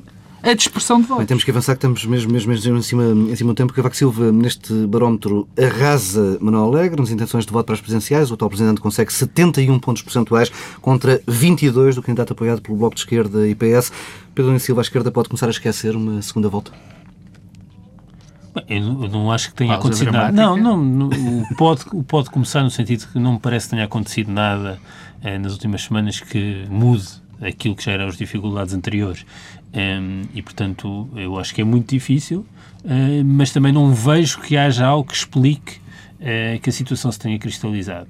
a 0.44 0.54
dispersão 0.54 0.98
de 0.98 1.04
Bem, 1.04 1.10
votos. 1.16 1.28
temos 1.28 1.44
que 1.46 1.52
avançar, 1.52 1.74
que 1.74 1.78
estamos 1.78 2.06
mesmo, 2.06 2.32
mesmo, 2.32 2.52
mesmo 2.52 2.78
em, 2.78 2.82
cima, 2.82 3.04
em 3.04 3.36
cima 3.36 3.54
do 3.54 3.56
tempo. 3.56 3.72
Cavaco 3.74 3.96
Silva, 3.96 4.32
neste 4.32 4.74
barómetro, 4.88 5.48
arrasa 5.58 6.38
Manuel 6.42 6.66
Alegre 6.66 7.00
nas 7.00 7.10
intenções 7.12 7.46
de 7.46 7.52
voto 7.52 7.66
para 7.66 7.76
as 7.76 7.82
presidenciais. 7.82 8.30
O 8.30 8.34
atual 8.34 8.50
presidente 8.50 8.82
consegue 8.82 9.12
71 9.14 9.80
pontos 9.80 10.02
percentuais 10.02 10.52
contra 10.82 11.22
22 11.28 11.96
do 11.96 12.02
candidato 12.04 12.34
apoiado 12.34 12.62
pelo 12.62 12.78
Bloco 12.78 12.96
de 12.96 13.02
Esquerda 13.02 13.48
e 13.48 13.56
PS. 13.56 13.92
Pedro 14.36 14.48
Nuno 14.52 14.60
Silva, 14.60 14.82
a 14.82 14.84
esquerda 14.84 15.12
pode 15.12 15.30
começar 15.30 15.48
a 15.48 15.52
esquecer 15.52 15.96
uma 15.96 16.22
segunda 16.22 16.50
volta? 16.50 16.72
Bem, 18.54 18.66
Eu 18.68 19.10
não, 19.10 19.32
acho 19.32 19.50
que 19.50 19.56
tenha 19.56 19.70
Pausa 19.74 19.88
acontecido 19.88 20.12
nada. 20.12 20.32
Não, 20.32 20.56
dramática. 20.56 20.78
não, 20.78 21.10
não, 21.10 21.42
o 21.42 21.56
pode, 21.56 21.84
o 21.94 22.04
pode 22.04 22.30
começar 22.30 22.62
no 22.64 22.70
sentido 22.70 23.08
que 23.12 23.18
não 23.18 23.34
me 23.34 23.40
parece 23.40 23.68
que 23.68 23.72
tenha 23.72 23.86
acontecido 23.86 24.32
nada 24.32 24.78
eh, 25.24 25.40
nas 25.40 25.54
últimas 25.54 25.84
semanas 25.84 26.20
que 26.20 26.66
mude 26.70 27.08
aquilo 27.42 27.76
que 27.76 27.84
já 27.84 27.94
eram 27.94 28.08
as 28.08 28.18
dificuldades 28.18 28.74
anteriores. 28.74 29.26
Em, 29.74 30.22
e, 30.34 30.42
portanto, 30.42 31.10
eu 31.16 31.38
acho 31.38 31.54
que 31.54 31.62
é 31.62 31.64
muito 31.64 31.90
difícil, 31.90 32.46
eh, 32.86 33.24
mas 33.24 33.52
também 33.52 33.72
não 33.72 33.94
vejo 33.94 34.40
que 34.42 34.56
haja 34.56 34.86
algo 34.86 35.10
que 35.10 35.16
explique 35.16 35.82
eh, 36.20 36.60
que 36.62 36.70
a 36.70 36.74
situação 36.74 37.12
se 37.12 37.20
tenha 37.20 37.38
cristalizado. 37.40 38.08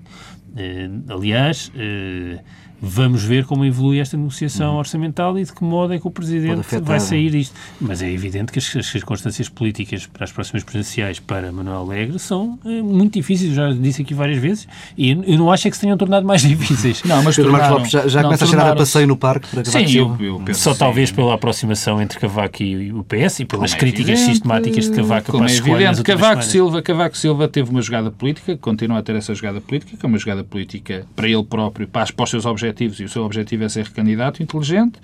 Eh, 0.56 0.89
aliás, 1.08 1.71
eh, 1.76 2.39
vamos 2.86 3.24
ver 3.24 3.46
como 3.46 3.63
evolui 3.63 4.00
esta 4.00 4.17
negociação 4.17 4.76
orçamental 4.76 5.39
e 5.39 5.43
de 5.46 5.54
que 5.54 5.63
modo 5.63 5.93
é 5.93 6.00
que 6.00 6.06
o 6.06 6.12
Presidente 6.12 6.67
vai 6.82 6.98
é? 6.98 7.00
sair 7.00 7.32
disto. 7.32 7.56
Mas 7.80 8.02
é 8.02 8.12
evidente 8.12 8.52
que 8.52 8.60
as, 8.60 8.76
as 8.76 8.88
circunstâncias 8.88 9.48
políticas 9.48 10.06
para 10.06 10.26
as 10.26 10.32
próximas 10.34 10.63
presidenciais 10.63 11.17
para 11.19 11.50
Manuel 11.52 11.78
Alegre 11.78 12.19
são 12.19 12.60
eh, 12.65 12.82
muito 12.82 13.13
difíceis, 13.13 13.52
eu 13.52 13.56
já 13.56 13.72
disse 13.72 14.02
aqui 14.02 14.13
várias 14.13 14.38
vezes, 14.38 14.67
e 14.98 15.12
eu, 15.12 15.38
não 15.38 15.50
acho 15.50 15.65
é 15.67 15.72
que 15.72 15.78
se 15.78 15.82
tenham 15.82 15.96
tornado 15.98 16.26
mais 16.28 16.41
difíceis. 16.48 17.02
Não, 17.04 17.24
mas 17.24 17.38
Pedro 17.38 17.54
Marcos 17.54 17.69
Lopes 17.72 17.91
já, 17.91 18.08
já 18.08 18.22
não, 18.22 18.30
começa 18.30 18.43
a 18.43 18.48
cheirar 18.48 18.67
a 18.67 18.76
passeio 18.76 19.08
no 19.08 19.15
parque 19.15 19.48
para 19.48 19.63
Cavaco 19.63 19.88
Sim, 19.88 19.98
eu, 19.98 20.06
Silva? 20.08 20.24
eu 20.24 20.39
penso 20.41 20.60
Só 20.60 20.74
sim. 20.74 20.80
talvez 20.80 21.10
pela 21.12 21.34
aproximação 21.36 22.02
entre 22.02 22.19
Cavaco 22.19 22.62
e 22.62 22.91
o 22.91 23.04
PS 23.06 23.39
e 23.39 23.46
pelas 23.46 23.72
Como 23.74 23.78
é 23.78 23.80
críticas 23.80 24.10
evidente, 24.10 24.32
sistemáticas 24.32 24.89
de 24.89 24.96
Cavaco 24.96 25.30
a 25.30 25.32
como 25.32 25.43
é 25.46 25.48
Passos 25.48 25.60
Coelho 25.62 25.86
nas 25.86 26.00
evidente, 26.00 26.04
Cavaco 26.04 26.26
semanas. 26.34 26.46
Silva, 26.48 26.82
Cavaco 26.82 27.17
Silva 27.17 27.48
teve 27.48 27.69
uma 27.69 27.82
jogada 27.82 28.12
política, 28.12 28.58
continua 28.58 28.98
a 28.98 29.04
ter 29.04 29.15
essa 29.15 29.34
jogada 29.34 29.62
política, 29.62 29.96
que 29.96 30.06
é 30.06 30.10
uma 30.10 30.17
jogada 30.17 30.43
política 30.43 31.06
para 31.15 31.30
ele 31.30 31.43
próprio, 31.46 31.88
para, 31.88 32.02
as- 32.04 32.12
para 32.12 32.24
os 32.24 32.30
seus 32.30 32.46
objetivos, 32.46 32.72
e 32.81 33.03
o 33.03 33.09
seu 33.09 33.23
objetivo 33.23 33.63
é 33.63 33.69
ser 33.69 33.89
candidato 33.89 34.41
inteligente, 34.41 35.00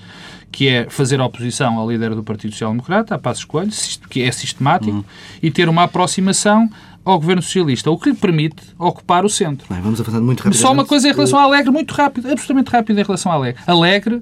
que 0.52 0.68
é 0.68 0.90
fazer 0.90 1.20
oposição 1.22 1.78
ao 1.78 1.90
líder 1.90 2.16
do 2.16 2.24
Partido 2.24 2.52
Social 2.52 2.72
Democrata, 2.72 3.16
a 3.16 3.20
Passos 3.20 3.46
Coelho, 3.46 3.72
que 4.10 4.24
é 4.24 4.32
sistemático, 4.32 5.06
e 5.42 5.52
ter 5.52 5.70
uma 5.70 5.84
aproximação 5.84 6.70
ao 7.04 7.20
governo 7.20 7.42
socialista, 7.42 7.90
o 7.90 7.98
que 7.98 8.10
lhe 8.10 8.16
permite 8.16 8.64
ocupar 8.78 9.26
o 9.26 9.30
centro. 9.30 9.68
Bem, 9.70 9.82
vamos 9.82 10.00
avançando 10.00 10.26
muito 10.26 10.40
rapidamente. 10.40 10.62
Só 10.62 10.72
uma 10.72 10.86
coisa 10.86 11.10
em 11.10 11.14
relação 11.14 11.40
a 11.40 11.44
Alegre, 11.44 11.72
muito 11.72 11.94
rápido, 11.94 12.30
absolutamente 12.30 12.70
rápido 12.70 13.00
em 13.00 13.04
relação 13.04 13.32
a 13.32 13.36
Alegre. 13.36 13.62
Alegre 13.66 14.22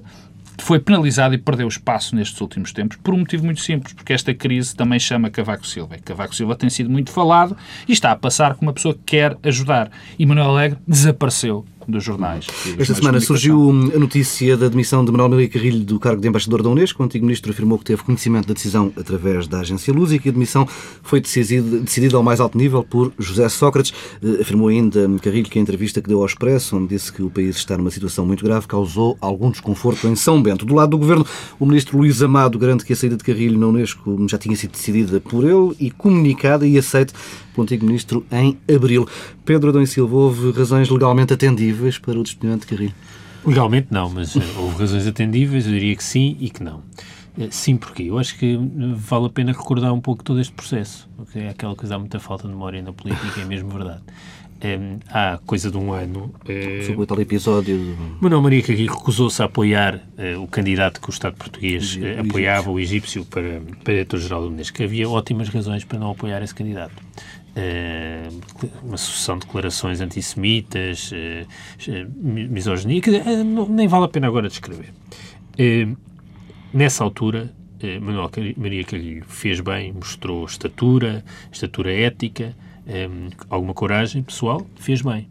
foi 0.62 0.78
penalizado 0.78 1.34
e 1.34 1.38
perdeu 1.38 1.68
espaço 1.68 2.16
nestes 2.16 2.40
últimos 2.40 2.72
tempos 2.72 2.96
por 3.02 3.14
um 3.14 3.18
motivo 3.18 3.44
muito 3.44 3.60
simples, 3.60 3.92
porque 3.92 4.12
esta 4.12 4.34
crise 4.34 4.74
também 4.74 4.98
chama 4.98 5.30
Cavaco 5.30 5.66
Silva. 5.66 5.96
E 5.96 6.00
Cavaco 6.00 6.34
Silva 6.34 6.56
tem 6.56 6.68
sido 6.68 6.90
muito 6.90 7.10
falado 7.10 7.56
e 7.86 7.92
está 7.92 8.10
a 8.10 8.16
passar 8.16 8.54
como 8.54 8.68
uma 8.68 8.72
pessoa 8.72 8.94
que 8.94 9.00
quer 9.04 9.36
ajudar. 9.42 9.90
E 10.18 10.26
Manuel 10.26 10.50
Alegre 10.50 10.78
desapareceu 10.86 11.64
dos 11.88 12.04
jornais. 12.04 12.46
Esta 12.78 12.94
semana 12.94 13.18
surgiu 13.18 13.70
a 13.70 13.98
notícia 13.98 14.56
da 14.56 14.68
demissão 14.68 15.02
de 15.04 15.10
Manuel 15.10 15.30
Maria 15.30 15.48
Carrilho 15.48 15.80
do 15.80 15.98
cargo 15.98 16.20
de 16.20 16.28
embaixador 16.28 16.62
da 16.62 16.68
Unesco. 16.68 17.02
O 17.02 17.06
antigo 17.06 17.24
ministro 17.24 17.50
afirmou 17.50 17.78
que 17.78 17.84
teve 17.86 18.02
conhecimento 18.02 18.46
da 18.46 18.54
decisão 18.54 18.92
através 18.96 19.48
da 19.48 19.60
agência 19.60 19.92
Luz 19.92 20.12
e 20.12 20.18
que 20.18 20.28
a 20.28 20.32
demissão 20.32 20.68
foi 21.02 21.20
decidida 21.20 22.16
ao 22.16 22.22
mais 22.22 22.40
alto 22.40 22.58
nível 22.58 22.84
por 22.84 23.12
José 23.18 23.48
Sócrates. 23.48 23.94
Eh, 24.22 24.42
afirmou 24.42 24.68
ainda 24.68 25.08
Carrilho 25.22 25.48
que 25.48 25.58
a 25.58 25.62
entrevista 25.62 26.02
que 26.02 26.08
deu 26.08 26.20
ao 26.20 26.26
Expresso, 26.26 26.76
onde 26.76 26.88
disse 26.88 27.10
que 27.10 27.22
o 27.22 27.30
país 27.30 27.56
está 27.56 27.78
numa 27.78 27.90
situação 27.90 28.26
muito 28.26 28.44
grave, 28.44 28.66
causou 28.66 29.16
algum 29.20 29.50
desconforto 29.50 30.06
em 30.06 30.14
São 30.14 30.42
Bento. 30.42 30.66
Do 30.66 30.74
lado 30.74 30.90
do 30.90 30.98
governo, 30.98 31.26
o 31.58 31.64
ministro 31.64 31.96
Luís 31.96 32.22
Amado 32.22 32.58
garante 32.58 32.84
que 32.84 32.92
a 32.92 32.96
saída 32.96 33.16
de 33.16 33.24
Carrilho 33.24 33.58
na 33.58 33.66
Unesco 33.66 34.26
já 34.28 34.36
tinha 34.36 34.56
sido 34.56 34.72
decidida 34.72 35.20
por 35.20 35.44
ele 35.44 35.74
e 35.80 35.90
comunicada 35.90 36.66
e 36.66 36.76
aceita 36.76 37.14
pelo 37.58 37.64
antigo 37.64 37.86
ministro 37.86 38.24
em 38.30 38.56
abril. 38.72 39.08
Pedro 39.44 39.70
Adão 39.70 39.82
e 39.82 39.86
Silva, 39.86 40.14
houve 40.14 40.52
razões 40.52 40.88
legalmente 40.88 41.32
atendíveis 41.32 41.98
para 41.98 42.18
o 42.18 42.22
despedimento 42.22 42.60
de 42.60 42.66
Carrilho? 42.68 42.94
Legalmente 43.44 43.88
não, 43.90 44.08
mas 44.08 44.36
eh, 44.36 44.40
houve 44.56 44.78
razões 44.78 45.06
atendíveis, 45.06 45.66
eu 45.66 45.72
diria 45.72 45.96
que 45.96 46.04
sim 46.04 46.36
e 46.38 46.50
que 46.50 46.62
não. 46.62 46.82
Eh, 47.38 47.48
sim, 47.50 47.76
porque 47.76 48.04
eu 48.04 48.18
acho 48.18 48.38
que 48.38 48.58
vale 48.94 49.26
a 49.26 49.30
pena 49.30 49.52
recordar 49.52 49.92
um 49.92 50.00
pouco 50.00 50.22
todo 50.22 50.40
este 50.40 50.52
processo, 50.52 51.08
porque 51.16 51.38
é 51.38 51.48
aquela 51.48 51.74
coisa, 51.74 51.96
há 51.96 51.98
muita 51.98 52.20
falta 52.20 52.46
de 52.46 52.50
memória 52.50 52.80
na 52.82 52.92
política, 52.92 53.40
é 53.40 53.44
mesmo 53.44 53.70
verdade. 53.70 54.02
Um, 54.60 54.98
há 55.08 55.38
coisa 55.46 55.70
de 55.70 55.76
um 55.76 55.92
ano. 55.92 56.34
Sobre 56.84 57.02
o 57.02 57.06
tal 57.06 57.20
episódio. 57.20 57.78
Do... 57.78 58.16
Manuel 58.20 58.42
Maria 58.42 58.60
Carrilho 58.60 58.92
recusou-se 58.92 59.40
a 59.40 59.44
apoiar 59.44 59.94
uh, 60.18 60.42
o 60.42 60.48
candidato 60.48 61.00
que 61.00 61.08
o 61.08 61.12
Estado 61.12 61.36
português 61.36 61.94
uh, 61.94 62.26
apoiava, 62.26 62.68
o 62.68 62.80
egípcio, 62.80 63.24
para, 63.24 63.60
para 63.84 63.92
diretor-geral 63.94 64.42
do 64.42 64.48
Unesco. 64.48 64.82
Havia 64.82 65.08
ótimas 65.08 65.48
razões 65.48 65.84
para 65.84 66.00
não 66.00 66.10
apoiar 66.10 66.42
esse 66.42 66.54
candidato. 66.54 66.92
Uma 68.82 68.96
sucessão 68.96 69.38
de 69.38 69.46
declarações 69.46 70.00
antissemitas, 70.00 71.10
misoginia, 72.16 73.00
que 73.00 73.10
nem 73.68 73.88
vale 73.88 74.04
a 74.04 74.08
pena 74.08 74.26
agora 74.26 74.48
descrever. 74.48 74.92
nessa 76.72 77.04
altura, 77.04 77.52
Manuel 78.00 78.30
Maria 78.56 78.84
Carrilho 78.84 79.24
fez 79.26 79.60
bem, 79.60 79.92
mostrou 79.92 80.44
estatura, 80.44 81.24
estatura 81.52 81.92
ética, 81.92 82.54
um, 82.88 83.28
alguma 83.50 83.74
coragem 83.74 84.22
pessoal, 84.22 84.66
fez 84.76 85.02
bem. 85.02 85.28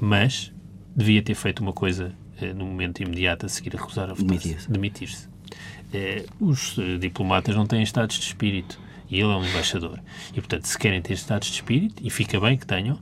Mas 0.00 0.52
devia 0.94 1.22
ter 1.22 1.34
feito 1.34 1.60
uma 1.60 1.72
coisa 1.72 2.12
no 2.54 2.66
momento 2.66 3.02
imediato 3.02 3.46
a 3.46 3.48
seguir 3.48 3.74
a 3.74 3.78
recusar 3.80 4.10
a 4.10 4.14
votar-se. 4.14 4.70
Demitir-se. 4.70 5.28
Uh, 5.28 6.48
os 6.50 6.76
diplomatas 7.00 7.56
não 7.56 7.66
têm 7.66 7.82
estados 7.82 8.16
de 8.16 8.24
espírito 8.24 8.78
e 9.10 9.20
ele 9.20 9.32
é 9.32 9.36
um 9.36 9.44
embaixador. 9.44 9.98
E, 10.30 10.34
portanto, 10.34 10.64
se 10.64 10.78
querem 10.78 11.00
ter 11.00 11.14
estados 11.14 11.48
de 11.48 11.54
espírito, 11.54 12.02
e 12.04 12.10
fica 12.10 12.38
bem 12.38 12.56
que 12.56 12.66
tenham, 12.66 12.98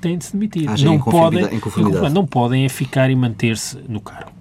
têm 0.00 0.18
de 0.18 0.24
se 0.24 0.32
demitir. 0.32 0.68
não, 0.84 0.98
podem, 1.00 1.44
não 2.12 2.26
podem 2.26 2.64
é 2.64 2.68
ficar 2.68 3.10
e 3.10 3.16
manter-se 3.16 3.78
no 3.88 4.00
cargo. 4.00 4.32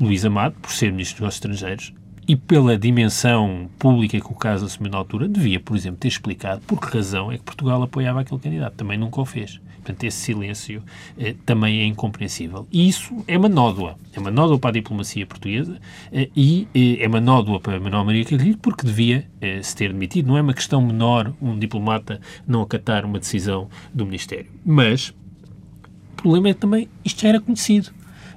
Luís 0.00 0.24
Amado, 0.24 0.54
por 0.60 0.70
ser 0.70 0.92
Ministro 0.92 1.24
dos 1.24 1.34
Estrangeiros, 1.34 1.92
e 2.26 2.36
pela 2.36 2.76
dimensão 2.76 3.70
pública 3.78 4.20
que 4.20 4.26
o 4.26 4.34
caso 4.34 4.66
assumiu 4.66 4.92
na 4.92 4.98
altura, 4.98 5.26
devia, 5.26 5.58
por 5.58 5.74
exemplo, 5.74 5.98
ter 5.98 6.08
explicado 6.08 6.60
por 6.66 6.78
que 6.78 6.94
razão 6.94 7.32
é 7.32 7.38
que 7.38 7.42
Portugal 7.42 7.82
apoiava 7.82 8.20
aquele 8.20 8.38
candidato. 8.38 8.74
Também 8.74 8.98
nunca 8.98 9.20
o 9.20 9.24
fez. 9.24 9.58
Portanto, 9.78 10.04
esse 10.04 10.18
silêncio 10.18 10.82
eh, 11.18 11.34
também 11.46 11.80
é 11.80 11.84
incompreensível. 11.84 12.66
E 12.70 12.88
isso 12.88 13.24
é 13.26 13.36
uma 13.38 13.48
nódoa. 13.48 13.96
É 14.12 14.20
uma 14.20 14.30
nódoa 14.30 14.58
para 14.58 14.70
a 14.70 14.72
diplomacia 14.72 15.26
portuguesa 15.26 15.80
eh, 16.12 16.28
e 16.36 16.68
eh, 16.74 17.04
é 17.04 17.08
uma 17.08 17.20
nódoa 17.20 17.60
para 17.60 17.80
Manuel 17.80 18.04
Maria 18.04 18.24
Carrilho 18.24 18.58
porque 18.58 18.86
devia 18.86 19.26
eh, 19.40 19.62
se 19.62 19.74
ter 19.74 19.92
demitido. 19.92 20.26
Não 20.26 20.36
é 20.36 20.42
uma 20.42 20.54
questão 20.54 20.82
menor 20.82 21.32
um 21.40 21.58
diplomata 21.58 22.20
não 22.46 22.62
acatar 22.62 23.04
uma 23.04 23.18
decisão 23.18 23.68
do 23.94 24.04
Ministério. 24.04 24.50
Mas 24.64 25.10
o 26.12 26.22
problema 26.22 26.48
é 26.48 26.54
também, 26.54 26.88
isto 27.04 27.22
já 27.22 27.28
era 27.28 27.40
conhecido. 27.40 27.90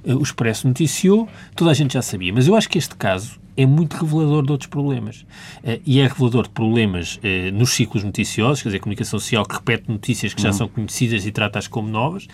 Eh, 0.04 0.14
o 0.14 0.22
Expresso 0.22 0.66
noticiou, 0.68 1.28
toda 1.56 1.70
a 1.70 1.74
gente 1.74 1.94
já 1.94 2.02
sabia. 2.02 2.32
Mas 2.32 2.46
eu 2.46 2.56
acho 2.56 2.68
que 2.68 2.78
este 2.78 2.94
caso 2.96 3.41
é 3.56 3.66
muito 3.66 3.96
revelador 3.96 4.44
de 4.44 4.52
outros 4.52 4.68
problemas. 4.68 5.22
Uh, 5.62 5.80
e 5.84 6.00
é 6.00 6.06
revelador 6.06 6.44
de 6.44 6.50
problemas 6.50 7.16
uh, 7.16 7.52
nos 7.52 7.70
ciclos 7.70 8.04
noticiosos, 8.04 8.62
quer 8.62 8.68
dizer, 8.68 8.78
a 8.78 8.80
comunicação 8.80 9.18
social 9.18 9.44
que 9.44 9.54
repete 9.54 9.90
notícias 9.90 10.34
que 10.34 10.42
já 10.42 10.48
uhum. 10.48 10.54
são 10.54 10.68
conhecidas 10.68 11.26
e 11.26 11.32
trata-as 11.32 11.66
como 11.66 11.88
novas, 11.88 12.26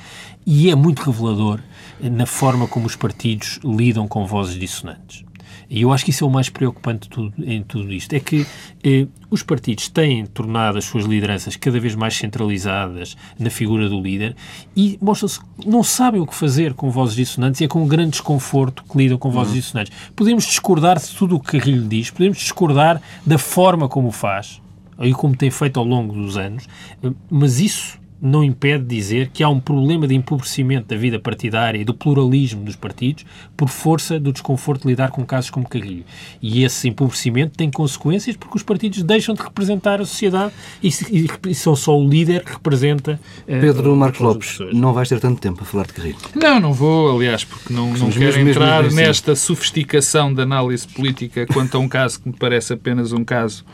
e 0.46 0.70
é 0.70 0.74
muito 0.74 1.02
revelador 1.02 1.60
uh, 2.00 2.10
na 2.10 2.26
forma 2.26 2.66
como 2.66 2.86
os 2.86 2.96
partidos 2.96 3.60
lidam 3.64 4.06
com 4.06 4.26
vozes 4.26 4.58
dissonantes. 4.58 5.27
E 5.70 5.82
eu 5.82 5.92
acho 5.92 6.04
que 6.04 6.10
isso 6.10 6.24
é 6.24 6.26
o 6.26 6.30
mais 6.30 6.48
preocupante 6.48 7.08
tudo, 7.08 7.32
em 7.44 7.62
tudo 7.62 7.92
isto. 7.92 8.12
É 8.14 8.20
que 8.20 8.46
eh, 8.82 9.06
os 9.30 9.42
partidos 9.42 9.88
têm 9.88 10.24
tornado 10.24 10.78
as 10.78 10.84
suas 10.84 11.04
lideranças 11.04 11.56
cada 11.56 11.78
vez 11.78 11.94
mais 11.94 12.16
centralizadas 12.16 13.16
na 13.38 13.50
figura 13.50 13.88
do 13.88 14.00
líder 14.00 14.34
e 14.74 14.98
mostram-se 15.00 15.40
não 15.66 15.82
sabem 15.82 16.20
o 16.20 16.26
que 16.26 16.34
fazer 16.34 16.72
com 16.72 16.90
vozes 16.90 17.14
dissonantes 17.14 17.60
e 17.60 17.64
é 17.64 17.68
com 17.68 17.82
um 17.82 17.88
grande 17.88 18.12
desconforto 18.12 18.82
que 18.82 18.96
lidam 18.96 19.18
com 19.18 19.30
vozes 19.30 19.52
uhum. 19.52 19.60
dissonantes. 19.60 19.92
Podemos 20.16 20.44
discordar 20.44 20.98
de 20.98 21.08
tudo 21.08 21.36
o 21.36 21.40
que 21.40 21.58
Carrilho 21.58 21.86
diz, 21.86 22.10
podemos 22.10 22.38
discordar 22.38 23.00
da 23.26 23.36
forma 23.36 23.88
como 23.88 24.08
o 24.08 24.12
faz 24.12 24.62
e 25.00 25.12
como 25.12 25.36
tem 25.36 25.50
feito 25.50 25.78
ao 25.78 25.84
longo 25.84 26.14
dos 26.14 26.36
anos, 26.36 26.66
eh, 27.02 27.10
mas 27.30 27.60
isso 27.60 27.98
não 28.20 28.42
impede 28.42 28.84
dizer 28.84 29.30
que 29.32 29.42
há 29.42 29.48
um 29.48 29.60
problema 29.60 30.06
de 30.06 30.14
empobrecimento 30.14 30.88
da 30.88 30.96
vida 30.96 31.18
partidária 31.18 31.78
e 31.78 31.84
do 31.84 31.94
pluralismo 31.94 32.64
dos 32.64 32.74
partidos 32.74 33.24
por 33.56 33.68
força 33.68 34.18
do 34.18 34.32
desconforto 34.32 34.82
de 34.82 34.88
lidar 34.88 35.10
com 35.10 35.24
casos 35.24 35.50
como 35.50 35.68
Carrilho. 35.68 36.04
E 36.42 36.64
esse 36.64 36.88
empobrecimento 36.88 37.56
tem 37.56 37.70
consequências 37.70 38.36
porque 38.36 38.56
os 38.56 38.62
partidos 38.62 39.02
deixam 39.02 39.34
de 39.34 39.42
representar 39.42 40.00
a 40.00 40.04
sociedade 40.04 40.52
e, 40.82 40.88
e, 40.88 41.28
e 41.48 41.54
são 41.54 41.76
só 41.76 41.96
o 41.96 42.08
líder 42.08 42.44
que 42.44 42.52
representa. 42.52 43.20
Uh, 43.42 43.60
Pedro 43.60 43.94
Marcos 43.94 44.20
Lopes, 44.20 44.58
não 44.72 44.92
vais 44.92 45.08
ter 45.08 45.20
tanto 45.20 45.40
tempo 45.40 45.62
a 45.62 45.64
falar 45.64 45.86
de 45.86 45.92
Carrilho. 45.92 46.18
Não, 46.34 46.58
não 46.58 46.72
vou, 46.72 47.16
aliás, 47.16 47.44
porque 47.44 47.72
não, 47.72 47.92
não 47.92 48.10
quero 48.10 48.36
mesmo, 48.36 48.48
entrar 48.48 48.82
mesmo 48.82 49.00
nesta 49.00 49.32
assim. 49.32 49.46
sofisticação 49.46 50.34
de 50.34 50.42
análise 50.42 50.86
política 50.88 51.46
quanto 51.46 51.76
a 51.76 51.80
um 51.80 51.88
caso 51.88 52.20
que 52.20 52.28
me 52.28 52.36
parece 52.36 52.72
apenas 52.72 53.12
um 53.12 53.24
caso 53.24 53.64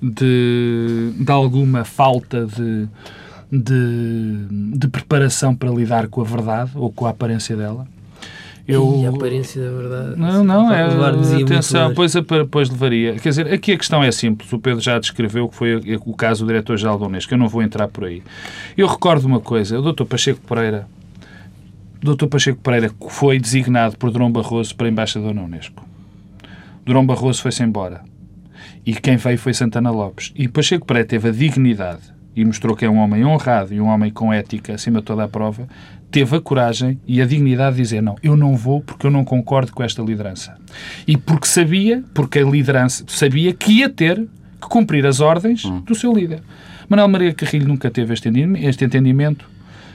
de, 0.00 1.12
de 1.16 1.30
alguma 1.30 1.84
falta 1.84 2.46
de 2.46 2.88
de, 3.52 4.46
de 4.78 4.88
preparação 4.88 5.54
para 5.54 5.70
lidar 5.70 6.08
com 6.08 6.22
a 6.22 6.24
verdade 6.24 6.70
ou 6.74 6.90
com 6.90 7.06
a 7.06 7.10
aparência 7.10 7.54
dela. 7.54 7.86
Eu... 8.66 9.00
E 9.02 9.06
a 9.06 9.10
aparência 9.10 9.60
da 9.60 9.76
verdade. 9.76 10.18
Não, 10.18 10.44
não, 10.44 10.72
é. 10.72 10.84
Atenção, 11.42 11.92
pois, 11.94 12.14
pois 12.50 12.70
levaria. 12.70 13.16
Quer 13.16 13.28
dizer, 13.28 13.52
aqui 13.52 13.72
a 13.72 13.76
questão 13.76 14.02
é 14.02 14.10
simples. 14.10 14.50
O 14.52 14.58
Pedro 14.58 14.80
já 14.80 14.98
descreveu 14.98 15.48
que 15.48 15.56
foi 15.56 15.98
o 16.06 16.14
caso 16.14 16.44
do 16.44 16.48
diretor-geral 16.48 16.98
da 16.98 17.06
Unesco. 17.06 17.34
Eu 17.34 17.38
não 17.38 17.48
vou 17.48 17.62
entrar 17.62 17.88
por 17.88 18.04
aí. 18.04 18.22
Eu 18.76 18.86
recordo 18.86 19.26
uma 19.26 19.40
coisa. 19.40 19.78
O 19.78 19.82
doutor 19.82 20.06
Pacheco 20.06 20.40
Pereira, 20.46 20.86
o 22.00 22.04
doutor 22.06 22.28
Pacheco 22.28 22.60
Pereira 22.62 22.90
foi 23.08 23.38
designado 23.38 23.98
por 23.98 24.10
Durão 24.10 24.30
Barroso 24.30 24.74
para 24.76 24.88
embaixador 24.88 25.34
na 25.34 25.42
Unesco. 25.42 25.84
Durão 26.86 27.04
Barroso 27.04 27.42
foi-se 27.42 27.62
embora. 27.62 28.00
E 28.86 28.94
quem 28.94 29.16
veio 29.16 29.38
foi 29.38 29.52
Santana 29.52 29.90
Lopes. 29.90 30.32
E 30.36 30.48
Pacheco 30.48 30.86
Pereira 30.86 31.06
teve 31.06 31.28
a 31.28 31.32
dignidade 31.32 32.21
e 32.34 32.44
mostrou 32.44 32.74
que 32.74 32.84
é 32.84 32.90
um 32.90 32.98
homem 32.98 33.24
honrado 33.24 33.74
e 33.74 33.80
um 33.80 33.86
homem 33.86 34.10
com 34.10 34.32
ética 34.32 34.74
acima 34.74 35.00
de 35.00 35.04
toda 35.04 35.24
a 35.24 35.28
prova, 35.28 35.68
teve 36.10 36.36
a 36.36 36.40
coragem 36.40 37.00
e 37.06 37.20
a 37.20 37.26
dignidade 37.26 37.76
de 37.76 37.82
dizer 37.82 38.02
não, 38.02 38.16
eu 38.22 38.36
não 38.36 38.56
vou 38.56 38.80
porque 38.80 39.06
eu 39.06 39.10
não 39.10 39.24
concordo 39.24 39.72
com 39.72 39.82
esta 39.82 40.02
liderança. 40.02 40.56
E 41.06 41.16
porque 41.16 41.46
sabia, 41.46 42.02
porque 42.14 42.38
a 42.38 42.44
liderança 42.44 43.04
sabia 43.06 43.52
que 43.52 43.72
ia 43.72 43.88
ter 43.88 44.16
que 44.60 44.68
cumprir 44.68 45.06
as 45.06 45.20
ordens 45.20 45.64
hum. 45.64 45.80
do 45.80 45.94
seu 45.94 46.12
líder. 46.12 46.40
Manuel 46.88 47.08
Maria 47.08 47.34
Carrilho 47.34 47.68
nunca 47.68 47.90
teve 47.90 48.12
este 48.12 48.28
entendimento 48.84 49.48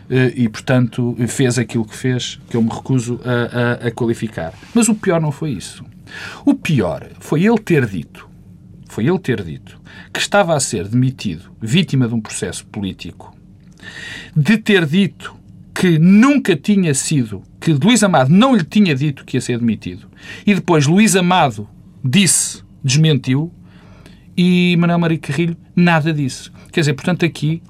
eh, 0.10 0.34
e, 0.36 0.50
portanto, 0.50 1.16
fez 1.28 1.60
aquilo 1.60 1.86
que 1.86 1.96
fez, 1.96 2.40
que 2.50 2.58
eu 2.58 2.62
me 2.62 2.70
recuso 2.70 3.20
a, 3.24 3.86
a, 3.86 3.88
a 3.88 3.92
qualificar. 3.92 4.54
Mas 4.74 4.90
o 4.90 4.96
pior 4.96 5.22
não 5.22 5.32
foi 5.32 5.52
isso. 5.52 5.86
O 6.44 6.56
pior 6.56 7.08
foi 7.20 7.46
ele 7.46 7.60
ter 7.60 7.86
dito 7.86 8.28
foi 8.98 9.06
ele 9.06 9.20
ter 9.20 9.44
dito 9.44 9.80
que 10.18 10.22
estava 10.24 10.56
a 10.56 10.60
ser 10.60 10.88
demitido, 10.88 11.52
vítima 11.62 12.08
de 12.08 12.16
um 12.16 12.20
processo 12.20 12.66
político, 12.66 13.38
de 14.36 14.58
ter 14.58 14.84
dito 14.88 15.36
que 15.76 16.00
nunca 16.00 16.56
tinha 16.56 16.92
sido, 16.96 17.44
que 17.62 17.72
Luís 17.72 18.02
Amado 18.02 18.32
não 18.32 18.56
lhe 18.56 18.64
tinha 18.64 18.96
dito 18.96 19.24
que 19.24 19.38
ia 19.38 19.42
ser 19.42 19.60
demitido, 19.60 20.08
e 20.44 20.56
depois 20.56 20.88
Luís 20.88 21.16
Amado 21.16 21.70
disse, 22.04 22.64
desmentiu, 22.84 23.54
e 24.36 24.76
Manuel 24.80 24.98
Maria 24.98 25.20
Carrilho 25.20 25.56
nada 25.76 26.12
disse. 26.12 26.50
Quer 26.72 26.80
dizer, 26.80 26.94
portanto, 26.94 27.24
aqui 27.24 27.62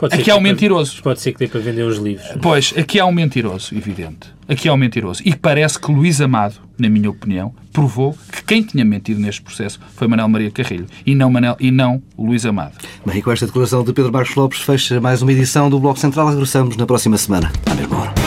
Pode 0.00 0.14
aqui 0.14 0.30
há 0.30 0.36
um 0.36 0.40
mentiroso. 0.40 1.02
Pode 1.02 1.20
ser 1.20 1.34
que 1.34 1.40
dê 1.40 1.46
para 1.46 1.60
vender 1.60 1.82
os 1.82 1.98
livros. 1.98 2.26
Pois, 2.40 2.72
aqui 2.74 2.98
há 2.98 3.04
um 3.04 3.12
mentiroso, 3.12 3.74
evidente. 3.74 4.30
Aqui 4.48 4.66
há 4.66 4.72
um 4.72 4.76
mentiroso. 4.78 5.20
E 5.26 5.36
parece 5.36 5.78
que 5.78 5.92
Luís 5.92 6.22
Amado, 6.22 6.54
na 6.78 6.88
minha 6.88 7.10
opinião, 7.10 7.54
provou 7.70 8.16
que 8.32 8.42
quem 8.42 8.62
tinha 8.62 8.82
mentido 8.82 9.20
neste 9.20 9.42
processo 9.42 9.78
foi 9.94 10.08
Manuel 10.08 10.30
Maria 10.30 10.50
Carrilho 10.50 10.86
e 11.04 11.14
não, 11.14 11.30
Manel, 11.30 11.54
e 11.60 11.70
não 11.70 12.02
Luís 12.18 12.46
Amado. 12.46 12.72
Bem, 13.04 13.18
e 13.18 13.22
com 13.22 13.30
esta 13.30 13.44
declaração 13.44 13.84
de 13.84 13.92
Pedro 13.92 14.10
Marcos 14.10 14.34
Lopes 14.34 14.60
fecha 14.60 14.98
mais 15.02 15.20
uma 15.20 15.32
edição 15.32 15.68
do 15.68 15.78
Bloco 15.78 15.98
Central. 15.98 16.30
Regressamos 16.30 16.78
na 16.78 16.86
próxima 16.86 17.18
semana, 17.18 17.52
à 17.70 17.74
mesma 17.74 18.00
hora. 18.00 18.19